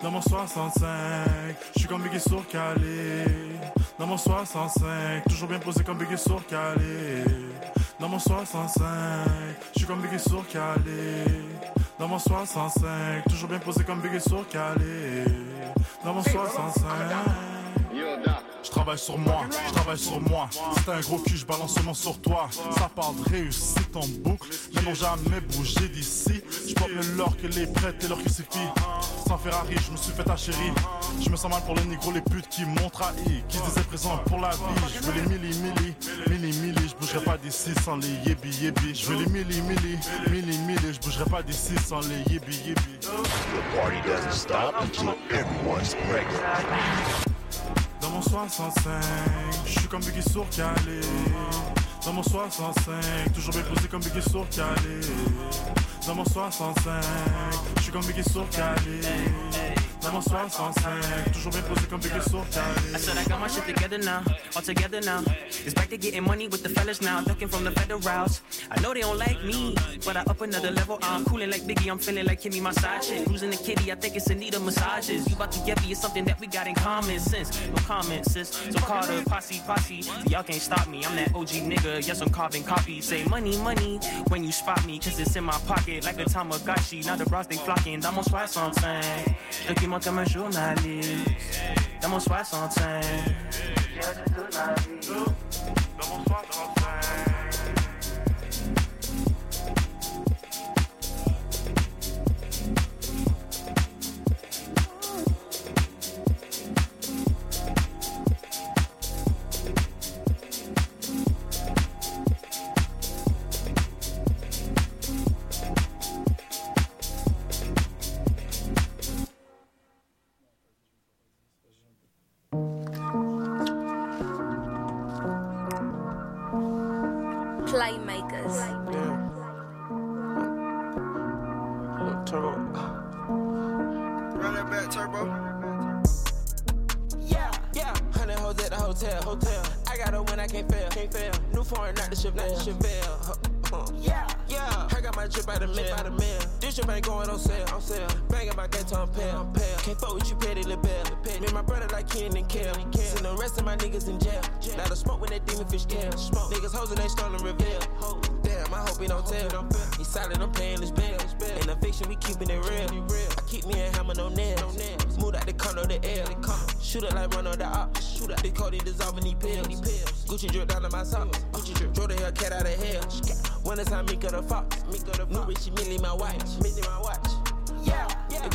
Dans 0.01 0.13
mon 0.13 0.21
65, 0.21 0.87
je 1.75 1.81
suis 1.81 1.89
comme 1.89 2.01
Biggie 2.05 2.21
sur 2.21 2.47
Calais. 2.47 3.25
Dans 3.99 4.07
mon 4.07 4.17
65, 4.17 5.25
toujours 5.29 5.49
bien 5.49 5.59
posé 5.59 5.83
comme 5.83 5.99
Biggie 5.99 6.17
sur 6.17 6.47
Calais. 6.47 7.25
Dans 7.99 8.09
mon 8.09 8.21
65, 8.21 8.85
je 9.73 9.79
suis 9.81 9.87
comme 9.89 10.01
Biggie 10.01 10.21
sur 10.21 10.47
Calais. 10.47 11.25
Dans 11.99 12.07
mon 12.07 12.21
65, 12.21 13.25
toujours 13.29 13.49
bien 13.49 13.59
posé 13.59 13.83
comme 13.83 14.01
Biggie 14.01 14.21
sur 14.21 14.49
Calais. 14.49 15.25
Dans 16.05 16.15
mon 16.15 16.23
65. 16.23 16.87
Je 18.63 18.71
travaille 18.71 18.99
sur 18.99 19.19
moi, 19.19 19.45
je 19.69 19.73
travaille 19.73 19.99
sur 19.99 20.21
moi. 20.21 20.49
Si 20.51 20.85
t'as 20.85 20.97
un 20.97 21.01
gros 21.01 21.19
cul, 21.19 21.37
je 21.37 21.47
balance 21.47 21.75
seulement 21.75 21.95
sur 21.95 22.19
toi. 22.21 22.49
Ça 22.77 22.91
parle 22.95 23.17
de 23.17 23.31
réussite 23.31 23.95
en 23.95 24.07
boucle. 24.25 24.49
Mais 24.75 24.83
n'ont 24.83 24.95
jamais 24.95 25.41
bougé 25.41 25.89
d'ici. 25.89 26.43
Je 26.69 26.75
porte 26.75 26.91
le 26.91 27.03
que 27.41 27.47
les 27.55 27.67
prêtres 27.67 28.05
et 28.05 28.09
leur 28.09 28.19
crucifix. 28.19 28.59
Sans 29.27 29.39
Ferrari, 29.39 29.77
je 29.87 29.93
me 29.93 29.97
suis 29.97 30.13
fait 30.13 30.25
ta 30.25 30.37
chérie. 30.37 30.73
Je 31.21 31.31
me 31.31 31.37
sens 31.37 31.51
mal 31.51 31.63
pour 31.63 31.75
les 31.77 31.85
négros, 31.85 32.13
les 32.13 32.21
putes 32.21 32.49
qui 32.49 32.65
m'ont 32.65 32.91
trahi. 32.91 33.45
Qui 33.49 33.59
disaient 33.59 33.83
présent 33.83 34.19
pour 34.27 34.41
la 34.41 34.51
vie. 34.51 34.57
Je 34.95 35.07
veux 35.07 35.13
les 35.13 35.27
milli, 35.29 35.57
milli, 35.59 35.95
milli, 36.29 36.59
milli. 36.59 36.89
Je 36.89 36.95
bougerai 36.97 37.25
pas 37.25 37.39
d'ici 37.39 37.71
sans 37.85 37.97
les 37.97 38.09
yébi, 38.27 38.51
yébi. 38.61 38.95
Je 38.95 39.07
veux 39.07 39.17
les 39.17 39.27
milli, 39.27 39.61
milli, 39.63 39.99
milli, 40.31 40.59
milli. 40.59 40.95
Je 40.95 41.01
bougerai 41.01 41.25
pas 41.25 41.43
d'ici 41.43 41.75
sans 41.87 42.01
les 42.01 42.33
yébi, 42.33 42.57
yébi. 42.67 42.99
The 43.01 43.77
party 43.77 44.01
doesn't 44.07 44.33
stop 44.33 44.75
until 44.81 45.15
everyone's. 45.31 45.95
Dans 48.09 48.15
mon 48.15 48.23
65, 48.23 49.03
je 49.67 49.71
suis 49.71 49.89
comme 49.89 50.01
Biggie 50.01 50.23
sur 50.23 50.49
Calais. 50.49 51.03
Dans 52.07 52.15
mon 52.15 52.23
65, 52.23 53.35
toujours 53.35 53.53
bien 53.53 53.63
posé 53.63 53.87
comme 53.87 54.01
Biggie 54.01 54.23
sur 54.31 54.49
Calais. 54.49 55.01
Dans 56.09 56.15
mon 56.15 56.25
65, 56.25 57.03
je 57.77 57.83
suis 57.83 57.93
comme 57.93 58.01
Biggie 58.07 58.25
sur 58.25 58.49
Calais. 58.49 58.75
Dans 60.01 60.13
mon 60.13 60.23
65, 60.23 61.33
toujours 61.35 61.53
bien 61.53 61.61
posé 61.61 61.87
comme 61.87 62.01
Biggie 62.01 62.23
sur 62.27 62.39
I 62.39 62.45
Calais. 62.51 62.99
said 62.99 63.19
I 63.19 63.25
got 63.29 63.39
my 63.39 63.47
shit 63.47 63.67
together 63.67 63.99
now, 63.99 64.23
all 64.57 64.63
together 64.63 65.01
now. 65.03 65.23
It's 65.67 65.75
back 65.75 65.91
to 65.91 65.99
getting 65.99 66.25
money 66.25 66.49
with 66.49 66.63
the 66.63 66.71
fellas 66.71 67.03
now, 67.03 67.21
ducking 67.21 67.49
from 67.49 67.65
the 67.65 67.73
federals. 67.73 68.41
I 68.71 68.81
know 68.81 68.95
they 68.95 69.03
don't 69.03 69.19
like 69.19 69.45
me, 69.45 69.75
but 70.07 70.17
I 70.17 70.21
up 70.21 70.41
another 70.41 70.71
level. 70.71 70.99
I'm 71.03 71.27
cooling 71.27 71.51
like 71.51 71.63
Biggie, 71.65 71.91
I'm 71.91 71.99
feeling 71.99 72.25
like 72.25 72.41
Kimmy, 72.41 72.63
my 72.63 72.73
side 72.73 73.03
chick. 73.03 73.27
Losing 73.27 73.51
the 73.51 73.59
kitty, 73.59 73.93
I 73.93 73.97
think 73.97 74.17
it's 74.17 74.31
in 74.31 74.39
need 74.39 74.55
of 74.55 74.63
massages. 74.65 75.29
You 75.29 75.37
about 75.37 75.53
to 75.53 75.61
get 75.67 75.79
me, 75.83 75.91
it's 75.91 76.01
something 76.01 76.25
that 76.25 76.41
we 76.41 76.47
got 76.47 76.67
in 76.67 76.75
common 76.75 77.21
sense. 77.21 77.51
No 77.69 77.77
comment, 77.83 78.25
sis. 78.25 78.49
So 78.49 78.79
call 78.79 79.03
the 79.03 79.23
posse, 79.29 79.61
posse. 79.67 80.05
Y'all 80.29 80.43
can't 80.43 80.63
stop 80.63 80.89
me. 80.89 81.05
I'm 81.05 81.17
that 81.17 81.35
OG 81.35 81.69
nigga, 81.69 82.07
yes, 82.07 82.23
I'm 82.23 82.31
carbon 82.31 82.63
copy. 82.63 83.03
Say 83.03 83.25
money, 83.25 83.59
money 83.59 84.01
when 84.29 84.43
you 84.43 84.53
spot 84.53 84.87
me, 84.87 84.99
cause 84.99 85.19
it's 85.21 85.37
in 85.37 85.45
my 85.45 85.59
pocket 85.67 85.98
like 86.05 86.19
a 86.21 86.25
Tamagotchi. 86.25 87.05
Now 87.05 87.17
the 87.17 87.25
bras 87.25 87.47
they 87.47 87.57
flocking, 87.57 88.01
dans 88.01 88.13
mon 88.13 88.23
65. 88.23 89.05
Document 89.69 90.01
comme 90.01 90.19
un 90.19 90.25
journaliste. 90.25 91.31
Dans 92.03 92.09
mon 92.09 92.21
65. 92.21 93.05
Dans 95.99 96.09
mon 96.09 96.25
65. 96.25 96.78
Playmakers. 96.78 96.78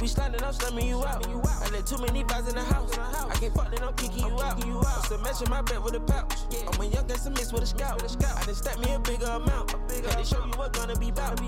We 0.04 0.08
slamming, 0.08 0.44
I'm 0.44 0.52
slamming 0.52 0.86
you 0.86 0.98
out. 1.06 1.26
I 1.26 1.70
let 1.72 1.88
too 1.88 1.98
many 1.98 2.26
vibes 2.26 2.50
in 2.50 2.56
the 2.56 2.62
house. 2.62 2.92
I 2.98 3.36
can't 3.40 3.54
fuck, 3.54 3.72
then 3.72 3.88
I'm 3.88 3.94
kicking 3.94 4.28
you 4.28 4.38
out. 4.42 4.62
I'm 4.62 5.24
matching 5.24 5.50
my 5.50 5.62
bet 5.62 5.82
with 5.82 5.96
a 5.96 6.02
pouch. 6.02 6.34
I'm 6.68 6.82
a 6.82 6.86
young 6.88 7.08
gangster 7.08 7.30
mix 7.30 7.54
with 7.54 7.64
a 7.64 7.66
scout. 7.66 8.04
I 8.04 8.46
done 8.46 8.54
stack 8.54 8.78
me 8.80 8.94
a 8.94 9.00
bigger 9.00 9.28
amount. 9.28 9.72
Had 9.72 10.18
to 10.18 10.26
show 10.26 10.44
you 10.46 10.52
what 10.58 10.74
gonna 10.74 10.98
be 10.98 11.10
bout. 11.12 11.40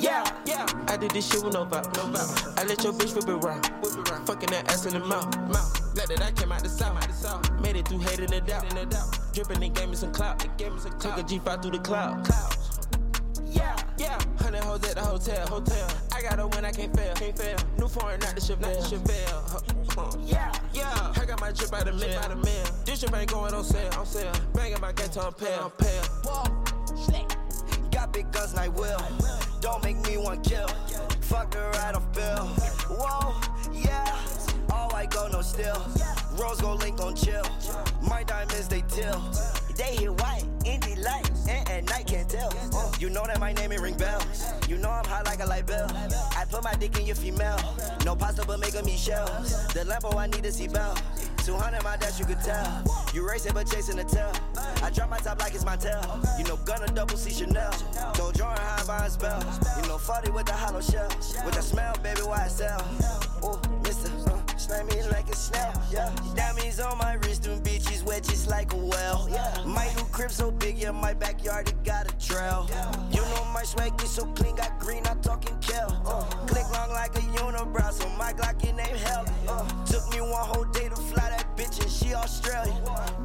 Yeah, 0.00 0.24
yeah. 0.44 0.66
I 0.88 0.96
did 0.96 1.12
this 1.12 1.30
shit 1.30 1.44
with 1.44 1.54
no 1.54 1.64
vibe, 1.64 1.94
no 1.94 2.10
vibe. 2.10 2.58
I 2.58 2.64
let 2.64 2.82
your 2.82 2.92
bitch 2.92 3.14
whip 3.14 3.28
it 3.28 3.46
round. 3.46 3.66
Fucking 4.26 4.50
that 4.50 4.72
ass 4.72 4.86
in 4.86 4.94
the 4.94 4.98
mouth. 4.98 5.30
Glad 5.94 6.08
that 6.08 6.22
I 6.22 6.32
came 6.32 6.50
out 6.50 6.64
the 6.64 6.68
south. 6.68 7.52
Made 7.60 7.76
it 7.76 7.86
through 7.86 7.98
hate 7.98 8.18
and 8.18 8.46
doubt, 8.46 8.76
and. 8.76 8.92
Dripping, 9.32 9.62
it 9.62 9.74
gave 9.74 9.88
me 9.88 9.94
some 9.94 10.12
clout, 10.12 10.44
it 10.44 10.58
gave 10.58 10.72
me 10.72 10.80
some 10.80 10.92
clout. 10.98 11.18
Took 11.18 11.30
a 11.30 11.38
G5 11.38 11.62
through 11.62 11.70
the 11.70 11.78
cloud, 11.78 12.24
clouds. 12.24 12.80
Yeah, 13.46 13.76
yeah. 13.96 14.18
Hundred 14.42 14.64
hoes 14.64 14.82
at 14.84 14.96
the 14.96 15.02
hotel, 15.02 15.46
hotel. 15.46 15.88
I 16.14 16.22
got 16.22 16.38
her 16.38 16.46
when 16.48 16.64
I 16.64 16.72
can't 16.72 16.94
fail, 16.96 17.14
can't 17.14 17.38
fail. 17.38 17.56
New 17.78 17.88
foreign, 17.88 18.20
not 18.20 18.34
the 18.34 18.40
Chevelle, 18.40 18.60
not 18.60 18.90
the 18.90 18.96
Chevelle. 18.96 20.30
Yeah, 20.30 20.52
yeah. 20.72 21.12
I 21.20 21.24
got 21.24 21.40
my 21.40 21.52
drip 21.52 21.72
out 21.72 21.86
of 21.86 21.98
mill, 21.98 22.18
out 22.18 22.30
of 22.32 22.38
mill. 22.38 22.64
This 22.84 23.00
drip 23.00 23.14
ain't 23.14 23.30
going 23.30 23.54
on 23.54 23.64
sale, 23.64 23.92
on 23.98 24.06
sale. 24.06 24.32
Banging 24.54 24.80
my 24.80 24.92
gat 24.92 25.16
on 25.16 25.32
pale, 25.34 25.70
pale. 25.78 26.02
Whoa. 26.24 26.62
Got 27.92 28.12
big 28.12 28.32
guns 28.32 28.54
I 28.56 28.68
will. 28.68 29.00
Don't 29.60 29.84
make 29.84 29.96
me 30.08 30.16
want 30.16 30.42
kill. 30.44 30.66
Fuck 31.20 31.54
her 31.54 31.70
right 31.70 31.94
off 31.94 32.12
bill. 32.12 32.46
Whoa, 32.88 33.34
yeah. 33.72 34.18
All 34.72 34.90
white 34.90 35.10
go 35.10 35.28
no 35.28 35.42
still. 35.42 35.80
Rose 36.36 36.60
go 36.60 36.74
link 36.74 37.00
on 37.00 37.14
chill. 37.14 37.44
My 38.02 38.24
diamonds 38.24 38.66
they 38.68 38.82
till. 38.88 39.20
They 39.76 39.96
hit 39.96 40.10
white, 40.20 40.44
indie 40.64 41.02
light, 41.04 41.30
and 41.48 41.68
at 41.68 41.84
night 41.84 42.06
can't 42.06 42.28
tell. 42.28 42.50
You 43.02 43.10
know 43.10 43.26
that 43.26 43.40
my 43.40 43.52
name 43.52 43.72
ain't 43.72 43.82
ring 43.82 43.96
bells. 43.96 44.44
You 44.68 44.78
know 44.78 44.88
I'm 44.88 45.04
hot 45.04 45.26
like 45.26 45.42
a 45.42 45.44
light 45.44 45.66
bell. 45.66 45.90
I 46.38 46.44
put 46.48 46.62
my 46.62 46.72
dick 46.74 46.96
in 46.96 47.04
your 47.04 47.16
female. 47.16 47.58
No 48.04 48.14
pasta 48.14 48.44
but 48.46 48.60
making 48.60 48.84
me 48.84 48.96
shells. 48.96 49.66
The 49.74 49.80
Lambo 49.80 50.14
I 50.16 50.28
need 50.28 50.44
to 50.44 50.52
see 50.52 50.68
bell. 50.68 50.96
200 51.38 51.82
my 51.82 51.96
dash 51.96 52.20
you 52.20 52.26
could 52.26 52.40
tell. 52.42 52.84
You 53.12 53.28
racing 53.28 53.54
but 53.54 53.66
chasing 53.66 53.96
the 53.96 54.04
tail. 54.04 54.30
I 54.84 54.90
drop 54.90 55.10
my 55.10 55.18
top 55.18 55.40
like 55.40 55.52
it's 55.52 55.64
my 55.64 55.74
tail. 55.74 56.00
You 56.38 56.44
know 56.44 56.56
gonna 56.58 56.86
double 56.86 57.16
C 57.16 57.32
Chanel. 57.32 57.72
Told 58.14 58.36
Jordan 58.36 58.62
I 58.62 58.84
buy 58.86 59.06
a 59.06 59.10
spell. 59.10 59.42
You 59.82 59.88
know 59.88 59.98
40 59.98 60.30
with 60.30 60.46
the 60.46 60.52
hollow 60.52 60.80
shell. 60.80 61.08
With 61.44 61.56
the 61.56 61.62
smell, 61.62 61.96
baby, 62.04 62.20
why 62.20 62.44
I 62.44 62.46
sell? 62.46 62.86
Oh, 63.42 63.60
mister, 63.82 64.10
uh, 64.72 64.88
slam 64.88 65.10
like 65.10 65.28
a 65.28 65.36
snap. 65.36 65.78
Yeah, 65.90 66.10
diamonds 66.34 66.80
on 66.80 66.98
my 66.98 67.14
wrist, 67.14 67.44
them 67.44 67.60
bitches 67.62 68.02
wet 68.04 68.24
just 68.24 68.48
like 68.48 68.72
a 68.72 68.76
well. 68.76 69.28
Yeah, 69.30 69.64
my 69.66 69.86
new 69.96 70.04
crib 70.04 70.30
so 70.30 70.50
big, 70.50 70.78
yeah, 70.78 70.90
my 70.90 71.14
backyard 71.14 71.68
it 71.68 71.84
got 71.84 72.12
a 72.12 72.26
trail. 72.26 72.68
You 73.10 73.20
know 73.20 73.44
my 73.52 73.62
swag 73.62 74.00
is 74.02 74.10
so 74.10 74.26
clean, 74.26 74.56
got 74.56 74.78
green, 74.78 75.06
I'm 75.06 75.20
talking 75.20 75.56
kill. 75.60 76.00
Uh, 76.06 76.24
click 76.46 76.68
long 76.72 76.90
like 76.90 77.14
a 77.16 77.20
unibrow, 77.20 77.92
so 77.92 78.08
my 78.10 78.32
Glock 78.32 78.68
in 78.68 78.76
name 78.76 78.96
hell. 78.96 79.26
Uh, 79.48 79.84
took 79.84 80.08
me 80.10 80.20
one 80.20 80.46
whole 80.46 80.64
day 80.64 80.88
to 80.88 80.96
fly 80.96 81.30
that 81.30 81.56
bitch, 81.56 81.80
and 81.80 81.90
she 81.90 82.14
Australian. 82.14 82.76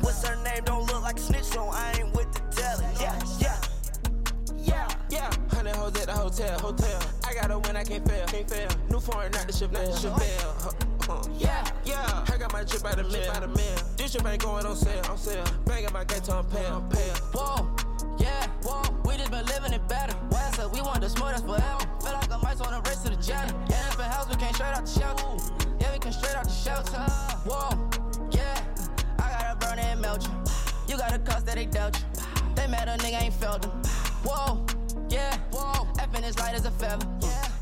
What's 0.02 0.26
her 0.28 0.36
name? 0.44 0.64
Don't 0.66 0.86
look 0.88 1.04
like 1.04 1.18
snitch, 1.18 1.44
so 1.44 1.70
I 1.72 1.94
ain't 2.00 2.16
with 2.16 2.32
the 2.34 2.42
telling. 2.56 2.88
Yeah, 3.00 3.20
yeah. 3.40 3.62
Yeah, 4.58 4.88
yeah. 5.10 5.32
Hundred 5.52 5.76
hoes 5.76 5.96
at 5.96 6.08
the 6.08 6.14
hotel, 6.14 6.60
hotel. 6.60 7.02
I 7.26 7.34
got 7.34 7.50
her 7.50 7.60
when 7.60 7.78
I 7.78 7.84
can't 7.84 8.06
fail, 8.08 8.26
can't 8.28 8.50
fail. 8.50 8.70
New 8.90 9.00
foreign, 9.00 9.32
not 9.32 9.48
the 9.48 9.54
Chevelle, 9.54 9.72
not 9.74 10.02
the 10.02 10.10
Chevelle. 10.10 10.97
Huh. 11.08 11.24
Yeah, 11.38 11.64
yeah. 11.86 12.26
I 12.28 12.38
got 12.38 12.52
my 12.52 12.66
drip 12.66 12.84
out 12.86 12.98
the 12.98 13.04
mill, 13.04 13.32
out 13.32 13.42
of 13.42 13.56
mill. 13.56 13.78
This 13.96 14.12
drip 14.12 14.28
ain't 14.28 14.42
going 14.42 14.66
on 14.66 14.76
sale, 14.76 15.02
on 15.10 15.18
sale. 15.18 15.46
Banging 15.66 15.94
my 15.94 16.04
gat 16.04 16.30
on 16.30 16.44
pale, 16.50 16.84
pale. 16.92 17.16
Whoa, 17.32 17.70
yeah, 18.20 18.48
whoa. 18.64 18.84
We 19.06 19.16
just 19.16 19.32
been 19.32 19.46
living 19.46 19.72
it 19.72 19.88
better. 19.88 20.14
Why 20.28 20.52
so 20.52 20.68
we 20.68 20.82
want 20.82 21.00
the 21.00 21.10
smartest 21.10 21.46
forever. 21.46 21.80
Feel 22.02 22.12
like 22.12 22.30
a 22.30 22.38
mice 22.40 22.60
on 22.60 22.74
a 22.74 22.82
race 22.82 23.04
to 23.04 23.10
the 23.12 23.16
jelly. 23.16 23.54
Yeah, 23.70 23.88
if 23.88 24.00
a 24.00 24.04
house, 24.04 24.28
we 24.28 24.36
came 24.36 24.54
straight 24.54 24.76
out 24.76 24.86
the 24.86 25.00
shelter. 25.00 25.24
Yeah, 25.80 25.94
we 25.94 26.00
came 26.00 26.12
straight 26.12 26.36
out 26.36 26.44
the 26.44 26.52
shelter. 26.52 27.00
Whoa, 27.48 27.72
yeah. 28.32 28.62
I 29.20 29.32
got 29.32 29.56
a 29.56 29.66
burn 29.66 29.80
and 29.80 30.02
melt 30.02 30.28
you. 30.28 30.34
You 30.90 30.98
got 30.98 31.16
a 31.16 31.20
cost 31.20 31.46
that 31.46 31.56
they 31.56 31.68
dealt 31.68 31.98
you. 31.98 32.06
They 32.56 32.68
mad 32.68 32.90
a 32.90 32.98
nigga 32.98 33.22
ain't 33.22 33.34
felt 33.34 33.62
them. 33.62 33.72
Whoa, 34.26 34.66
yeah, 35.10 35.38
whoa. 35.52 35.88
Effing 36.04 36.24
as 36.24 36.38
light 36.38 36.54
as 36.54 36.66
a 36.66 36.72
feather. 36.72 37.08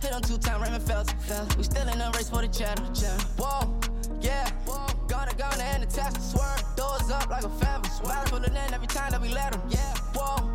Hit 0.05 0.13
on 0.13 0.21
two 0.21 0.37
time 0.37 0.61
Raymond 0.61 0.83
Fells. 0.83 1.09
We 1.57 1.63
still 1.63 1.87
in 1.89 1.97
the 1.97 2.11
race 2.15 2.29
for 2.29 2.43
the 2.43 2.47
cheddar. 2.47 2.83
Whoa, 3.41 3.73
yeah. 4.21 4.47
Gonna, 5.07 5.33
gonna, 5.33 5.63
and 5.63 5.81
the 5.81 5.87
test 5.87 6.31
swerve. 6.31 6.61
Doors 6.75 7.09
up 7.09 7.27
like 7.31 7.43
a 7.43 7.49
feather. 7.49 7.89
Swear 7.89 8.23
pulling 8.25 8.51
in 8.51 8.71
every 8.71 8.85
time 8.85 9.09
that 9.09 9.19
we 9.19 9.29
let 9.29 9.53
them. 9.53 9.63
Yeah, 9.67 9.95
whoa, 10.13 10.45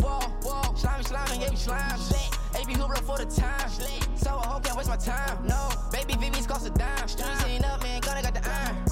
whoa, 0.00 0.20
whoa. 0.40 0.74
Slimy, 0.74 1.04
slimy, 1.04 1.38
yeah, 1.38 1.50
we 1.50 1.56
slime. 1.56 2.00
AP 2.54 2.70
Hoopla 2.80 3.00
for 3.00 3.18
the 3.18 3.26
time. 3.26 3.68
So 4.16 4.40
I 4.42 4.46
hope 4.46 4.64
can't 4.64 4.78
waste 4.78 4.88
my 4.88 4.96
time. 4.96 5.46
No, 5.46 5.68
baby 5.92 6.14
VV's 6.14 6.46
cost 6.46 6.66
a 6.66 6.70
dime. 6.70 7.06
Streets 7.06 7.44
ain't 7.44 7.66
up, 7.66 7.82
man. 7.82 8.00
Gonna 8.00 8.22
got 8.22 8.32
the 8.32 8.48
iron. 8.48 8.83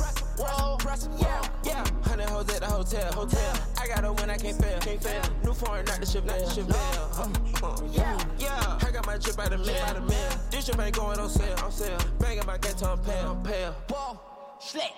Whoa, 0.42 0.76
Yeah, 1.20 1.40
yeah. 1.64 1.84
Hundred 2.02 2.28
hoes 2.28 2.48
at 2.52 2.60
the 2.60 2.66
hotel, 2.66 3.12
hotel. 3.12 3.54
I 3.80 3.86
got 3.86 4.02
her 4.02 4.12
when 4.12 4.28
I 4.28 4.36
can't 4.36 4.60
fail, 4.60 4.78
can't 4.80 5.00
fail. 5.00 5.22
New 5.44 5.54
foreign, 5.54 5.84
not 5.84 6.00
the 6.00 6.06
Chevelle, 6.06 6.26
not 6.26 6.38
the 6.40 6.62
Chevelle. 6.62 7.08
Huh, 7.14 7.28
huh. 7.60 7.86
Yeah, 7.92 8.18
yeah. 8.38 8.78
I 8.86 8.90
got 8.90 9.06
my 9.06 9.18
drip 9.18 9.38
out 9.38 9.52
of 9.52 9.60
mill, 9.60 9.76
out 9.86 9.96
of 9.96 10.08
mill. 10.08 10.30
This 10.50 10.66
drip 10.66 10.80
ain't 10.80 10.96
going 10.96 11.20
on 11.20 11.30
sale, 11.30 11.56
on 11.62 11.70
sale. 11.70 11.98
Banging 12.18 12.44
my 12.44 12.58
gat 12.58 12.82
on 12.82 12.98
pale, 13.04 13.40
pale. 13.44 13.74
Whoa, 13.88 14.18
slick. 14.60 14.92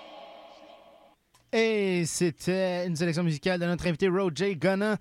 Et 1.53 2.05
c'était 2.05 2.85
une 2.87 2.95
sélection 2.95 3.23
musicale 3.23 3.59
de 3.59 3.65
notre 3.65 3.87
invité 3.87 4.09
Roger 4.09 4.55
Gunna. 4.55 4.97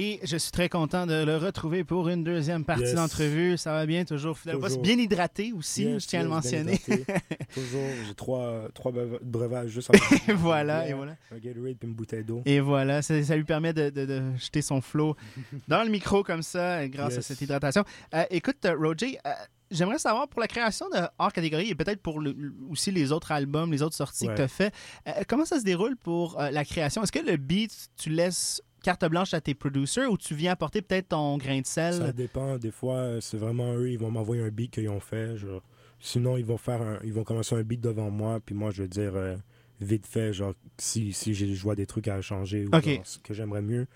Et 0.00 0.20
je 0.22 0.36
suis 0.36 0.52
très 0.52 0.68
content 0.68 1.06
de 1.06 1.24
le 1.24 1.36
retrouver 1.38 1.82
pour 1.82 2.08
une 2.08 2.22
deuxième 2.22 2.64
partie 2.64 2.84
Yes. 2.84 2.94
d'entrevue. 2.94 3.56
Ça 3.58 3.72
va 3.72 3.84
bien, 3.84 4.04
toujours 4.04 4.38
fidèle. 4.38 4.60
Toujours. 4.60 4.80
Bien 4.80 4.96
hydraté 4.96 5.52
aussi, 5.52 5.84
Yes, 5.86 6.02
je 6.04 6.08
tiens 6.08 6.20
à 6.20 6.22
le 6.22 6.28
mentionner. 6.28 6.78
Toujours, 7.54 7.80
j'ai 8.06 8.14
trois, 8.14 8.68
trois 8.74 8.92
breuva- 8.92 9.18
breuvages 9.22 9.70
juste 9.70 9.90
en 9.90 9.94
voilà, 10.36 10.88
et 10.88 10.92
voilà. 10.92 11.16
Un 11.34 11.38
Gatorade 11.38 11.76
puis 11.78 11.88
une 11.88 11.94
bouteille 11.94 12.22
d'eau. 12.22 12.42
Et 12.44 12.60
voilà, 12.60 13.02
ça, 13.02 13.20
ça 13.24 13.34
lui 13.36 13.42
permet 13.44 13.72
de, 13.72 13.90
de- 13.90 14.06
de 14.06 14.22
jeter 14.36 14.62
son 14.62 14.80
flow 14.80 15.16
dans 15.68 15.82
le 15.82 15.88
micro 15.90 16.22
comme 16.22 16.42
ça, 16.42 16.86
grâce 16.88 17.16
à 17.18 17.22
cette 17.22 17.40
hydratation. 17.40 17.84
Euh, 18.14 18.22
écoute, 18.30 18.64
euh, 18.66 18.76
Roger, 18.78 19.18
euh, 19.26 19.30
j'aimerais 19.70 19.98
savoir 19.98 20.28
pour 20.28 20.40
la 20.40 20.46
création 20.46 20.88
de 20.90 20.98
hors 21.18 21.32
catégorie 21.32 21.70
et 21.70 21.74
peut-être 21.74 22.02
pour 22.02 22.20
le- 22.20 22.36
aussi 22.70 22.92
les 22.92 23.10
autres 23.10 23.32
albums, 23.32 23.72
les 23.72 23.82
autres 23.82 23.96
sorties 23.96 24.28
que 24.28 24.34
tu 24.36 24.42
as 24.42 24.48
fait, 24.48 24.72
euh, 25.08 25.12
comment 25.26 25.44
ça 25.46 25.58
se 25.58 25.64
déroule 25.64 25.96
pour 25.96 26.38
euh, 26.40 26.50
la 26.50 26.64
création? 26.64 27.02
Est-ce 27.02 27.12
que 27.12 27.18
le 27.26 27.36
beat, 27.36 27.88
tu 27.96 28.10
laisses 28.10 28.62
carte 28.88 29.04
blanche 29.10 29.34
à 29.34 29.40
tes 29.42 29.54
producers 29.54 30.10
ou 30.10 30.16
tu 30.16 30.34
viens 30.34 30.52
apporter 30.52 30.80
peut-être 30.80 31.08
ton 31.08 31.36
grain 31.36 31.60
de 31.60 31.66
sel? 31.66 31.92
Ça 31.94 32.12
dépend. 32.12 32.56
Des 32.56 32.70
fois, 32.70 32.94
euh, 32.96 33.20
c'est 33.20 33.36
vraiment 33.36 33.74
eux, 33.74 33.90
ils 33.90 33.98
vont 33.98 34.10
m'envoyer 34.10 34.42
un 34.42 34.48
beat 34.50 34.70
qu'ils 34.70 34.88
ont 34.88 35.00
fait. 35.00 35.36
genre. 35.36 35.62
Sinon, 36.00 36.36
ils 36.36 36.44
vont 36.44 36.56
faire 36.58 36.80
un- 36.80 36.98
ils 37.04 37.12
vont 37.12 37.24
commencer 37.24 37.54
un 37.54 37.62
beat 37.62 37.80
devant 37.80 38.10
moi, 38.10 38.40
puis 38.44 38.54
moi, 38.54 38.70
je 38.70 38.82
vais 38.82 38.88
dire 38.88 39.12
euh, 39.14 39.36
vite 39.80 40.06
fait, 40.06 40.32
genre, 40.32 40.54
si, 40.78 41.12
si 41.12 41.34
j'ai- 41.34 41.52
je 41.54 41.62
vois 41.62 41.74
des 41.74 41.86
trucs 41.86 42.08
à 42.08 42.20
changer 42.22 42.66
ou 42.66 42.70
genre, 42.96 43.06
ce 43.06 43.18
que 43.18 43.34
j'aimerais 43.34 43.62
mieux. 43.62 43.86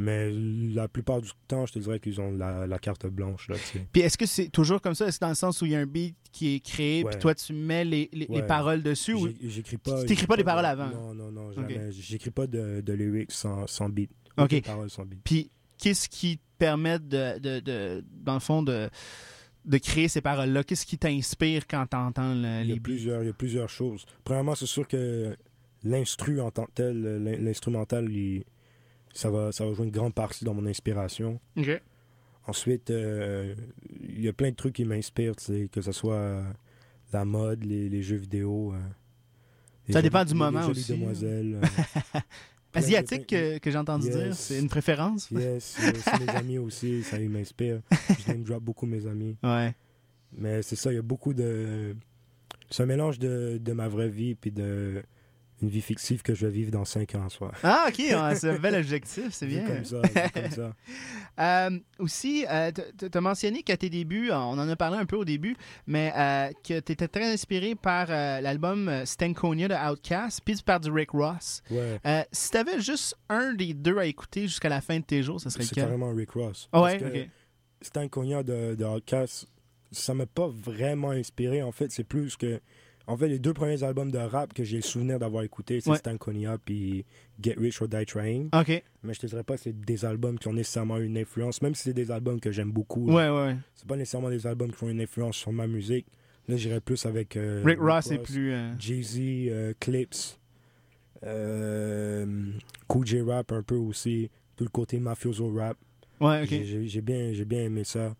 Mais 0.00 0.30
la 0.30 0.86
plupart 0.86 1.20
du 1.20 1.30
temps, 1.48 1.66
je 1.66 1.72
te 1.72 1.78
dirais 1.80 1.98
qu'ils 1.98 2.20
ont 2.20 2.30
la, 2.30 2.68
la 2.68 2.78
carte 2.78 3.06
blanche. 3.08 3.48
Là. 3.48 3.56
Puis 3.92 4.02
est-ce 4.02 4.16
que 4.16 4.26
c'est 4.26 4.48
toujours 4.48 4.80
comme 4.80 4.94
ça? 4.94 5.08
Est-ce 5.08 5.18
dans 5.18 5.28
le 5.30 5.34
sens 5.34 5.60
où 5.60 5.66
il 5.66 5.72
y 5.72 5.74
a 5.74 5.80
un 5.80 5.86
beat 5.86 6.14
qui 6.30 6.54
est 6.54 6.60
créé, 6.60 7.02
puis 7.04 7.18
toi 7.18 7.34
tu 7.34 7.52
mets 7.52 7.84
les, 7.84 8.08
les- 8.12 8.26
les 8.30 8.42
paroles 8.42 8.80
dessus? 8.84 9.14
Ou... 9.14 9.26
J'ai- 9.26 9.48
J'écris 9.50 9.78
pas. 9.78 10.00
Tu 10.02 10.06
t'écris 10.06 10.26
pas 10.28 10.36
des 10.36 10.42
de- 10.42 10.46
paroles 10.46 10.66
avant? 10.66 10.88
Non, 10.90 11.14
non, 11.14 11.32
non, 11.32 11.50
jamais. 11.52 11.90
J'écris 11.90 12.30
pas 12.30 12.46
de, 12.46 12.80
de 12.80 12.92
lyrics 12.92 13.32
sans, 13.32 13.66
sans 13.66 13.88
beat. 13.88 14.10
Ok. 14.44 14.62
Parole. 14.62 14.88
Puis 15.24 15.50
qu'est-ce 15.78 16.08
qui 16.08 16.38
te 16.38 16.42
permet 16.58 16.98
de, 16.98 17.38
de, 17.38 17.60
de- 17.60 18.04
dans 18.10 18.34
le 18.34 18.40
fond, 18.40 18.62
de, 18.62 18.88
de 19.64 19.78
créer 19.78 20.08
ces 20.08 20.20
paroles-là? 20.20 20.64
Qu'est-ce 20.64 20.86
qui 20.86 20.98
t'inspire 20.98 21.66
quand 21.66 21.86
t'entends 21.86 22.34
le- 22.34 22.62
Il 22.62 22.68
y, 22.68 22.72
a 22.72 22.74
les 22.74 22.80
plusieurs, 22.80 23.22
il 23.22 23.26
y 23.26 23.30
a 23.30 23.34
plusieurs 23.34 23.68
choses. 23.68 24.06
Premièrement, 24.24 24.54
c'est 24.54 24.66
sûr 24.66 24.86
que 24.88 25.36
l'instru 25.84 26.40
en 26.40 26.50
tant 26.50 26.66
que 26.66 26.72
tel, 26.74 27.00
l'in- 27.22 27.36
l'instrumental, 27.38 28.10
il- 28.10 28.44
ça 29.14 29.30
va, 29.30 29.52
ça 29.52 29.64
va 29.66 29.72
jouer 29.72 29.86
une 29.86 29.90
grande 29.92 30.14
partie 30.14 30.44
dans 30.44 30.54
mon 30.54 30.66
inspiration. 30.66 31.40
OK. 31.56 31.80
Ensuite, 32.46 32.90
euh, 32.90 33.54
il 34.00 34.22
y 34.22 34.28
a 34.28 34.32
plein 34.32 34.50
de 34.50 34.56
trucs 34.56 34.74
qui 34.74 34.84
m'inspirent, 34.84 35.36
tu 35.36 35.68
que 35.68 35.80
ce 35.82 35.92
soit 35.92 36.42
la 37.12 37.24
mode, 37.24 37.62
les, 37.64 37.88
les 37.88 38.02
jeux 38.02 38.16
vidéo. 38.16 38.72
euh, 38.72 38.78
les 39.86 39.92
Ça 39.92 39.98
jolies- 40.00 40.02
dépend 40.10 40.24
du 40.24 40.32
les 40.32 40.38
moment 40.38 40.66
aussi. 40.66 40.92
demoiselles. 40.92 41.60
euh, 42.14 42.20
Asiatique 42.78 43.26
que, 43.26 43.58
que 43.58 43.70
j'ai 43.70 43.78
entendu 43.78 44.08
dire, 44.10 44.26
Yes. 44.26 44.38
c'est 44.38 44.58
une 44.58 44.68
préférence? 44.68 45.30
Yes, 45.30 45.76
il 45.78 45.84
y 45.84 45.88
a 45.88 45.90
aussi 45.92 46.24
mes 46.24 46.28
amis 46.36 46.58
aussi, 46.58 47.02
ça 47.02 47.18
m'inspire. 47.18 47.80
Je 47.90 48.32
name 48.32 48.42
drop 48.42 48.62
beaucoup 48.62 48.86
mes 48.86 49.06
amis. 49.06 49.36
Ouais. 49.42 49.74
Mais 50.36 50.62
c'est 50.62 50.76
ça, 50.76 50.92
il 50.92 50.96
y 50.96 50.98
a 50.98 51.02
beaucoup 51.02 51.32
de. 51.32 51.94
C'est 52.70 52.82
un 52.82 52.86
mélange 52.86 53.18
de, 53.18 53.58
de 53.62 53.72
ma 53.72 53.88
vraie 53.88 54.10
vie 54.10 54.34
puis 54.34 54.50
de 54.50 55.02
une 55.62 55.68
vie 55.68 55.80
fictive 55.80 56.22
que 56.22 56.34
je 56.34 56.46
vais 56.46 56.52
vivre 56.52 56.70
dans 56.70 56.84
5 56.84 57.14
ans, 57.16 57.28
soit. 57.28 57.52
Ah, 57.62 57.86
OK, 57.88 57.94
c'est 57.96 58.48
un 58.50 58.58
bel 58.58 58.74
objectif, 58.76 59.28
c'est 59.30 59.46
bien. 59.48 59.64
Comme 59.66 59.84
ça, 59.84 60.00
comme 60.34 60.50
ça. 60.50 60.72
Euh, 61.40 61.70
aussi, 62.00 62.44
tu 62.98 63.06
as 63.16 63.20
mentionné 63.20 63.62
qu'à 63.62 63.76
tes 63.76 63.88
débuts, 63.90 64.32
on 64.32 64.58
en 64.58 64.68
a 64.68 64.74
parlé 64.74 64.96
un 64.98 65.06
peu 65.06 65.14
au 65.14 65.24
début, 65.24 65.54
mais 65.86 66.12
euh, 66.16 66.48
que 66.64 66.80
tu 66.80 66.90
étais 66.92 67.06
très 67.06 67.32
inspiré 67.32 67.76
par 67.76 68.08
euh, 68.10 68.40
l'album 68.40 68.88
euh, 68.88 69.04
Stankonia 69.04 69.68
de 69.68 69.74
Outkast, 69.92 70.40
puis 70.44 70.56
par 70.66 70.80
du 70.80 70.90
Rick 70.90 71.10
Ross. 71.12 71.62
Ouais. 71.70 72.00
Euh, 72.04 72.22
si 72.32 72.50
tu 72.50 72.56
avais 72.56 72.80
juste 72.80 73.14
un 73.28 73.54
des 73.54 73.72
deux 73.72 73.98
à 73.98 74.06
écouter 74.06 74.42
jusqu'à 74.48 74.68
la 74.68 74.80
fin 74.80 74.98
de 74.98 75.04
tes 75.04 75.22
jours, 75.22 75.40
ce 75.40 75.48
serait 75.48 75.62
C'est 75.62 75.70
lequel? 75.70 75.84
carrément 75.84 76.12
Rick 76.12 76.30
Ross. 76.32 76.68
Ah 76.72 76.82
ouais, 76.82 76.96
ok. 77.00 77.28
Stan 77.82 78.08
Cognac 78.08 78.44
de, 78.44 78.74
de 78.74 78.84
Outkast, 78.84 79.46
ça 79.92 80.14
m'a 80.14 80.26
pas 80.26 80.48
vraiment 80.48 81.10
inspiré. 81.10 81.62
En 81.62 81.70
fait, 81.70 81.92
c'est 81.92 82.02
plus 82.02 82.36
que. 82.36 82.60
En 83.08 83.16
fait, 83.16 83.26
les 83.28 83.38
deux 83.38 83.54
premiers 83.54 83.82
albums 83.82 84.10
de 84.12 84.18
rap 84.18 84.52
que 84.52 84.62
j'ai 84.62 84.76
le 84.76 84.82
souvenir 84.82 85.18
d'avoir 85.18 85.42
écouté, 85.42 85.80
c'est 85.80 85.90
Ouais. 85.90 85.96
Stan 85.96 86.16
Cognac 86.18 86.60
puis 86.64 87.04
Get 87.42 87.54
Rich 87.58 87.80
or 87.82 87.88
Die 87.88 88.04
Trying. 88.04 88.50
OK. 88.52 88.82
Mais 89.02 89.14
je 89.14 89.18
te 89.20 89.26
dirais 89.26 89.42
pas 89.42 89.56
que 89.56 89.62
c'est 89.62 89.72
des 89.80 90.04
albums 90.04 90.38
qui 90.38 90.46
ont 90.48 90.52
nécessairement 90.52 90.98
une 90.98 91.16
influence, 91.16 91.62
même 91.62 91.74
si 91.74 91.84
c'est 91.84 91.94
des 91.94 92.10
albums 92.10 92.38
que 92.38 92.52
j'aime 92.52 92.70
beaucoup. 92.70 93.06
Ouais, 93.06 93.24
là. 93.24 93.46
ouais. 93.46 93.56
C'est 93.74 93.88
pas 93.88 93.96
nécessairement 93.96 94.28
des 94.30 94.46
albums 94.46 94.70
qui 94.72 94.84
ont 94.84 94.90
une 94.90 95.00
influence 95.00 95.36
sur 95.36 95.52
ma 95.52 95.66
musique. 95.66 96.06
Là, 96.48 96.56
j'irais 96.56 96.80
plus 96.80 97.04
avec. 97.06 97.36
euh, 97.36 97.62
Rick 97.64 97.78
Ross 97.80 98.10
est 98.10 98.18
plus. 98.18 98.52
euh, 98.52 98.72
Jay-Z, 98.78 99.18
euh, 99.20 99.72
Clips, 99.80 100.38
Cool 102.88 103.06
J 103.06 103.20
Rap 103.22 103.52
un 103.52 103.62
peu 103.62 103.74
aussi, 103.76 104.30
tout 104.56 104.64
le 104.64 104.70
côté 104.70 104.98
mafioso 104.98 105.50
rap. 105.54 105.76
Ouais, 106.20 106.42
ok. 106.42 106.48
J'ai- 106.84 107.00
bien, 107.00 107.32
j'ai 107.32 107.44
bien 107.44 107.64
aimé 107.64 107.84
ça. 107.84 108.14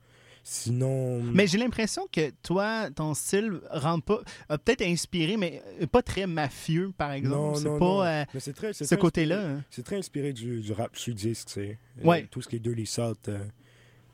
Sinon, 0.45 1.23
Mais 1.23 1.47
j'ai 1.47 1.59
l'impression 1.59 2.07
que 2.11 2.31
toi, 2.43 2.91
ton 2.91 3.15
style 3.15 3.61
rentre 3.71 4.05
pas. 4.05 4.23
a 4.49 4.59
peut-être 4.59 4.83
inspiré, 4.83 5.37
mais 5.37 5.63
euh, 5.81 5.87
pas 5.87 6.03
très 6.03 6.27
mafieux, 6.27 6.93
par 6.97 7.13
exemple. 7.13 7.35
non, 7.37 7.55
c'est 7.55 7.65
non, 7.69 7.79
pas 7.79 7.85
non. 7.85 8.03
euh, 8.05 8.25
Mais 8.35 8.41
c'est 8.41 8.53
très, 8.55 8.73
c'est 8.73 8.85
ce 8.87 8.95
côté-là. 8.95 9.47
hein. 9.47 9.65
C'est 9.71 9.85
très 9.85 9.97
inspiré 9.97 10.33
du, 10.33 10.61
du 10.61 10.73
rap 10.73 10.97
sudiste, 10.97 11.49
tu 11.49 11.55
sais. 11.55 11.79
Euh, 12.01 12.07
Ouais. 12.07 12.27
tout 12.31 12.41
ce 12.43 12.49
qui 12.49 12.57
est 12.57 12.61
Dirty 12.61 12.87
South. 12.87 13.29
euh, 13.29 13.39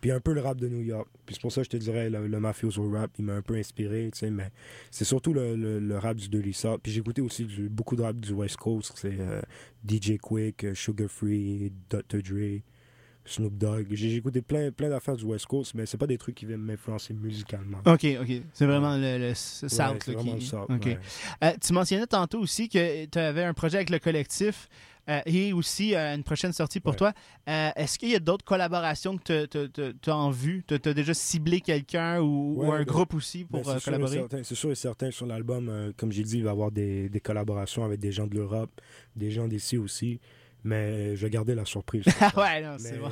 puis 0.00 0.10
un 0.10 0.20
peu 0.20 0.34
le 0.34 0.42
rap 0.42 0.58
de 0.58 0.68
New 0.68 0.82
York. 0.82 1.08
Puis 1.24 1.34
c'est 1.36 1.40
pour 1.40 1.50
ça 1.50 1.62
que 1.62 1.64
je 1.64 1.70
te 1.70 1.76
dirais, 1.78 2.10
le, 2.10 2.26
le 2.28 2.38
mafioso 2.40 2.90
rap, 2.90 3.10
il 3.18 3.24
m'a 3.24 3.32
un 3.36 3.40
peu 3.42 3.54
inspiré, 3.54 4.10
tu 4.12 4.18
sais. 4.18 4.30
Mais 4.30 4.50
c'est 4.90 5.04
surtout 5.06 5.32
le, 5.32 5.56
le- 5.56 5.78
le 5.80 5.98
rap 5.98 6.16
du 6.18 6.28
Dirty 6.28 6.52
South. 6.52 6.80
Puis 6.82 6.92
j'ai 6.92 7.00
écouté 7.00 7.22
aussi 7.22 7.46
du- 7.46 7.70
beaucoup 7.70 7.96
de 7.96 8.02
rap 8.02 8.16
du 8.16 8.32
West 8.32 8.56
Coast. 8.58 8.92
C'est 8.96 9.18
euh, 9.18 9.40
DJ 9.88 10.18
Quick, 10.20 10.66
Sugar 10.74 11.08
Free, 11.08 11.72
Dr. 11.88 12.20
Dre, 12.22 12.60
Snoop 13.24 13.56
Dogg. 13.56 13.86
J'ai 13.90 14.16
écouté 14.16 14.42
plein, 14.42 14.70
plein 14.70 14.88
d'affaires 14.88 15.16
du 15.16 15.24
West 15.24 15.46
Coast, 15.46 15.74
mais 15.74 15.86
c'est 15.86 15.96
pas 15.98 16.06
des 16.06 16.18
trucs 16.18 16.34
qui 16.34 16.46
viennent 16.46 16.60
m'influencer 16.60 17.14
musicalement. 17.14 17.78
OK, 17.86 18.06
OK. 18.20 18.42
C'est 18.52 18.66
vraiment 18.66 18.96
le, 18.96 19.18
le 19.18 19.24
Ouais, 19.28 19.34
South 19.34 19.70
c'est 19.70 19.80
là, 19.80 20.18
vraiment 20.18 20.22
qui. 20.22 20.34
le 20.34 20.40
South, 20.40 20.70
OK. 20.70 20.84
ouais. 20.84 20.98
Euh, 21.42 21.52
tu 21.60 21.72
mentionnais 21.72 22.06
tantôt 22.06 22.40
aussi 22.40 22.68
que 22.68 23.06
tu 23.06 23.18
avais 23.18 23.44
un 23.44 23.54
projet 23.54 23.76
avec 23.78 23.90
le 23.90 23.98
collectif 23.98 24.68
euh, 25.08 25.20
et 25.26 25.52
aussi 25.52 25.94
euh, 25.94 26.14
une 26.14 26.22
prochaine 26.22 26.52
sortie 26.52 26.80
pour 26.80 26.96
toi. 26.96 27.12
Euh, 27.48 27.70
Est-ce 27.76 27.98
qu'il 27.98 28.08
y 28.10 28.14
a 28.14 28.20
d'autres 28.20 28.44
collaborations 28.44 29.18
que 29.18 29.46
tu 29.46 30.10
as 30.10 30.16
en 30.16 30.30
vue? 30.30 30.64
Tu 30.66 30.74
as 30.74 30.94
déjà 30.94 31.12
ciblé 31.12 31.60
quelqu'un 31.60 32.20
ou, 32.20 32.62
un 32.64 32.78
ben, 32.78 32.84
groupe 32.84 33.14
aussi 33.14 33.44
pour 33.44 33.62
Ben, 33.62 33.78
collaborer? 33.80 34.24
C'est 34.42 34.54
sûr 34.54 34.70
et 34.70 34.74
certain 34.74 35.10
sur 35.10 35.26
l'album, 35.26 35.92
comme 35.96 36.10
j'ai 36.12 36.22
dit, 36.22 36.38
il 36.38 36.44
va 36.44 36.50
y 36.50 36.52
avoir 36.52 36.70
des, 36.70 37.08
des 37.08 37.20
collaborations 37.20 37.84
avec 37.84 38.00
des 38.00 38.12
gens 38.12 38.26
de 38.26 38.34
l'Europe, 38.34 38.80
des 39.16 39.30
gens 39.30 39.46
d'ici 39.46 39.76
aussi. 39.76 40.20
Mais 40.64 41.14
je 41.16 41.22
vais 41.26 41.30
garder 41.30 41.54
la 41.54 41.64
surprise. 41.64 42.04
Ah 42.20 42.32
ouais, 42.36 42.62
non, 42.62 42.76
c'est 42.78 42.98
bon. 42.98 43.10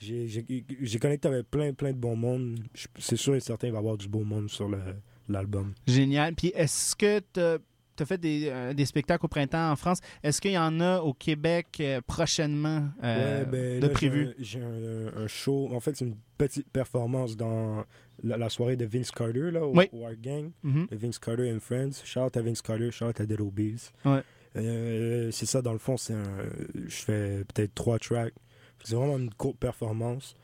j'ai- 0.00 0.98
connecté 1.00 1.28
avec 1.28 1.50
plein, 1.50 1.72
plein 1.72 1.92
de 1.92 1.98
bons 1.98 2.16
mondes. 2.16 2.60
C'est 2.98 3.16
sûr 3.16 3.34
et 3.34 3.40
certain 3.40 3.68
qu'il 3.68 3.72
va 3.72 3.78
y 3.78 3.80
avoir 3.80 3.96
du 3.96 4.08
beau 4.08 4.22
monde 4.24 4.48
sur 4.50 4.68
l'album. 5.28 5.72
Génial. 5.86 6.34
Puis 6.34 6.52
est-ce 6.54 6.94
que 6.96 7.20
tu 7.32 7.40
as 7.40 8.06
fait 8.06 8.18
des, 8.18 8.48
euh, 8.48 8.72
des 8.74 8.84
spectacles 8.86 9.24
au 9.26 9.28
printemps 9.28 9.70
en 9.72 9.76
France? 9.76 10.00
Est-ce 10.22 10.40
qu'il 10.40 10.52
y 10.52 10.58
en 10.58 10.80
a 10.80 11.00
au 11.00 11.12
Québec 11.14 11.66
euh, 11.80 12.00
prochainement 12.06 12.88
euh, 13.04 13.40
Ouais, 13.44 13.46
ben, 13.50 13.80
de 13.80 13.86
là, 13.86 13.92
prévu? 13.92 14.26
un- 14.28 14.32
J'ai 14.38 14.60
un, 14.62 15.22
un 15.22 15.26
show. 15.26 15.68
En 15.72 15.80
fait, 15.80 15.96
c'est 15.96 16.04
une 16.06 16.16
petite 16.38 16.68
performance 16.70 17.36
dans 17.36 17.84
la, 18.22 18.36
la 18.38 18.48
soirée 18.48 18.76
de 18.76 18.84
Vince 18.86 19.10
Carter 19.10 19.50
là, 19.50 19.64
au, 19.66 19.76
Oui. 19.76 19.88
au 19.92 20.04
Art 20.06 20.12
Gang. 20.20 20.50
Mhm. 20.62 20.86
de 20.90 20.96
Vince 20.96 21.18
Carter 21.18 21.50
and 21.52 21.60
Friends. 21.60 22.02
Shout 22.04 22.20
out 22.20 22.36
à 22.36 22.42
Vince 22.42 22.62
Carter, 22.62 22.90
shout 22.90 23.06
out 23.06 23.20
à 23.20 23.26
Dead 23.26 23.40
Obies. 23.40 23.90
Ouais. 24.04 24.22
Euh, 24.56 25.30
c'est 25.30 25.46
ça, 25.46 25.62
dans 25.62 25.72
le 25.72 25.78
fond, 25.78 25.96
c'est 25.96 26.14
je 26.74 26.88
fais 26.96 27.44
peut-être 27.54 27.74
trois 27.74 27.98
tracks. 27.98 28.34
C'est 28.82 28.94
vraiment 28.94 29.18
une 29.18 29.32
courte 29.32 29.58
performance. 29.58 30.34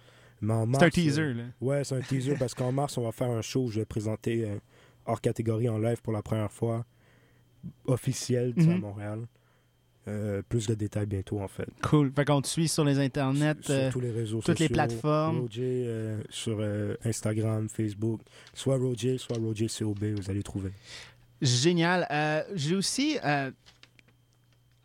Mais 0.43 0.53
en 0.53 0.71
C'est 0.75 0.85
un 0.85 0.91
teaser, 0.91 1.23
euh, 1.23 1.33
là. 1.35 1.43
Ouais, 1.61 1.83
c'est 1.85 1.97
un 1.97 2.01
teaser 2.01 2.35
parce 2.39 2.55
qu'en 2.55 2.71
mars, 2.71 2.99
on 2.99 3.03
va 3.03 3.13
faire 3.13 3.31
un 3.31 3.43
show 3.43 3.65
où 3.65 3.71
je 3.71 3.81
vais 3.81 3.87
présenter 3.87 4.45
euh, 4.45 4.59
hors 5.07 5.21
catégorie 5.21 5.69
en 5.69 5.79
live 5.79 6.03
pour 6.03 6.13
la 6.13 6.23
première 6.23 6.53
fois, 6.53 6.85
officiel 7.87 8.53
sais, 8.57 8.65
à 8.65 8.75
Mhm. 8.75 8.81
Montréal. 8.81 9.21
Euh, 10.09 10.41
plus 10.49 10.69
de 10.69 10.75
détails 10.75 11.07
bientôt, 11.07 11.41
en 11.41 11.49
fait. 11.49 11.67
Cool. 11.83 12.13
Fait 12.15 12.25
qu'on 12.25 12.41
te 12.41 12.47
suit 12.47 12.69
sur 12.69 12.85
les 12.85 13.01
internets. 13.01 13.57
Sur 13.63 13.75
euh, 13.75 13.91
tous 13.91 13.99
les 14.01 14.13
réseaux 14.13 14.41
toutes 14.41 14.61
les 14.61 14.69
plateformes. 14.69 15.41
Roger 15.41 15.85
euh, 15.89 16.21
sur 16.31 16.61
Instagram, 17.05 17.69
Facebook. 17.69 18.21
Soit 18.55 18.77
Roger, 18.77 19.19
soit 19.19 19.39
Roger 19.39 19.67
COB, 19.67 20.05
vous 20.05 20.31
allez 20.31 20.45
trouver. 20.45 20.71
Génial. 21.43 22.07
J'ai 22.55 22.77
aussi 22.77 23.19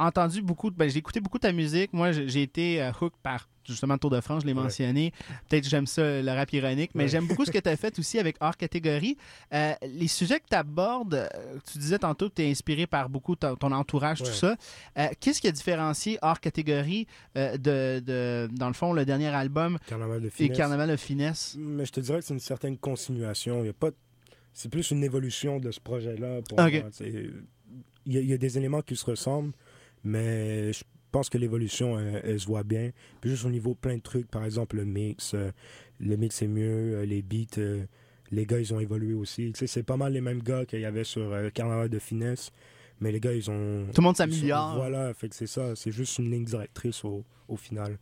entendu 0.07 0.41
beaucoup, 0.41 0.71
ben, 0.71 0.89
j'ai 0.89 0.97
écouté 0.99 1.19
beaucoup 1.19 1.39
ta 1.39 1.51
musique. 1.51 1.93
Moi, 1.93 2.11
j'ai 2.11 2.41
été 2.43 2.81
euh, 2.81 2.91
hook 2.99 3.13
par 3.23 3.47
justement 3.63 3.97
Tour 3.97 4.09
de 4.09 4.19
France, 4.21 4.41
je 4.41 4.47
l'ai 4.47 4.53
Ouais. 4.53 4.63
mentionné. 4.63 5.13
Peut-être 5.47 5.63
que 5.63 5.69
j'aime 5.69 5.85
ça, 5.85 6.01
le 6.21 6.29
rap 6.31 6.51
ironique, 6.51 6.91
mais 6.95 7.03
Ouais. 7.03 7.09
j'aime 7.09 7.27
beaucoup 7.27 7.45
ce 7.45 7.51
que 7.51 7.59
tu 7.59 7.69
as 7.69 7.77
fait 7.77 7.97
aussi 7.99 8.17
avec 8.19 8.35
hors 8.41 8.57
catégorie. 8.57 9.17
Euh, 9.53 9.73
les 9.83 10.07
sujets 10.07 10.39
que 10.39 10.47
tu 10.49 10.55
abordes, 10.55 11.29
tu 11.71 11.77
disais 11.77 11.99
tantôt 11.99 12.29
que 12.29 12.35
tu 12.35 12.41
es 12.41 12.49
inspiré 12.49 12.87
par 12.87 13.07
beaucoup 13.09 13.35
ton, 13.35 13.55
ton 13.55 13.71
entourage, 13.71 14.19
tout 14.19 14.25
ça. 14.25 14.55
Euh, 14.97 15.07
Qu'est-ce 15.19 15.39
qui 15.39 15.47
a 15.47 15.51
différencié 15.51 16.17
hors 16.21 16.39
catégorie 16.39 17.05
euh, 17.37 17.55
de, 17.57 17.99
de, 18.03 18.49
dans 18.55 18.67
le 18.67 18.73
fond, 18.73 18.93
le 18.93 19.05
dernier 19.05 19.27
album 19.27 19.77
Carnaval 19.87 20.21
de 20.21 20.27
et 20.27 20.31
finesse. 20.31 20.57
Carnaval 20.57 20.89
de 20.89 20.95
finesse? 20.97 21.55
Mais 21.59 21.85
je 21.85 21.91
te 21.91 21.99
dirais 21.99 22.19
que 22.19 22.25
c'est 22.25 22.33
une 22.33 22.39
certaine 22.39 22.77
continuation. 22.77 23.63
Il 23.63 23.67
y 23.67 23.69
a 23.69 23.73
pas... 23.73 23.91
C'est 24.53 24.69
plus 24.69 24.89
une 24.91 25.03
évolution 25.03 25.59
de 25.59 25.71
ce 25.71 25.79
projet-là. 25.79 26.41
pour 26.49 26.59
Ok. 26.59 26.73
moi. 26.73 26.89
C'est- 26.91 27.29
Il 28.07 28.13
y, 28.13 28.17
a, 28.17 28.21
il 28.21 28.27
y 28.29 28.33
a 28.33 28.37
des 28.37 28.57
éléments 28.57 28.81
qui 28.81 28.95
se 28.95 29.05
ressemblent, 29.05 29.51
mais 30.03 30.73
je 30.73 30.83
pense 31.11 31.29
que 31.29 31.37
l'évolution, 31.37 31.99
elle, 31.99 32.21
elle 32.23 32.39
se 32.39 32.45
voit 32.47 32.63
bien. 32.63 32.91
Puis 33.19 33.31
juste 33.31 33.45
au 33.45 33.49
niveau 33.49 33.75
plein 33.75 33.95
de 33.95 34.01
trucs, 34.01 34.29
par 34.29 34.45
exemple 34.45 34.77
le 34.77 34.85
mix. 34.85 35.33
euh, 35.33 35.51
le 35.99 36.15
mix 36.17 36.41
est 36.41 36.47
mieux, 36.47 36.95
euh, 36.95 37.05
les 37.05 37.21
beats, 37.21 37.57
euh, 37.59 37.83
les 38.31 38.45
gars, 38.45 38.59
ils 38.59 38.73
ont 38.73 38.79
évolué 38.79 39.13
aussi. 39.13 39.51
Tu 39.53 39.59
sais, 39.59 39.67
c'est 39.67 39.83
pas 39.83 39.97
mal 39.97 40.13
les 40.13 40.21
mêmes 40.21 40.41
gars 40.41 40.65
qu'il 40.65 40.79
y 40.79 40.85
avait 40.85 41.03
sur 41.03 41.31
Carnaval 41.53 41.89
de 41.89 41.99
finesse, 41.99 42.49
mais 43.01 43.11
les 43.11 43.19
gars, 43.19 43.33
ils 43.33 43.51
ont... 43.51 43.85
Tout 43.93 43.99
le 44.01 44.05
monde 44.05 44.15
s'améliore. 44.17 44.75
Voilà, 44.75 45.13
fait 45.13 45.27
que 45.29 45.35
c'est 45.35 45.47
ça. 45.47 45.75
C'est 45.75 45.91
juste 45.91 46.17
une 46.17 46.31
ligne 46.31 46.45
directrice 46.45 47.03
au, 47.03 47.23
au 47.49 47.57
final. 47.57 47.97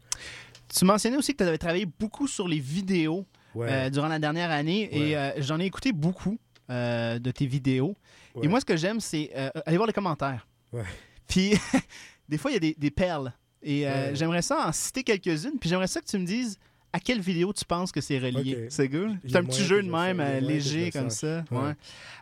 Tu 0.73 0.85
mentionnais 0.85 1.17
aussi 1.17 1.33
que 1.33 1.37
tu 1.43 1.47
avais 1.47 1.57
travaillé 1.57 1.87
beaucoup 1.87 2.27
sur 2.27 2.47
les 2.47 2.59
vidéos 2.59 3.25
Ouais. 3.55 3.89
durant 3.89 4.07
la 4.09 4.19
dernière 4.19 4.51
année 4.51 4.87
et 4.95 5.41
j'en 5.41 5.59
ai 5.59 5.65
écouté 5.65 5.91
beaucoup 5.91 6.37
de 6.69 7.31
tes 7.31 7.47
vidéos. 7.47 7.95
Ouais. 8.35 8.45
Et 8.45 8.47
moi, 8.47 8.59
ce 8.59 8.65
que 8.65 8.77
j'aime, 8.77 8.99
c'est 8.99 9.33
aller 9.65 9.77
voir 9.77 9.87
les 9.87 9.93
commentaires. 9.93 10.47
Ouais. 10.71 10.83
Puis, 11.29 11.53
des 12.27 12.37
fois, 12.37 12.51
il 12.51 12.55
y 12.55 12.57
a 12.57 12.59
des, 12.59 12.75
des 12.77 12.91
perles. 12.91 13.31
Et 13.63 13.87
euh, 13.87 14.09
Ouais. 14.09 14.15
j'aimerais 14.15 14.41
ça 14.41 14.67
en 14.67 14.71
citer 14.73 15.03
quelques-unes. 15.03 15.57
Puis, 15.59 15.69
j'aimerais 15.69 15.87
ça 15.87 16.01
que 16.01 16.05
tu 16.07 16.17
me 16.17 16.25
dises 16.25 16.57
à 16.91 16.99
quelle 16.99 17.21
vidéo 17.21 17.53
tu 17.53 17.63
penses 17.63 17.91
que 17.91 18.01
c'est 18.01 18.17
relié. 18.19 18.67
C'est 18.69 18.87
y 18.87 19.19
C'est 19.27 19.35
un 19.37 19.43
petit 19.43 19.63
jeu 19.63 19.81
de 19.83 19.89
même, 19.89 20.19
euh, 20.19 20.39
léger 20.41 20.89
comme 20.91 21.09
ça. 21.11 21.45
Ouais. 21.51 21.73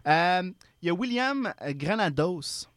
Euh, 0.08 0.51
Il 0.82 0.88
y 0.88 0.89
a 0.89 0.93
William 0.93 1.51
Granados. 1.70 2.68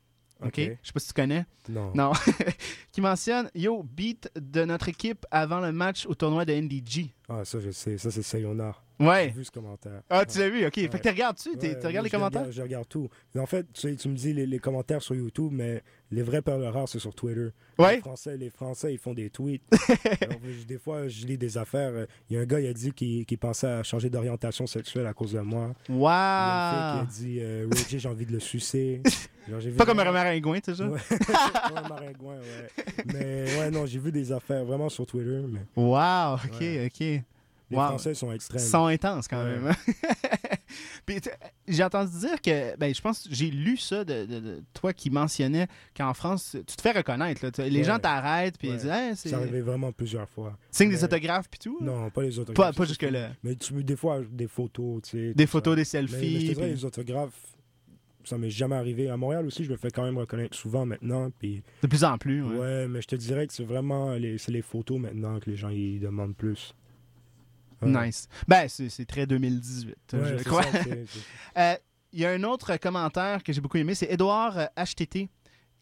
OK? 0.43 0.47
Ok. 0.47 0.57
Je 0.57 0.87
sais 0.87 0.93
pas 0.95 1.01
si 1.01 1.09
tu 1.09 1.13
connais. 1.13 1.45
Non. 1.69 1.93
Non. 1.95 2.13
qui 2.93 3.01
mentionne 3.03 3.51
Yo, 3.55 3.83
beat 3.83 4.31
de 4.37 4.65
notre 4.65 4.89
équipe 4.89 5.27
avant 5.31 5.61
le 5.61 5.71
match 5.73 6.07
au 6.07 6.15
tournoi 6.15 6.45
de 6.47 6.55
NDG. 6.55 7.11
Ah, 7.29 7.45
ça, 7.45 7.61
je 7.61 7.71
sais. 7.71 7.99
Ça, 7.99 8.11
c'est 8.11 8.23
Sayonara. 8.23 8.83
Ouais. 9.01 9.25
J'ai 9.29 9.39
vu 9.39 9.45
ce 9.45 9.51
commentaire. 9.51 10.03
Ah, 10.11 10.25
tu 10.27 10.39
l'as 10.39 10.49
vu, 10.51 10.65
ok. 10.67 10.75
Fait 10.75 10.89
que 10.89 10.95
Ouais. 10.95 11.01
tu 11.01 11.09
regardes-tu? 11.09 11.49
Ouais, 11.51 11.57
tu 11.81 11.87
regardes 11.87 12.05
les 12.05 12.11
je 12.11 12.15
commentaires? 12.17 12.41
regarde- 12.43 12.53
je 12.57 12.63
regarde 12.63 12.89
tout. 12.89 13.09
Mais 13.35 13.41
en 13.41 13.47
fait, 13.47 13.67
tu, 13.73 13.81
sais, 13.81 13.97
tu 13.97 14.09
me 14.09 14.15
dis 14.15 14.33
les, 14.33 14.47
les 14.47 14.59
commentaires 14.59 15.03
sur 15.03 15.15
YouTube, 15.15 15.51
mais 15.53 15.83
les 16.11 16.23
vrais 16.23 16.43
perles 16.43 16.65
rares, 16.65 16.89
c'est 16.89 16.99
sur 16.99 17.15
Twitter. 17.15 17.49
Ouais. 17.79 17.97
Les 17.97 18.01
Français, 18.01 18.37
les 18.37 18.51
Français, 18.51 18.93
ils 18.93 18.99
font 18.99 19.15
des 19.15 19.31
tweets. 19.31 19.63
Alors, 20.21 20.39
des 20.69 20.79
fois, 20.79 21.09
je 21.09 21.25
lis 21.27 21.39
des 21.39 21.57
affaires. 21.57 22.07
Il 22.29 22.37
y 22.37 22.39
a 22.39 22.43
un 22.43 22.45
gars, 22.45 22.61
il 22.61 22.67
a 22.67 22.73
dit 22.75 22.93
qu'il 22.93 23.39
pensait 23.39 23.69
à 23.69 23.83
changer 23.83 24.11
d'orientation 24.11 24.67
sexuelle 24.67 25.07
à 25.07 25.15
cause 25.15 25.33
de 25.33 25.41
moi. 25.41 25.73
Il 25.89 25.95
y 25.95 25.99
a 25.99 26.01
Wow! 26.01 27.07
qui 27.07 27.09
a 27.09 27.23
dit 27.25 27.39
euh, 27.41 27.71
j'ai 27.89 28.09
envie 28.09 28.27
de 28.27 28.33
le 28.33 28.41
sucer. 28.41 29.01
Genre, 29.49 29.61
Pas 29.79 29.87
comme 29.87 29.99
un 30.01 30.13
maringouin, 30.13 30.61
tu 30.61 30.75
sais? 30.75 30.83
Ouais, 30.85 30.99
un 31.75 31.89
maringouin, 31.89 32.37
ouais. 32.37 33.05
Mais 33.07 33.59
ouais, 33.59 33.71
non, 33.71 33.87
j'ai 33.87 33.99
vu 33.99 34.13
des 34.13 34.31
affaires 34.31 34.65
vraiment 34.65 34.89
sur 34.91 35.07
Twitter, 35.07 35.41
mais 35.49 35.61
Wow, 35.75 36.35
ok, 36.35 36.61
Ouais. 36.61 36.87
ok. 36.87 37.23
Les 37.71 37.77
Wow. 37.77 37.85
Français 37.87 38.15
sont 38.15 38.33
extrêmes. 38.33 38.61
Sont 38.61 38.87
intenses 38.87 39.29
quand 39.29 39.43
Ouais. 39.45 39.59
même. 39.59 39.75
Puis 41.07 41.21
j'ai 41.67 41.83
entendu 41.83 42.19
dire 42.19 42.41
que, 42.41 42.77
ben, 42.77 42.95
je 42.95 43.01
pense, 43.01 43.27
j'ai 43.31 43.51
lu 43.51 43.77
ça 43.77 44.05
de, 44.05 44.25
de- 44.25 44.41
de 44.41 44.63
toi 44.75 44.93
qui 44.93 45.11
mentionnait 45.11 45.67
qu'en 45.97 46.15
France, 46.15 46.57
tu 46.67 46.77
te 46.77 46.81
fais 46.83 46.93
reconnaître. 46.93 47.45
là. 47.45 47.51
Les 47.67 47.79
Ouais. 47.79 47.85
gens 47.85 47.99
t'arrêtent 47.99 48.59
puis 48.59 48.69
ils 48.69 48.77
disent, 48.77 48.87
Hey, 48.87 49.17
c'est. 49.17 49.31
C'est 49.31 49.35
arrivé 49.35 49.61
vraiment 49.61 49.93
plusieurs 49.93 50.29
fois. 50.29 50.57
Signe 50.71 50.91
des 50.91 50.97
Mais- 50.97 51.05
autographes 51.05 51.49
puis 51.51 51.59
tout? 51.59 51.79
Non, 51.81 52.11
pas 52.11 52.23
les 52.23 52.39
autographes. 52.39 52.57
Pas, 52.57 52.73
pas 52.73 52.83
c'est 52.85 52.89
jusque-là. 52.91 53.31
Mais 53.43 53.55
tu 53.57 53.73
des 53.83 53.97
fois, 53.97 54.21
des 54.31 54.49
photos, 54.49 55.03
tu 55.03 55.11
sais. 55.11 55.35
Des 55.35 55.47
photos, 55.47 55.73
ça. 55.73 55.77
des 55.77 55.85
selfies. 55.85 56.15
mais 56.17 56.29
je 56.29 56.35
te 56.35 56.53
dirais, 56.53 56.55
puis- 56.67 56.75
les 56.75 56.85
autographes, 56.85 57.47
ça 58.25 58.37
m'est 58.39 58.51
jamais 58.51 58.77
arrivé. 58.77 59.09
À 59.09 59.17
Montréal 59.17 59.47
aussi, 59.47 59.65
je 59.65 59.71
me 59.71 59.77
fais 59.77 59.91
quand 59.91 60.05
même 60.05 60.19
reconnaître 60.19 60.57
souvent 60.57 60.85
maintenant. 60.87 61.31
Puis, 61.39 61.63
De 61.83 61.87
plus 61.89 62.05
en 62.05 62.19
plus. 62.19 62.43
ouais. 62.45 62.57
ouais. 62.59 62.89
mais 62.89 63.01
je 63.03 63.09
te 63.09 63.17
dirais 63.17 63.47
que 63.47 63.53
c'est 63.53 63.65
vraiment 63.65 64.13
les, 64.15 64.37
les 64.49 64.63
photos 64.63 65.01
maintenant 65.01 65.41
que 65.41 65.51
les 65.51 65.57
gens 65.57 65.71
ils 65.71 65.99
demandent 66.01 66.37
plus. 66.37 66.75
Nice. 67.83 68.29
Ben, 68.49 68.69
c'est 68.69 69.05
très 69.07 69.27
2018, 69.27 69.95
Ouais, 70.13 70.39
je 70.39 70.45
crois. 70.45 70.65
Euh, 71.57 71.75
Il 72.13 72.21
y 72.21 72.27
a 72.27 72.31
un 72.31 72.43
autre 72.45 72.77
commentaire 72.77 73.43
que 73.43 73.53
j'ai 73.53 73.61
beaucoup 73.61 73.79
aimé, 73.79 73.95
c'est 73.95 74.11
Edouard 74.11 74.59
euh, 74.59 74.67
HTT 74.77 75.29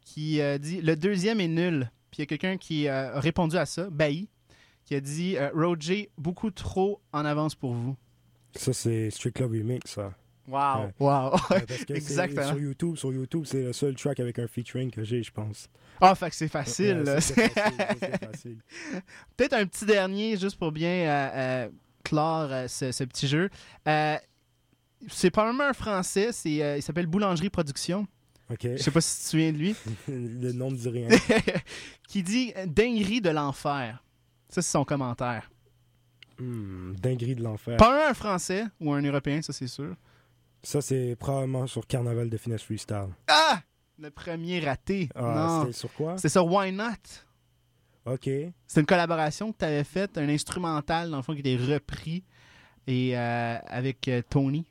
qui 0.01 0.41
euh, 0.41 0.59
dit 0.59 0.81
Le 0.81 0.97
deuxième 0.97 1.41
est 1.41 1.49
nul. 1.49 1.91
Puis 2.11 2.19
il 2.19 2.21
y 2.21 2.23
a 2.23 2.27
quelqu'un 2.27 2.57
qui 2.57 2.89
euh, 2.89 3.15
a 3.17 3.21
répondu 3.21 3.57
à 3.57 3.67
ça, 3.67 3.89
Bailly, 3.91 4.29
qui 4.85 4.95
a 4.95 5.01
dit 5.01 5.37
euh, 5.37 5.51
Roger, 5.55 6.11
beaucoup 6.17 6.51
trop 6.51 7.01
en 7.13 7.25
avance 7.25 7.55
pour 7.55 7.75
vous. 7.75 7.97
Ça, 8.55 8.73
c'est 8.73 9.11
Strict 9.11 9.39
Love 9.41 9.53
Remix, 9.53 9.91
ça. 9.91 10.15
Wow. 10.47 10.91
Wow. 10.99 11.31
Parce 11.49 11.85
que 11.85 11.93
Exactement. 11.95 12.49
Sur 12.49 12.59
YouTube, 12.59 12.97
sur 12.97 13.13
YouTube, 13.13 13.43
c'est 13.45 13.65
le 13.65 13.73
seul 13.75 13.95
track 13.95 14.19
avec 14.21 14.39
un 14.39 14.49
featuring 14.49 14.91
que 14.91 15.05
j'ai, 15.05 15.23
je 15.23 15.31
pense. 15.31 15.69
Ah, 16.01 16.15
fait 16.15 16.31
que 16.31 16.37
c'est 16.37 16.49
facile. 16.49 17.03
Ouais, 17.07 17.21
facile. 17.21 18.59
Peut-être 19.37 19.53
un 19.53 19.67
petit 19.67 19.85
dernier, 19.85 20.39
juste 20.39 20.57
pour 20.59 20.73
bien 20.73 20.89
euh, 20.89 21.31
euh, 21.35 21.69
clore 22.09 22.49
euh, 22.51 22.69
ce, 22.69 22.93
ce 22.93 23.05
petit 23.05 23.29
jeu. 23.29 23.51
Euh, 23.87 24.17
c'est 25.09 25.31
probablement 25.31 25.65
un 25.65 25.73
français, 25.73 26.33
c'est, 26.33 26.63
euh, 26.63 26.77
il 26.77 26.83
s'appelle 26.83 27.07
Boulangerie 27.07 27.51
Production. 27.51 28.07
OK. 28.51 28.63
Je 28.63 28.77
sais 28.79 28.91
pas 28.91 29.01
si 29.01 29.17
tu 29.17 29.25
te 29.25 29.29
souviens 29.31 29.53
de 29.53 29.59
lui. 29.59 29.77
le 30.09 30.53
nom 30.53 30.71
ne 30.71 30.77
dit 30.77 30.89
rien. 30.89 31.09
qui 32.09 32.23
dit 32.23 32.53
dinguerie 32.67 33.21
de 33.21 33.31
l'enfer. 33.31 34.03
Ça, 34.49 34.63
c'est 34.63 34.73
son 34.73 34.85
commentaire. 34.85 35.51
Hmm, 36.39 36.95
dinguerie 36.95 37.35
de 37.35 37.43
l'enfer. 37.43 37.77
Pas 37.77 38.11
un 38.11 38.15
français 38.15 38.65
ou 38.81 38.93
un 38.93 39.03
européen, 39.03 39.43
ça, 39.43 39.53
c'est 39.53 39.67
sûr. 39.67 39.95
Ça, 40.63 40.81
c'est 40.81 41.15
probablement 41.17 41.67
sur 41.67 41.87
Carnaval 41.87 42.31
de 42.31 42.37
Finesse 42.37 42.63
Freestyle. 42.63 43.09
Ah! 43.29 43.61
Le 44.01 44.11
premier 44.11 44.61
raté. 44.61 45.09
Ah, 45.17 45.23
non. 45.23 45.61
c'était 45.63 45.73
sur 45.73 45.93
quoi? 45.93 46.17
C'est 46.19 46.29
sur 46.29 46.47
Why 46.47 46.71
Not? 46.71 46.85
C'est 48.67 48.81
une 48.81 48.87
collaboration 48.87 49.53
que 49.53 49.59
tu 49.59 49.65
avais 49.65 49.85
faite, 49.85 50.19
un 50.19 50.29
instrumental, 50.29 51.11
dans 51.11 51.23
qui 51.23 51.41
était 51.41 51.57
repris 51.57 52.25
et, 52.87 53.17
euh, 53.17 53.57
avec 53.67 54.09
euh, 54.09 54.23
Tony. 54.29 54.67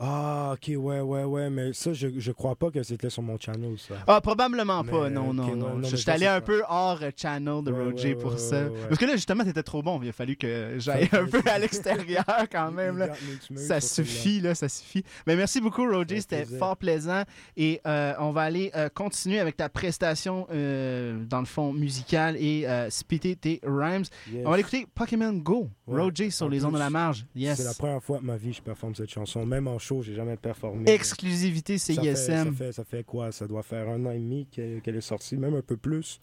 Ah, 0.00 0.52
OK, 0.54 0.68
ouais, 0.76 1.00
ouais, 1.00 1.24
ouais. 1.24 1.50
Mais 1.50 1.72
ça, 1.72 1.92
je, 1.92 2.08
je 2.18 2.32
crois 2.32 2.54
pas 2.54 2.70
que 2.70 2.82
c'était 2.84 3.10
sur 3.10 3.22
mon 3.22 3.36
channel, 3.38 3.74
ça. 3.78 3.94
Ah, 4.06 4.20
probablement 4.20 4.84
Mais, 4.84 4.90
pas. 4.92 5.10
Non, 5.10 5.32
non, 5.34 5.56
non. 5.56 5.74
non, 5.78 5.88
je 5.88 5.96
suis 5.96 6.08
allé 6.10 6.26
c'est 6.26 6.26
un 6.28 6.40
peu 6.40 6.62
hors 6.68 7.00
channel 7.16 7.64
de 7.64 7.72
Ouais, 7.72 7.84
Roger 7.84 8.08
ouais, 8.14 8.20
pour 8.20 8.32
ouais, 8.32 8.38
ça. 8.38 8.66
Parce 8.88 8.98
que 9.00 9.06
là, 9.06 9.12
justement, 9.16 9.42
t'étais 9.44 9.62
trop 9.64 9.82
bon. 9.82 9.98
Il 10.02 10.08
a 10.08 10.12
fallu 10.12 10.36
que 10.36 10.74
j'aille 10.78 11.08
un 11.12 11.26
peu 11.26 11.42
à 11.50 11.58
l'extérieur 11.58 12.24
quand 12.50 12.70
même. 12.70 12.98
là. 12.98 13.08
Ça 13.56 13.80
suffit, 13.80 14.40
là, 14.40 14.54
ça 14.54 14.68
suffit. 14.68 15.02
Mais 15.26 15.34
merci 15.34 15.60
beaucoup, 15.60 15.84
Roger. 15.84 16.20
C'était 16.20 16.44
fort 16.44 16.76
plaisant. 16.76 17.22
Et 17.56 17.80
euh, 17.86 18.14
on 18.20 18.30
va 18.30 18.42
aller 18.42 18.70
euh, 18.76 18.88
continuer 18.88 19.40
avec 19.40 19.56
ta 19.56 19.68
prestation, 19.68 20.46
euh, 20.52 21.18
dans 21.28 21.40
le 21.40 21.46
fond, 21.46 21.72
musicale 21.72 22.36
et 22.36 22.66
spitter 22.90 23.34
tes 23.36 23.60
rhymes. 23.64 24.04
Yes. 24.32 24.42
On 24.46 24.50
va 24.50 24.60
écouter 24.60 24.86
Pokémon 24.94 25.32
Go. 25.32 25.68
Roger 25.86 26.30
sur 26.30 26.46
En 26.46 26.48
les 26.50 26.64
ondes 26.66 26.74
de 26.74 26.78
la 26.78 26.90
marge. 26.90 27.24
C'est 27.34 27.40
Yes. 27.40 27.64
la 27.64 27.72
première 27.74 28.02
fois 28.02 28.18
de 28.18 28.24
ma 28.24 28.36
vie 28.36 28.50
que 28.50 28.56
je 28.56 28.62
performe 28.62 28.94
cette 28.94 29.08
chanson. 29.10 29.46
Même 29.46 29.66
en 29.68 29.78
show, 29.78 29.87
j'ai 30.02 30.14
jamais 30.14 30.36
performé. 30.36 30.90
Exclusivité 30.90 31.78
Ça 31.78 31.94
fait, 31.94 32.14
ça, 32.14 32.44
CISM. 32.44 32.54
fait, 32.54 32.72
ça 32.72 32.84
fait 32.84 33.04
quoi? 33.04 33.32
Ça 33.32 33.46
doit 33.46 33.62
faire 33.62 33.88
un 33.88 34.04
an 34.06 34.10
et 34.10 34.18
demi 34.18 34.46
qu'elle 34.50 34.80
qu'elle 34.82 34.96
est 34.96 35.00
sortie, 35.00 35.36
même 35.36 35.54
un 35.54 35.62
peu 35.62 35.76
plus. 35.76 36.20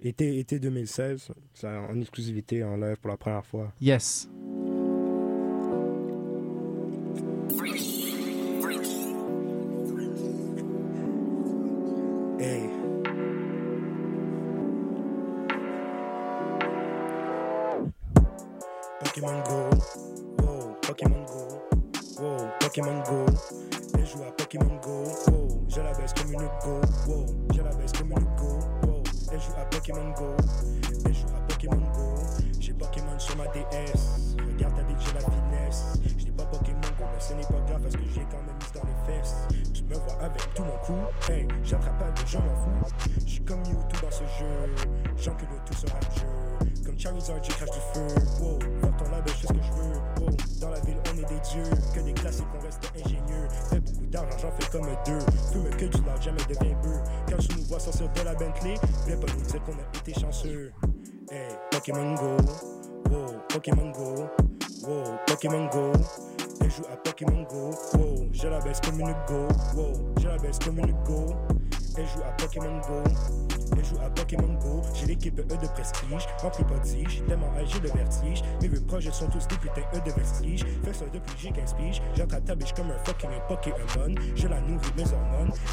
Été, 0.00 0.38
été 0.38 0.58
2016, 0.58 1.28
ça, 1.54 1.80
en 1.88 1.98
exclusivité 2.00 2.62
en 2.62 2.76
live 2.76 2.96
pour 3.00 3.10
la 3.10 3.16
première 3.16 3.46
fois. 3.46 3.72
Yes. 3.80 4.28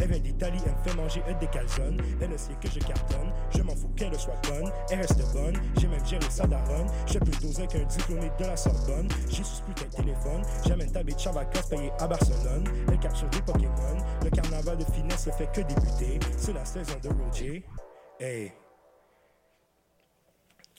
Elle 0.03 0.09
vient 0.09 0.19
d'Italie, 0.19 0.59
elle 0.65 0.73
me 0.73 0.77
fait 0.83 0.95
manger 0.97 1.21
des 1.39 1.47
calzones. 1.47 1.97
Elle 2.19 2.37
sait 2.37 2.51
que 2.61 2.67
je 2.67 2.79
cartonne. 2.79 3.31
Je 3.55 3.61
m'en 3.61 3.73
fous 3.73 3.87
qu'elle 3.95 4.13
soit 4.19 4.35
bonne. 4.49 4.69
Elle 4.91 4.99
reste 4.99 5.31
bonne. 5.31 5.55
J'ai 5.79 5.87
même 5.87 6.05
géré 6.05 6.29
sa 6.29 6.45
daronne. 6.45 6.87
Je 7.07 7.19
plus 7.19 7.39
doser 7.39 7.65
qu'un 7.67 7.85
diplômé 7.85 8.29
de 8.37 8.43
la 8.43 8.57
Sorbonne. 8.57 9.07
J'ai 9.29 9.43
sous 9.43 9.63
putain 9.63 9.85
de 9.85 9.95
téléphone. 9.95 10.41
J'amène 10.67 10.91
ta 10.91 11.03
bitch 11.03 11.25
en 11.27 11.33
payée 11.69 11.91
à 11.99 12.07
Barcelone. 12.07 12.65
Elle 12.91 12.99
capture 12.99 13.29
des 13.29 13.41
Pokémon. 13.43 13.97
Le 14.25 14.29
carnaval 14.29 14.77
de 14.77 14.83
finesse 14.91 15.25
ne 15.27 15.31
fait 15.31 15.49
que 15.53 15.61
débuter. 15.61 16.19
C'est 16.37 16.53
la 16.53 16.65
saison 16.65 16.99
de 17.01 17.07
Roger. 17.07 17.63
Hey. 18.19 18.51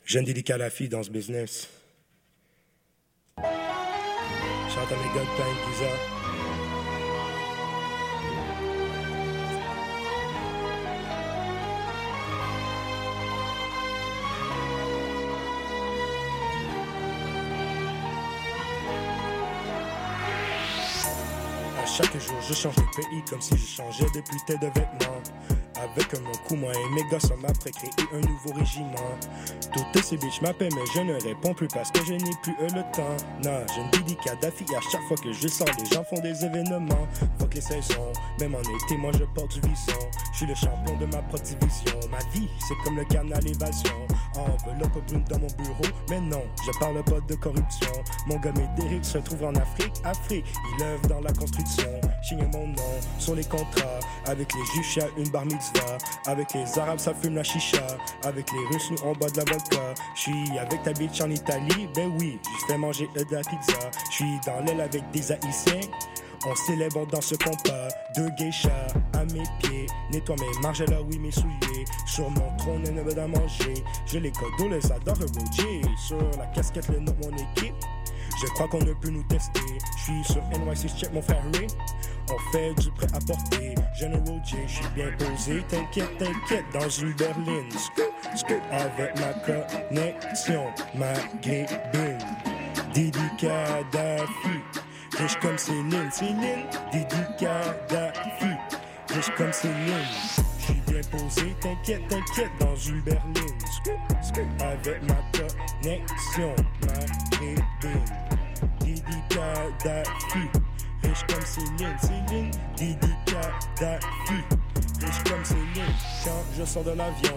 Jeune 0.04 0.26
délicat 0.26 0.58
la 0.58 0.68
fille 0.68 0.90
dans 0.90 1.02
ce 1.02 1.10
business. 1.10 1.70
Chante 3.38 4.92
à 4.92 4.96
mes 4.96 5.14
gars 5.14 5.24
de 5.24 6.13
Je 22.48 22.54
change 22.54 22.76
de 22.76 22.82
pays 22.96 23.22
comme 23.28 23.40
si 23.40 23.56
je 23.56 23.66
changeais 23.66 24.06
de 24.14 24.20
putain 24.20 24.54
de 24.60 24.66
vêtements. 24.66 25.22
Avec 25.76 26.14
un 26.14 26.20
mon 26.20 26.32
coup, 26.46 26.54
moi 26.54 26.72
et 26.72 26.94
mes 26.94 27.04
gars 27.10 27.20
sommes 27.20 27.44
après 27.44 27.70
créer 27.70 27.90
un 28.12 28.20
nouveau 28.20 28.52
régiment. 28.54 29.18
Toutes 29.92 30.02
ces 30.02 30.16
bitches 30.16 30.40
m'appellent, 30.40 30.72
mais 30.74 30.84
je 30.94 31.00
ne 31.00 31.14
réponds 31.22 31.52
plus 31.52 31.68
parce 31.68 31.90
que 31.90 32.04
je 32.06 32.12
n'ai 32.12 32.30
plus 32.42 32.52
eu 32.52 32.74
le 32.74 32.82
temps. 32.92 33.16
Non, 33.44 33.60
je 33.74 33.80
ne 33.98 34.04
dis 34.04 34.16
Kadhafi 34.16 34.64
à 34.74 34.80
chaque 34.90 35.02
fois 35.08 35.16
que 35.16 35.32
je 35.32 35.48
sors, 35.48 35.66
les 35.78 35.84
gens 35.86 36.04
font 36.04 36.20
des 36.20 36.44
événements. 36.44 37.08
Fuck 37.38 37.54
les 37.54 37.60
saisons, 37.60 38.12
même 38.40 38.54
en 38.54 38.60
été, 38.60 38.96
moi 38.96 39.10
je 39.18 39.24
porte 39.34 39.52
du 39.54 39.68
vison. 39.68 39.98
Je 40.32 40.38
suis 40.38 40.46
le 40.46 40.54
champion 40.54 40.96
de 40.96 41.06
ma 41.06 41.22
propre 41.22 41.42
division. 41.42 41.98
Ma 42.10 42.18
vie, 42.32 42.48
c'est 42.68 42.76
comme 42.84 42.96
le 42.96 43.04
canal 43.04 43.46
évasion. 43.46 43.94
Enveloppe 44.36 45.04
brune 45.06 45.24
dans 45.28 45.38
mon 45.38 45.48
bureau, 45.58 45.94
mais 46.08 46.20
non, 46.20 46.42
je 46.64 46.78
parle 46.78 47.02
pas 47.04 47.20
de 47.20 47.34
corruption. 47.34 47.92
Mon 48.26 48.36
gars 48.36 48.52
Médéric 48.52 49.04
se 49.04 49.18
trouve 49.18 49.44
en 49.44 49.54
Afrique, 49.56 49.94
Afrique, 50.04 50.46
il 50.76 50.84
œuvre 50.84 51.06
dans 51.08 51.20
la 51.20 51.32
construction. 51.32 52.00
Signer 52.24 52.46
mon 52.52 52.66
nom 52.68 52.74
sur 53.18 53.34
les 53.34 53.44
contrats. 53.44 54.00
Avec 54.26 54.52
les 54.54 54.64
juifs, 54.74 54.96
y'a 54.96 55.06
une 55.18 55.28
bar 55.28 55.44
mitzvah. 55.44 55.98
Avec 56.26 56.52
les 56.54 56.78
arabes, 56.78 56.98
ça 56.98 57.12
fume 57.14 57.34
la 57.34 57.44
chicha. 57.44 57.86
Avec 58.22 58.46
les 58.50 58.74
russes, 58.74 58.90
nous 58.90 58.98
on 59.04 59.12
boit 59.12 59.30
de 59.30 59.36
la 59.36 59.44
vodka. 59.44 59.94
J'suis 60.14 60.58
avec 60.58 60.82
ta 60.82 60.92
bitch 60.92 61.20
en 61.20 61.30
Italie, 61.30 61.88
ben 61.94 62.10
oui, 62.18 62.38
j'ai 62.42 62.72
fait 62.72 62.78
manger 62.78 63.08
de 63.14 63.34
la 63.34 63.40
pizza. 63.40 63.90
J'suis 64.10 64.38
dans 64.46 64.60
l'aile 64.64 64.80
avec 64.80 65.10
des 65.10 65.32
haïtiens. 65.32 65.80
On 66.46 66.54
célèbre 66.54 67.06
dans 67.06 67.22
ce 67.22 67.34
compas, 67.36 67.88
deux 68.16 68.28
geishas 68.36 68.88
à 69.14 69.24
mes 69.32 69.42
pieds. 69.60 69.86
Nettoie 70.12 70.36
mes 70.36 70.60
marges, 70.60 70.82
là 70.82 71.00
oui 71.00 71.18
mes 71.18 71.30
souliers. 71.30 71.84
Sur 72.06 72.28
mon 72.30 72.54
trône, 72.58 72.82
elle 72.86 73.02
veut 73.02 73.14
d'en 73.14 73.28
manger. 73.28 73.74
Je 74.06 74.18
les 74.18 74.30
codos, 74.30 74.68
les 74.68 74.92
adore 74.92 75.16
Roger. 75.16 75.80
Sur 75.96 76.18
la 76.38 76.46
casquette, 76.46 76.88
le 76.88 77.00
nom 77.00 77.12
de 77.12 77.26
mon 77.26 77.36
équipe. 77.36 77.74
Je 78.40 78.46
crois 78.48 78.68
qu'on 78.68 78.80
ne 78.80 78.92
peut 78.92 79.08
nous 79.08 79.22
tester. 79.24 79.60
Je 79.96 80.02
suis 80.02 80.24
sur 80.24 80.42
NYC, 80.42 80.94
check 80.96 81.12
mon 81.12 81.22
frère 81.22 81.42
Ray. 81.54 81.66
On 82.30 82.38
fait 82.52 82.74
du 82.74 82.90
prêt 82.90 83.06
à 83.14 83.20
porter. 83.20 83.74
General 83.94 84.40
J, 84.44 84.56
je 84.66 84.72
suis 84.72 84.88
bien 84.94 85.10
posé. 85.18 85.62
T'inquiète, 85.68 86.18
t'inquiète, 86.18 86.64
dans 86.72 86.88
une 86.88 87.12
berline. 87.12 87.68
Avec 88.70 89.18
ma 89.20 89.32
connexion, 89.44 90.64
ma 90.94 91.12
grébine. 91.42 92.18
Didi 92.92 93.18
Kadhafi, 93.38 94.60
riche 95.18 95.38
comme 95.40 95.58
Céline. 95.58 96.10
Céline, 96.10 96.66
Didi 96.92 97.22
Kadhafi, 97.38 98.54
riche 99.14 99.30
comme 99.36 99.52
Céline. 99.52 100.08
Je 100.58 100.64
suis 100.64 100.82
bien 100.86 101.00
posé, 101.10 101.54
t'inquiète, 101.60 102.08
t'inquiète, 102.08 102.50
dans 102.58 102.76
une 102.76 103.00
berline. 103.02 103.58
Avec 104.60 105.02
ma 105.02 105.20
connexion, 105.38 106.54
ma 106.82 107.36
grébine. 107.36 108.04
Didi 108.80 109.22
Kadhafi, 109.28 110.48
riche 111.04 111.24
comme 111.28 111.44
Céline. 111.44 111.96
Céline, 112.00 112.50
Didi 112.76 113.14
Kadhafi, 113.26 114.40
riche 115.00 115.22
comme 115.24 115.44
Céline. 115.44 115.94
Quand 116.24 116.44
je 116.56 116.64
sors 116.64 116.84
de 116.84 116.90
l'avion, 116.90 117.36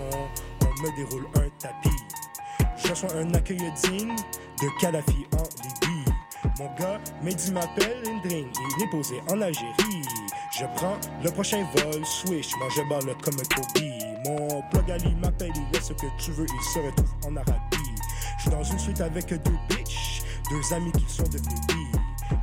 on 0.61 0.81
me 0.81 0.95
déroule 0.95 1.27
un 1.35 1.49
tapis. 1.59 1.89
Je 2.77 2.89
reçois 2.89 3.15
un 3.15 3.33
accueil 3.33 3.71
digne 3.83 4.15
de 4.61 4.81
Kadhafi 4.81 5.25
en 5.33 5.43
Libye. 5.63 6.11
Mon 6.59 6.73
gars, 6.75 6.99
Mehdi 7.21 7.51
m'appelle 7.51 8.01
Indring, 8.07 8.47
il 8.77 8.83
est 8.83 8.89
posé 8.89 9.21
en 9.29 9.41
Algérie. 9.41 10.01
Je 10.57 10.65
prends 10.75 10.97
le 11.23 11.29
prochain 11.29 11.67
vol, 11.75 12.03
swish, 12.05 12.55
moi 12.57 12.67
je 12.75 12.81
balle 12.89 13.15
comme 13.23 13.35
un 13.35 13.55
Kobe. 13.55 13.83
Mon 14.25 14.61
plug 14.71 14.91
Ali 14.91 15.15
m'appelle, 15.15 15.53
il 15.55 15.77
est 15.77 15.81
ce 15.81 15.93
que 15.93 16.07
tu 16.17 16.31
veux, 16.31 16.45
il 16.45 16.63
se 16.73 16.79
retrouve 16.79 17.13
en 17.27 17.35
Arabie. 17.35 17.95
Je 18.37 18.41
suis 18.41 18.49
dans 18.49 18.63
une 18.63 18.79
suite 18.79 19.01
avec 19.01 19.27
deux 19.29 19.57
bitches, 19.69 20.23
deux 20.49 20.73
amis 20.73 20.91
qui 20.93 21.13
sont 21.13 21.23
devenus. 21.23 21.76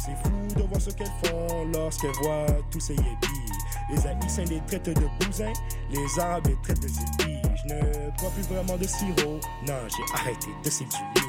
C'est 0.04 0.16
fou 0.16 0.54
de 0.54 0.62
voir 0.64 0.80
ce 0.80 0.90
qu'elles 0.90 1.06
font 1.24 1.64
lorsqu'elles 1.72 2.12
voient 2.22 2.46
tous 2.70 2.80
ces 2.80 2.94
yébis. 2.94 3.52
Les 3.90 4.06
haïtiens 4.06 4.44
les 4.44 4.60
traitent 4.66 4.90
de 4.90 5.24
bousins, 5.24 5.52
les 5.90 6.20
arabes 6.20 6.46
les 6.46 6.56
traitent 6.62 6.82
de 6.82 6.88
zébis. 6.88 7.40
Je 7.56 7.74
ne 7.74 8.10
bois 8.18 8.30
plus 8.30 8.42
vraiment 8.42 8.76
de 8.76 8.86
sirop, 8.86 9.40
non, 9.66 9.88
j'ai 9.88 10.14
arrêté 10.14 10.48
de 10.62 10.68
séduire. 10.68 11.23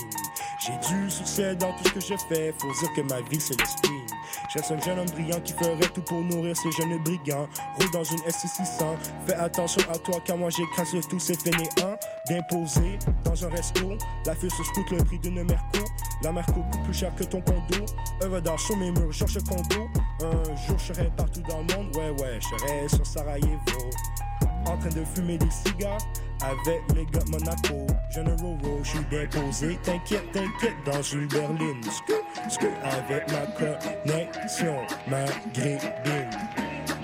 J'ai 0.66 0.95
du 0.95 1.11
succès 1.11 1.55
dans 1.55 1.72
tout 1.74 1.84
ce 1.84 1.93
que 1.93 1.99
je 1.99 2.16
fais, 2.28 2.51
faut 2.57 2.72
dire 2.80 2.93
que 2.95 3.01
ma 3.01 3.22
vie 3.30 3.39
c'est 3.39 3.59
le 3.59 3.68
spin. 3.68 3.89
Je 4.49 4.57
reste 4.57 4.72
un 4.72 4.80
jeune 4.80 4.97
homme 4.97 5.09
brillant 5.11 5.39
qui 5.41 5.53
ferait 5.53 5.89
tout 5.93 6.01
pour 6.01 6.22
nourrir 6.22 6.57
ces 6.57 6.72
jeunes 6.72 6.97
brigands. 7.03 7.47
Roule 7.78 7.91
dans 7.91 8.03
une 8.03 8.18
SC600, 8.20 8.95
fais 9.28 9.36
attention 9.36 9.84
à 9.93 9.97
toi 9.99 10.16
car 10.26 10.38
moi 10.38 10.49
j'écrase 10.49 10.95
tous 11.07 11.20
ces 11.20 11.36
fainéants. 11.36 11.97
Bien 12.28 12.41
posé 12.49 12.97
dans 13.24 13.45
un 13.45 13.49
resto, 13.49 13.95
la 14.26 14.34
fille 14.34 14.49
se 14.49 14.63
scoute 14.63 14.89
le 14.89 15.03
prix 15.03 15.20
d'une 15.20 15.43
Merco. 15.43 15.86
La 16.24 16.32
Merco 16.32 16.61
coûte 16.72 16.84
plus 16.84 16.93
cher 16.95 17.13
que 17.16 17.26
ton 17.26 17.41
condo. 17.41 17.86
Œuvre 18.24 18.39
d'art 18.39 18.59
sur 18.59 18.76
mes 18.78 18.89
murs, 18.89 19.13
cherche 19.13 19.38
condo. 19.43 19.88
Un 20.22 20.55
jour 20.55 20.80
je 20.80 20.93
serai 20.93 21.11
partout 21.16 21.41
dans 21.41 21.59
le 21.59 21.76
monde, 21.76 21.95
ouais 21.95 22.09
ouais, 22.09 22.39
je 22.39 22.57
serai 22.57 22.89
sur 22.89 23.05
Sarajevo. 23.05 23.89
En 24.66 24.78
train 24.78 24.89
de 24.89 25.05
fumer 25.13 25.38
des 25.38 25.51
cigares 25.51 26.01
avec 26.42 26.82
les 26.96 27.06
gars 27.06 27.26
Monaco. 27.30 27.88
General 28.12 28.58
Row, 28.64 28.80
je 28.84 28.90
suis 28.90 29.06
bien 29.06 29.26
posé. 29.28 29.78
T'inquiète, 29.84 30.32
t'inquiète, 30.32 30.76
dans 30.86 31.02
une 31.02 31.28
berline. 31.28 31.82
Avec 32.84 33.32
ma 33.32 33.46
connexion, 33.58 34.76
ma 35.08 35.26
grébine. 35.54 36.30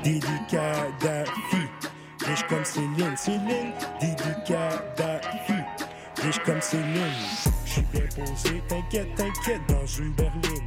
Didi 0.04 0.28
Kadhafi, 0.50 1.68
riche 2.26 2.48
comme 2.48 2.66
Céline. 2.66 3.18
Céline, 3.18 3.74
Didi 4.00 4.54
riche 6.22 6.40
comme 6.46 6.62
Céline. 6.62 7.04
Je 7.66 7.72
suis 7.72 7.82
bien 7.94 8.02
posé, 8.16 8.62
t'inquiète, 8.68 9.16
t'inquiète, 9.16 9.62
dans 9.68 9.86
une 9.86 10.12
berline. 10.14 10.66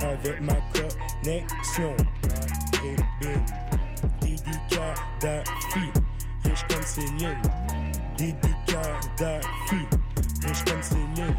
Avec 0.00 0.40
ma 0.40 0.54
connexion, 0.72 1.94
ma 2.22 2.78
grébine. 2.78 3.44
Didi 4.20 4.58
Kadhafi, 4.70 5.92
riche 6.44 6.64
comme 6.68 6.82
Céline. 6.82 7.42
Didi 8.16 8.54
Kadhafi, 8.66 9.76
riche 10.46 10.64
comme 10.64 10.82
Céline. 10.82 11.36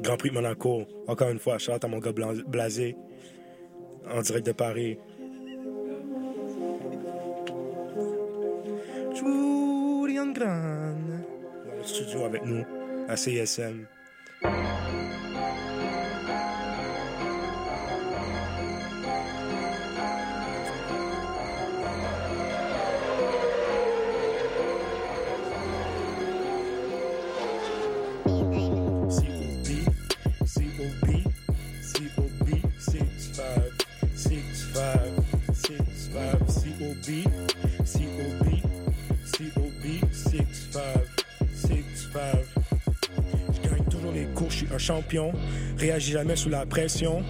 Grand 0.00 0.18
Prix 0.18 0.28
de 0.28 0.34
Monaco, 0.34 0.82
encore 1.08 1.30
une 1.30 1.38
fois, 1.38 1.56
chante 1.56 1.82
à 1.82 1.88
mon 1.88 1.98
gars 1.98 2.12
blasé, 2.12 2.94
en 4.10 4.20
direct 4.20 4.46
de 4.46 4.52
Paris. 4.52 4.98
Julian 9.14 10.32
Gran, 10.32 10.96
dans 11.66 11.76
le 11.76 11.84
studio 11.84 12.24
avec 12.24 12.44
nous, 12.44 12.64
à 13.08 13.16
CSM. 13.16 13.86
COB, 37.04 37.22
COB, 37.84 38.48
COB, 39.30 40.10
65, 40.10 40.84
65. 41.54 42.20
Je 43.52 43.68
gagne 43.68 43.84
toujours 43.90 44.12
les 44.12 44.24
cours, 44.34 44.50
je 44.50 44.56
suis 44.56 44.68
un 44.72 44.78
champion. 44.78 45.32
Réagis 45.76 46.12
jamais 46.12 46.34
sous 46.34 46.48
la 46.48 46.64
pression. 46.64 47.22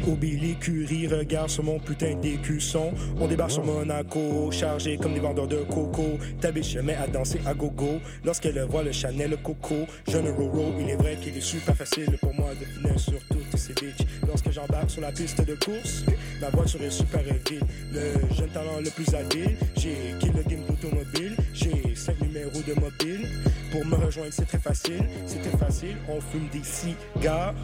COB, 0.00 0.22
l'écurie, 0.22 1.06
regarde 1.06 1.50
sur 1.50 1.64
mon 1.64 1.78
putain 1.78 2.14
d'écusson. 2.14 2.92
On 3.20 3.26
débarque 3.26 3.52
sur 3.52 3.64
Monaco, 3.64 4.50
chargé 4.50 4.96
comme 4.96 5.14
des 5.14 5.20
vendeurs 5.20 5.48
de 5.48 5.56
coco. 5.56 6.18
Ta 6.40 6.50
bitch 6.52 6.74
se 6.74 6.78
met 6.78 6.94
à 6.94 7.06
danser 7.06 7.40
à 7.46 7.54
gogo. 7.54 8.00
Lorsqu'elle 8.24 8.60
voit 8.62 8.82
le 8.82 8.92
Chanel 8.92 9.36
Coco, 9.42 9.86
jeune 10.08 10.28
Roro, 10.28 10.72
il 10.80 10.90
est 10.90 10.96
vrai 10.96 11.16
qu'il 11.20 11.36
est 11.36 11.40
super 11.40 11.76
facile 11.76 12.16
pour 12.20 12.34
moi 12.34 12.50
de 12.58 12.64
finir 12.64 12.98
sur 12.98 13.18
toutes 13.28 13.56
ces 13.56 13.74
bitches. 13.74 14.06
Lorsque 14.26 14.50
j'embarque 14.50 14.90
sur 14.90 15.02
la 15.02 15.12
piste 15.12 15.44
de 15.44 15.54
course, 15.54 16.04
ma 16.40 16.48
voiture 16.50 16.82
est 16.82 16.90
super 16.90 17.22
vide. 17.22 17.60
Le 17.92 18.34
jeune 18.34 18.50
talent 18.50 18.80
le 18.82 18.90
plus 18.90 19.14
habile, 19.14 19.56
j'ai 19.76 20.14
kill 20.20 20.32
le 20.36 20.42
game 20.42 20.64
d'automobile. 20.68 21.36
J'ai 21.54 21.94
5 21.94 22.20
numéros 22.20 22.62
de 22.66 22.74
mobile. 22.80 23.28
Pour 23.72 23.86
me 23.86 23.94
rejoindre, 23.94 24.28
c'est 24.32 24.44
très 24.46 24.58
facile, 24.58 25.02
c'est 25.26 25.40
très 25.40 25.56
facile. 25.56 25.96
On 26.06 26.20
fume 26.20 26.46
des 26.52 26.62
cigares 26.62 27.54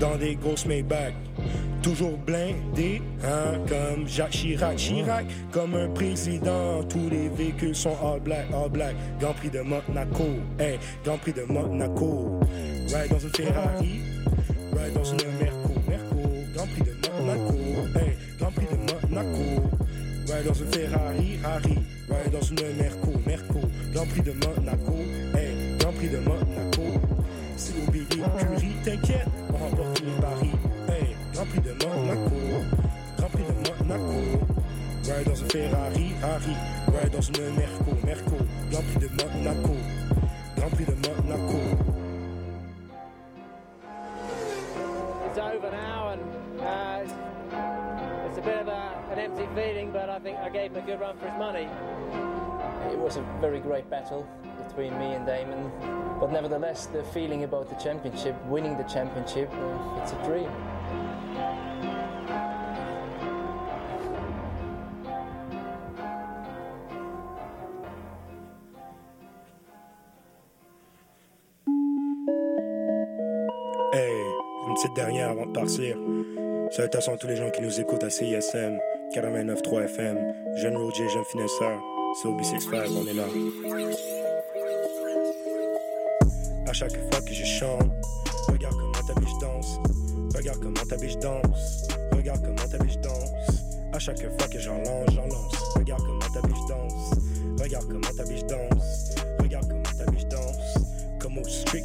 dans 0.00 0.16
des 0.16 0.34
grosses 0.34 0.64
Maybach. 0.64 1.12
Toujours 1.82 2.16
blindé, 2.16 3.02
hein, 3.22 3.58
comme 3.68 4.08
Jacques 4.08 4.30
Chirac, 4.30 4.76
Chirac, 4.76 5.26
comme 5.52 5.74
un 5.74 5.88
président. 5.90 6.82
Tous 6.84 7.10
les 7.10 7.28
véhicules 7.28 7.76
sont 7.76 7.94
all 8.02 8.20
black, 8.20 8.46
all 8.54 8.70
black. 8.70 8.96
Grand 9.20 9.34
Prix 9.34 9.50
de 9.50 9.60
Monaco, 9.60 10.24
hey, 10.58 10.78
Grand 11.04 11.18
Prix 11.18 11.34
de 11.34 11.42
Monaco. 11.42 12.40
Ride 12.86 13.10
dans 13.10 13.18
une 13.18 13.30
Ferrari, 13.30 14.00
ride 14.72 14.94
dans 14.94 15.04
une 15.04 15.18
Merco, 15.40 15.74
Merco. 15.86 16.30
Grand 16.54 16.66
Prix 16.68 16.84
de 16.84 17.22
Monaco, 17.22 17.54
hey, 17.98 18.16
Grand 18.38 18.52
Prix 18.52 18.66
de 18.66 19.10
Monaco. 19.10 19.68
Ride 20.26 20.46
dans 20.46 20.54
une 20.54 20.72
Ferrari, 20.72 21.38
Harry, 21.44 21.78
ride 22.08 22.32
dans 22.32 22.40
une 22.40 22.76
Merco, 22.78 23.12
Merco. 23.26 23.60
Grand 23.92 24.06
Prix 24.06 24.22
de 24.22 24.32
Monaco, 24.32 24.96
de 26.08 26.18
t'inquiète, 28.84 29.26
on 29.52 29.56
remporte 29.56 30.00
les 30.00 30.20
paris. 30.20 30.52
Hey, 30.88 31.16
de 31.62 31.74
Ride 35.10 35.26
dans 35.26 35.34
Ferrari, 35.50 36.12
Harry, 36.22 36.56
ride 36.86 37.12
dans 37.12 37.20
une 37.20 37.54
Merco, 37.54 38.06
Merco. 38.06 38.36
Grand 38.70 38.82
Prix 38.82 39.00
de 39.00 39.08
Monaco, 39.08 39.76
Grand 40.56 40.70
Prix 40.70 40.84
de 40.84 40.94
Monaco. 40.94 41.58
It's 45.26 45.38
over 45.38 45.70
now 45.70 46.10
and 46.10 46.20
uh, 46.60 47.00
it's 48.28 48.38
a 48.38 48.42
bit 48.42 48.58
of 48.58 48.68
a, 48.68 49.12
an 49.12 49.18
empty 49.18 49.46
feeling, 49.54 49.90
but 49.90 50.08
I 50.08 50.18
think 50.20 50.38
I 50.38 50.48
gave 50.50 50.72
him 50.72 50.82
a 50.82 50.86
good 50.86 51.00
run 51.00 51.16
for 51.18 51.26
his 51.26 51.38
money. 51.38 52.39
It 52.88 52.98
was 52.98 53.16
a 53.16 53.22
very 53.40 53.60
great 53.60 53.88
battle 53.90 54.26
between 54.66 54.98
me 54.98 55.14
and 55.14 55.26
Damon, 55.26 55.70
but 56.18 56.32
nevertheless, 56.32 56.86
the 56.86 57.02
feeling 57.12 57.44
about 57.44 57.68
the 57.68 57.76
championship, 57.76 58.34
winning 58.46 58.76
the 58.76 58.84
championship, 58.84 59.50
uh, 59.52 60.00
it's 60.02 60.12
a 60.12 60.22
dream. 60.24 60.50
Hey, 73.92 74.24
une 74.68 74.74
petite 74.74 74.94
dernière 74.94 75.30
avant 75.30 75.46
de 75.46 75.52
partir. 75.52 75.96
Salutations 76.70 77.14
à 77.14 77.16
tous 77.16 77.26
les 77.26 77.36
gens 77.36 77.50
qui 77.50 77.62
nous 77.62 77.80
écoutent 77.80 78.04
à 78.04 78.10
CISM, 78.10 78.78
89.3 79.12 79.84
FM, 79.84 80.34
Jeune 80.56 80.76
Roger, 80.76 81.08
Jeune 81.08 81.24
Finesseur, 81.24 81.80
c'est 82.14 82.28
OB65, 82.28 82.90
on 82.96 83.06
est 83.06 83.14
là. 83.14 83.24
À 86.66 86.72
chaque 86.72 86.92
fois 86.92 87.20
que 87.22 87.32
je 87.32 87.44
chante, 87.44 87.90
regarde 88.48 88.76
comment 88.76 89.06
ta 89.06 89.20
biche 89.20 89.38
danse, 89.40 89.78
regarde 90.34 90.60
comment 90.60 90.86
ta 90.88 90.96
biche 90.96 91.18
danse, 91.18 91.88
regarde 92.12 92.42
comment 92.42 92.68
ta 92.68 92.78
biche 92.78 92.98
danse. 92.98 93.30
À 93.92 93.98
chaque 93.98 94.20
fois 94.20 94.48
que 94.48 94.58
j'en 94.58 94.78
lance, 94.78 95.10
j'en 95.14 95.26
lance, 95.26 95.54
regarde 95.76 96.02
comment 96.02 96.34
ta 96.34 96.46
biche 96.46 96.66
danse, 96.68 97.10
regarde 97.60 97.86
comment 97.88 98.16
ta 98.16 98.24
biche 98.24 98.46
danse, 98.46 99.14
regarde 99.40 99.68
comment 99.68 100.04
ta 100.04 100.10
biche 100.10 100.26
danse, 100.26 100.74
comme 101.18 101.38
au 101.38 101.44
street 101.44 101.84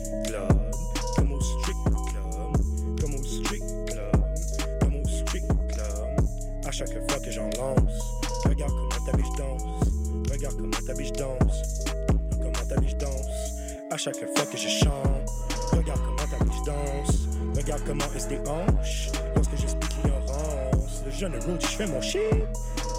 chaque 14.06 14.38
fois 14.38 14.45
que 14.45 14.56
je 14.56 14.68
chante, 14.68 15.32
regarde 15.72 15.99
comment 16.06 16.30
ta 16.30 16.45
biche 16.45 16.62
danse, 16.64 17.28
regarde 17.56 17.82
comment 17.88 18.06
est 18.16 18.28
des 18.28 18.38
hanches 18.47 19.10
lorsque 19.36 19.58
j'explique 19.58 19.95
l'ignorance. 20.03 21.01
Le 21.03 21.12
jeune 21.12 21.34
road, 21.34 21.60
je 21.60 21.66
fais 21.66 21.88
mon 21.88 21.99
shit, 22.01 22.22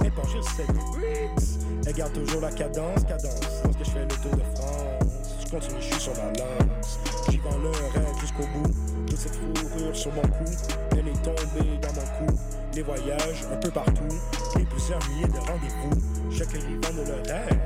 épanché 0.05 0.43
sur 0.43 0.51
cette 0.57 0.67
bricks. 0.67 1.61
Elle 1.87 1.93
garde 1.93 2.13
toujours 2.13 2.41
la 2.41 2.51
cadence, 2.51 3.05
cadence, 3.05 3.41
lorsque 3.63 3.85
je 3.85 3.91
fais 3.93 4.03
le 4.03 4.09
tour 4.09 4.33
de 4.33 4.57
France. 4.57 5.37
Je 5.45 5.49
continue, 5.49 5.81
je 5.81 5.87
suis 5.87 6.01
sur 6.01 6.13
la 6.15 6.27
lance. 6.27 6.99
J'y 7.31 7.39
vends 7.39 7.59
le 7.59 7.69
rêve 7.69 8.21
jusqu'au 8.21 8.43
bout. 8.43 9.07
De 9.09 9.15
cette 9.15 9.37
fourrure 9.37 9.95
sur 9.95 10.13
mon 10.13 10.23
cou, 10.23 10.45
elle 10.91 11.07
est 11.07 11.23
tombée 11.23 11.79
dans 11.83 11.93
mon 11.93 12.27
cou. 12.27 12.37
Les 12.75 12.83
voyages 12.83 13.45
un 13.53 13.57
peu 13.59 13.71
partout, 13.71 14.19
les 14.57 14.65
plusieurs 14.65 14.99
milliers 15.09 15.29
de 15.29 15.39
rendez-vous. 15.39 16.33
Chaque 16.33 16.53
vivant 16.53 17.01
de 17.01 17.07
le 17.07 17.33
rêve, 17.33 17.61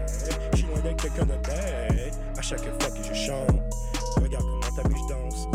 je 0.53 0.59
suis 0.59 0.67
loin 0.67 0.81
d'être 0.81 1.03
quelqu'un 1.03 1.25
de 1.25 1.37
bête. 1.47 2.00
Chaque 2.51 2.83
fois 2.83 2.91
que 2.91 3.05
je 3.05 3.15
chante, 3.15 3.47
regarde 4.21 4.45
comment 4.45 4.75
ta 4.75 4.83
biche 4.89 5.07
danse. 5.09 5.47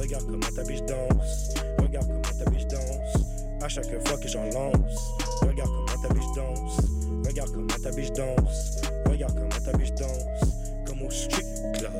Regarde 0.00 0.24
comment 0.24 0.56
ta 0.56 0.62
biche 0.62 0.82
danse. 0.86 1.52
Regarde 1.78 2.08
comment 2.08 2.38
ta 2.42 2.50
biche 2.50 2.66
danse. 2.68 3.22
À 3.62 3.68
chaque 3.68 4.08
fois 4.08 4.16
que 4.16 4.28
j'en 4.28 4.44
lance, 4.44 5.12
regarde 5.42 5.70
comment 5.70 6.02
ta 6.02 6.14
biche 6.14 6.32
danse. 6.34 6.80
Regarde 7.26 7.52
comment 7.52 7.82
ta 7.82 7.90
biche 7.90 8.12
danse. 8.12 8.80
Regarde 9.10 9.34
comment 9.34 9.62
ta 9.62 9.76
biche 9.76 9.92
danse. 9.92 10.86
Comme 10.86 11.02
au 11.02 11.10
street 11.10 11.44
club, 11.76 11.92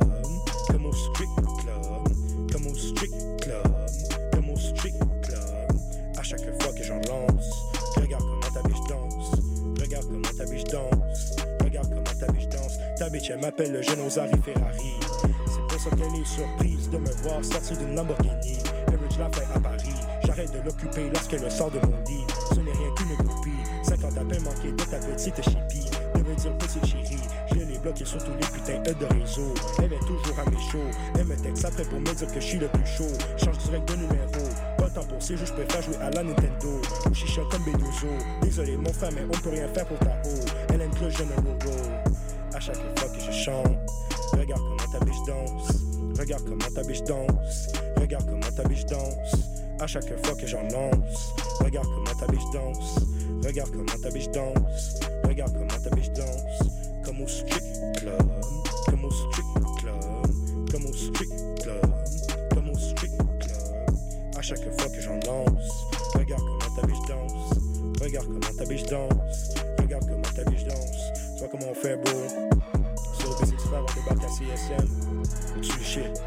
comme 0.68 0.86
au 0.86 0.92
street 0.94 1.28
club, 1.60 2.50
comme 2.50 2.66
au 2.68 2.74
street 2.74 3.36
club, 3.42 3.67
elle 13.14 13.40
m'appelle 13.40 13.72
le 13.72 13.82
jeune 13.82 14.00
Osari 14.00 14.32
Ferrari. 14.44 15.00
C'est 15.46 15.60
pour 15.68 15.80
ça 15.80 15.90
qu'elle 15.90 16.20
est 16.20 16.26
surprise 16.26 16.90
de 16.90 16.98
me 16.98 17.10
voir 17.22 17.42
sortir 17.42 17.78
d'une 17.78 17.94
Lamborghini. 17.94 18.58
Average 18.88 19.18
la 19.18 19.30
fait 19.30 19.46
à 19.54 19.60
Paris. 19.60 19.94
J'arrête 20.24 20.52
de 20.52 20.58
l'occuper 20.64 21.08
lorsqu'elle 21.12 21.50
sort 21.50 21.70
de 21.70 21.78
mon 21.78 21.96
lit. 22.06 22.24
Ce 22.50 22.60
n'est 22.60 22.72
rien 22.72 22.94
qu'une 22.96 23.16
copie. 23.16 23.50
50 23.82 24.18
appels 24.18 24.42
manqués 24.42 24.72
de 24.72 24.84
ta 24.84 24.98
petite 24.98 25.42
chipie. 25.42 25.90
Ne 26.16 26.22
veut 26.22 26.34
dire 26.34 26.58
petite 26.58 26.84
chérie? 26.84 27.20
Je 27.50 27.60
l'ai 27.60 27.78
bloqué 27.78 28.04
sur 28.04 28.22
tous 28.22 28.32
les 28.32 28.46
putains 28.46 28.82
de 28.82 29.20
réseau. 29.20 29.54
Elle 29.78 29.92
est 29.94 30.00
toujours 30.00 30.38
à 30.38 30.50
mes 30.50 30.60
shows. 30.70 30.90
Elle 31.18 31.26
me 31.26 31.36
texte 31.36 31.64
après 31.64 31.84
pour 31.84 32.00
me 32.00 32.12
dire 32.12 32.28
que 32.28 32.40
je 32.40 32.46
suis 32.46 32.58
le 32.58 32.68
plus 32.68 32.86
chaud. 32.86 33.16
Change 33.38 33.58
direct 33.58 33.88
de 33.88 33.96
numéro. 33.96 34.48
Pas 34.76 34.90
temps 34.90 35.04
pour 35.04 35.22
ces 35.22 35.36
jeux, 35.36 35.46
je 35.46 35.52
préfère 35.54 35.82
jouer 35.82 35.96
à 36.02 36.10
la 36.10 36.22
Nintendo. 36.22 36.80
Ou 37.10 37.14
chicha 37.14 37.40
comme 37.50 37.64
Benuzo. 37.64 38.08
Désolé 38.42 38.76
mon 38.76 38.92
frère, 38.92 39.10
mais 39.14 39.22
on 39.24 39.38
peut 39.38 39.50
rien 39.50 39.68
faire 39.68 39.86
pour 39.86 39.98
ta 40.00 40.20
haut. 40.26 40.44
Elle 40.74 40.82
aime 40.82 40.90
le 41.00 41.08
jeune 41.08 41.28
Roro. 41.36 42.17
À 42.54 42.60
chaque 42.60 42.76
fois 42.98 43.08
que 43.08 43.20
je 43.20 43.30
chante, 43.30 43.76
regarde 44.32 44.62
comment 44.62 44.92
ta 44.92 45.04
biche 45.04 45.22
danse. 45.26 45.68
Regarde 46.18 46.44
comment 46.44 46.74
ta 46.74 46.82
biche 46.82 47.02
danse. 47.04 47.72
Regarde 48.00 48.26
comment 48.26 48.52
ta 48.56 48.64
biche 48.64 48.86
danse. 48.86 49.36
À 49.80 49.86
chaque 49.86 50.26
fois 50.26 50.34
que 50.34 50.46
j'en 50.46 50.62
lance, 50.72 51.34
regarde 51.60 51.86
comment 51.86 52.18
ta 52.18 52.26
biche 52.26 52.50
danse. 52.52 52.96
Regarde 53.44 53.70
comment 53.70 54.02
ta 54.02 54.10
biche 54.10 54.30
danse. 54.30 55.00
Regarde 55.24 55.52
comment 55.52 55.82
ta 55.82 55.90
biche 55.94 56.12
danse. 56.12 56.68
Comme 57.04 57.20
au 57.22 57.28
street 57.28 57.62
club. 57.98 58.22
Comme 58.86 59.04
au 59.04 59.10
street 59.10 59.42
club. 59.78 60.70
Comme 60.72 60.86
au 60.86 60.92
street 60.92 61.26
club. 61.62 61.86
Comme 62.54 62.70
au 62.70 62.78
street 62.78 63.16
club. 63.40 64.36
À 64.36 64.42
chaque 64.42 64.80
fois 64.80 64.90
que 64.90 65.00
j'en 65.00 65.20
lance, 65.26 65.86
regarde 66.14 66.42
comment 66.42 66.80
ta 66.80 66.86
biche 66.86 67.08
danse. 67.08 68.02
Regarde 68.02 68.26
comment 68.26 68.58
ta 68.58 68.64
biche 68.64 68.86
danse. 68.86 69.54
Regarde 69.78 70.06
comment 70.08 70.34
ta 70.34 70.44
biche 70.50 70.64
danse. 70.64 70.87
Tu 71.38 71.44
vois 71.44 71.52
comment 71.52 71.70
on 71.70 71.74
fait, 71.74 71.96
bro. 71.96 72.18
Sur 73.16 73.28
le 73.28 73.34
B6 73.36 73.54
on 73.70 74.10
débarque 74.10 74.24
à 74.24 74.28
CSM. 74.28 74.88
Tu 75.62 75.84
shit. 75.84 76.22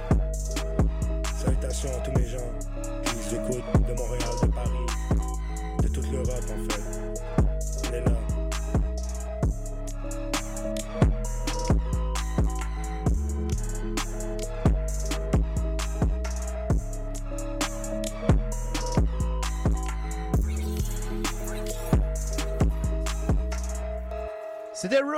Salutations 1.37 1.89
à 1.89 1.99
tous 1.99 2.11
mes 2.17 2.27
gens 2.29 2.37
qui 3.03 3.15
nous 3.17 3.35
écoutent 3.35 3.87
de 3.89 3.93
Montréal, 3.93 4.29
de 4.41 4.47
Paris, 4.47 5.83
de 5.83 5.87
toute 5.89 6.09
l'Europe 6.13 6.29
en 6.29 6.73
fait. 6.73 7.00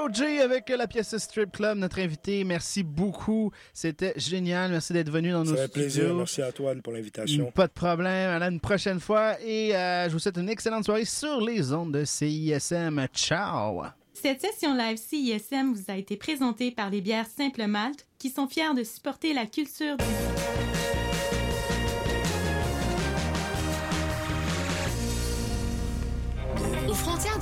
Avec 0.07 0.67
la 0.69 0.85
pièce 0.87 1.15
Strip 1.17 1.53
Club, 1.53 1.77
notre 1.77 1.99
invité. 1.99 2.43
Merci 2.43 2.83
beaucoup. 2.83 3.51
C'était 3.73 4.13
génial. 4.17 4.71
Merci 4.71 4.91
d'être 4.91 5.09
venu 5.09 5.31
dans 5.31 5.45
Ça 5.45 5.51
nos 5.51 5.57
fait 5.57 5.67
studios. 5.67 5.81
plaisir. 5.83 6.13
Merci 6.15 6.41
à 6.41 6.51
toi 6.51 6.73
pour 6.83 6.91
l'invitation. 6.91 7.51
Pas 7.51 7.67
de 7.67 7.71
problème. 7.71 8.29
À 8.31 8.39
la 8.39 8.47
une 8.49 8.59
prochaine 8.59 8.99
fois. 8.99 9.39
Et 9.41 9.73
euh, 9.75 10.07
je 10.09 10.13
vous 10.13 10.19
souhaite 10.19 10.37
une 10.37 10.49
excellente 10.49 10.83
soirée 10.83 11.05
sur 11.05 11.39
les 11.39 11.71
ondes 11.71 11.93
de 11.93 12.03
CISM. 12.03 13.05
Ciao! 13.13 13.83
Cette 14.13 14.41
session 14.41 14.75
live 14.75 14.97
CISM 14.97 15.73
vous 15.73 15.83
a 15.87 15.95
été 15.95 16.17
présentée 16.17 16.71
par 16.71 16.89
les 16.89 16.99
bières 17.01 17.27
Simple 17.27 17.65
Malte 17.67 18.05
qui 18.19 18.29
sont 18.29 18.47
fiers 18.47 18.73
de 18.75 18.83
supporter 18.83 19.33
la 19.33 19.45
culture 19.45 19.95
du 19.97 20.03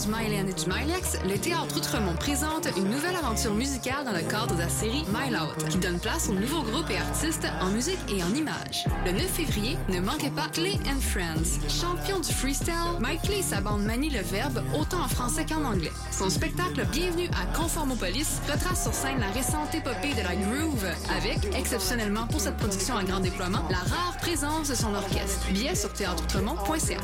du 0.01 0.07
et 0.09 0.53
du 0.53 0.65
Mylex, 0.67 1.17
le 1.25 1.37
Théâtre 1.37 1.77
Outremont 1.77 2.15
présente 2.15 2.67
une 2.75 2.89
nouvelle 2.89 3.15
aventure 3.15 3.53
musicale 3.53 4.03
dans 4.03 4.13
le 4.13 4.21
cadre 4.21 4.55
de 4.55 4.59
la 4.59 4.69
série 4.69 5.05
Mile 5.13 5.37
Out, 5.37 5.69
qui 5.69 5.77
donne 5.77 5.99
place 5.99 6.29
aux 6.29 6.33
nouveaux 6.33 6.63
groupes 6.63 6.89
et 6.89 6.97
artistes 6.97 7.45
en 7.61 7.67
musique 7.67 7.99
et 8.09 8.23
en 8.23 8.33
images. 8.33 8.85
Le 9.05 9.11
9 9.11 9.21
février, 9.27 9.77
ne 9.89 9.99
manquez 9.99 10.31
pas 10.31 10.47
Clay 10.53 10.79
and 10.87 11.01
Friends. 11.01 11.59
Champion 11.69 12.19
du 12.19 12.33
freestyle, 12.33 12.97
Mike 12.99 13.21
Clay 13.23 13.39
et 13.39 13.43
sa 13.43 13.61
bande 13.61 13.83
manie 13.83 14.09
le 14.09 14.21
verbe 14.21 14.63
autant 14.79 15.01
en 15.03 15.07
français 15.07 15.45
qu'en 15.45 15.63
anglais. 15.63 15.91
Son 16.11 16.31
spectacle 16.31 16.83
Bienvenue 16.91 17.29
à 17.39 17.55
Conformopolis 17.55 18.41
retrace 18.51 18.83
sur 18.83 18.93
scène 18.93 19.19
la 19.19 19.29
récente 19.29 19.75
épopée 19.75 20.13
de 20.13 20.23
la 20.23 20.35
groove 20.35 20.85
avec, 21.15 21.55
exceptionnellement 21.55 22.25
pour 22.27 22.39
cette 22.39 22.57
production 22.57 22.97
à 22.97 23.03
grand 23.03 23.19
déploiement, 23.19 23.67
la 23.69 23.77
rare 23.77 24.17
présence 24.19 24.69
de 24.69 24.75
son 24.75 24.95
orchestre. 24.95 25.45
Billets 25.51 25.75
sur 25.75 25.93
théâtreoutremont.ca. 25.93 26.97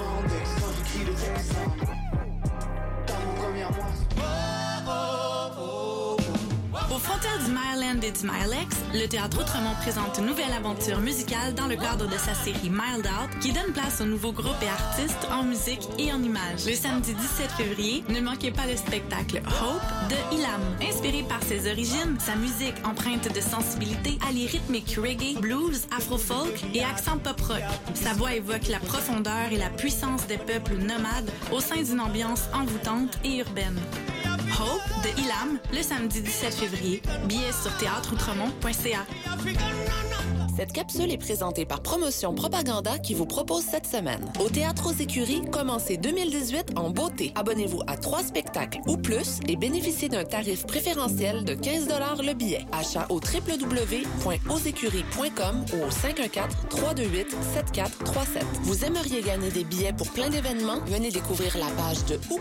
Aux 6.98 7.00
frontières 7.00 7.38
du 7.45 7.52
Maryland 7.52 8.02
et 8.02 8.10
du 8.10 8.26
Milex, 8.26 8.76
le 8.91 9.06
Théâtre 9.06 9.39
Outremont 9.39 9.76
présente 9.84 10.18
une 10.18 10.26
nouvelle 10.26 10.52
aventure 10.52 11.00
musicale 11.00 11.54
dans 11.54 11.68
le 11.68 11.76
cadre 11.76 12.08
de 12.08 12.18
sa 12.18 12.34
série 12.34 12.72
Mild 12.72 13.06
Out 13.06 13.39
qui 13.39 13.52
donne 13.52 13.72
place 13.72 14.02
aux 14.02 14.06
nouveaux 14.06 14.32
groupes 14.32 14.64
et 14.64 14.68
artistes 14.68 15.28
en 15.32 15.43
musique 15.43 15.88
et 16.00 16.12
en 16.12 16.24
images. 16.24 16.66
Le 16.66 16.74
samedi 16.74 17.14
17 17.14 17.52
février, 17.52 18.04
ne 18.10 18.20
manquez 18.20 18.50
pas 18.50 18.66
le 18.66 18.76
spectacle 18.76 19.43
Hope 19.45 20.10
de 20.10 20.38
Ilam. 20.38 20.60
Inspiré 20.82 21.22
par 21.22 21.43
ses 21.43 21.70
origines, 21.70 22.18
sa 22.18 22.36
musique 22.36 22.84
empreinte 22.84 23.32
de 23.32 23.41
sensibilité 23.41 24.18
allie 24.28 24.48
rythmique 24.48 24.98
reggae, 25.00 25.39
blues, 25.39 25.86
afro-folk 25.95 26.66
et 26.74 26.84
accent 26.84 27.20
pop-rock. 27.20 27.62
Sa 27.93 28.14
voix 28.14 28.34
évoque 28.34 28.70
la 28.70 28.80
profondeur 28.80 29.52
et 29.52 29.58
la 29.58 29.70
puissance 29.70 30.26
des 30.26 30.39
peuples 30.39 30.78
nomades 30.78 31.30
au 31.52 31.60
sein 31.60 31.80
d'une 31.80 32.00
ambiance 32.00 32.45
envoûtante 32.56 33.20
et 33.24 33.38
urbaine. 33.38 33.80
Hope 34.54 34.82
de 35.04 35.10
Ilam, 35.22 35.60
le 35.72 35.82
samedi 35.82 36.22
17 36.22 36.54
février. 36.54 37.02
Billets 37.28 37.52
sur 37.52 37.76
théâtreoutremont.ca. 37.78 39.06
Cette 40.58 40.74
capsule 40.74 41.12
est 41.12 41.20
présentée 41.20 41.66
par 41.66 41.84
Promotion 41.84 42.34
Propaganda 42.34 42.98
qui 42.98 43.14
vous 43.14 43.28
propose 43.28 43.64
cette 43.64 43.86
semaine. 43.86 44.26
Au 44.43 44.50
Théâtre 44.50 44.89
aux 44.89 44.93
Écuries, 44.93 45.43
commencez 45.52 45.98
2018 45.98 46.72
en 46.76 46.89
beauté. 46.89 47.32
Abonnez-vous 47.36 47.84
à 47.86 47.95
trois 47.95 48.24
spectacles 48.24 48.80
ou 48.88 48.98
plus 48.98 49.38
et 49.48 49.56
bénéficiez 49.56 50.10
d'un 50.10 50.24
tarif 50.24 50.66
préférentiel 50.66 51.43
de 51.43 51.54
15 51.54 51.88
le 52.26 52.34
billet. 52.34 52.66
Achat 52.72 53.06
au 53.10 53.18
www.ausécuries.com 53.18 55.66
ou 55.74 55.84
au 55.84 55.89
514-328-7437. 55.89 58.41
Vous 58.64 58.84
aimeriez 58.84 59.22
gagner 59.22 59.52
des 59.52 59.64
billets 59.64 59.93
pour 59.93 60.10
plein 60.10 60.32
d'événements? 60.32 60.80
Venez 60.88 61.12
découvrir 61.12 61.56
la 61.56 61.68
page 61.84 62.04
de 62.06 62.20
Ou 62.32 62.39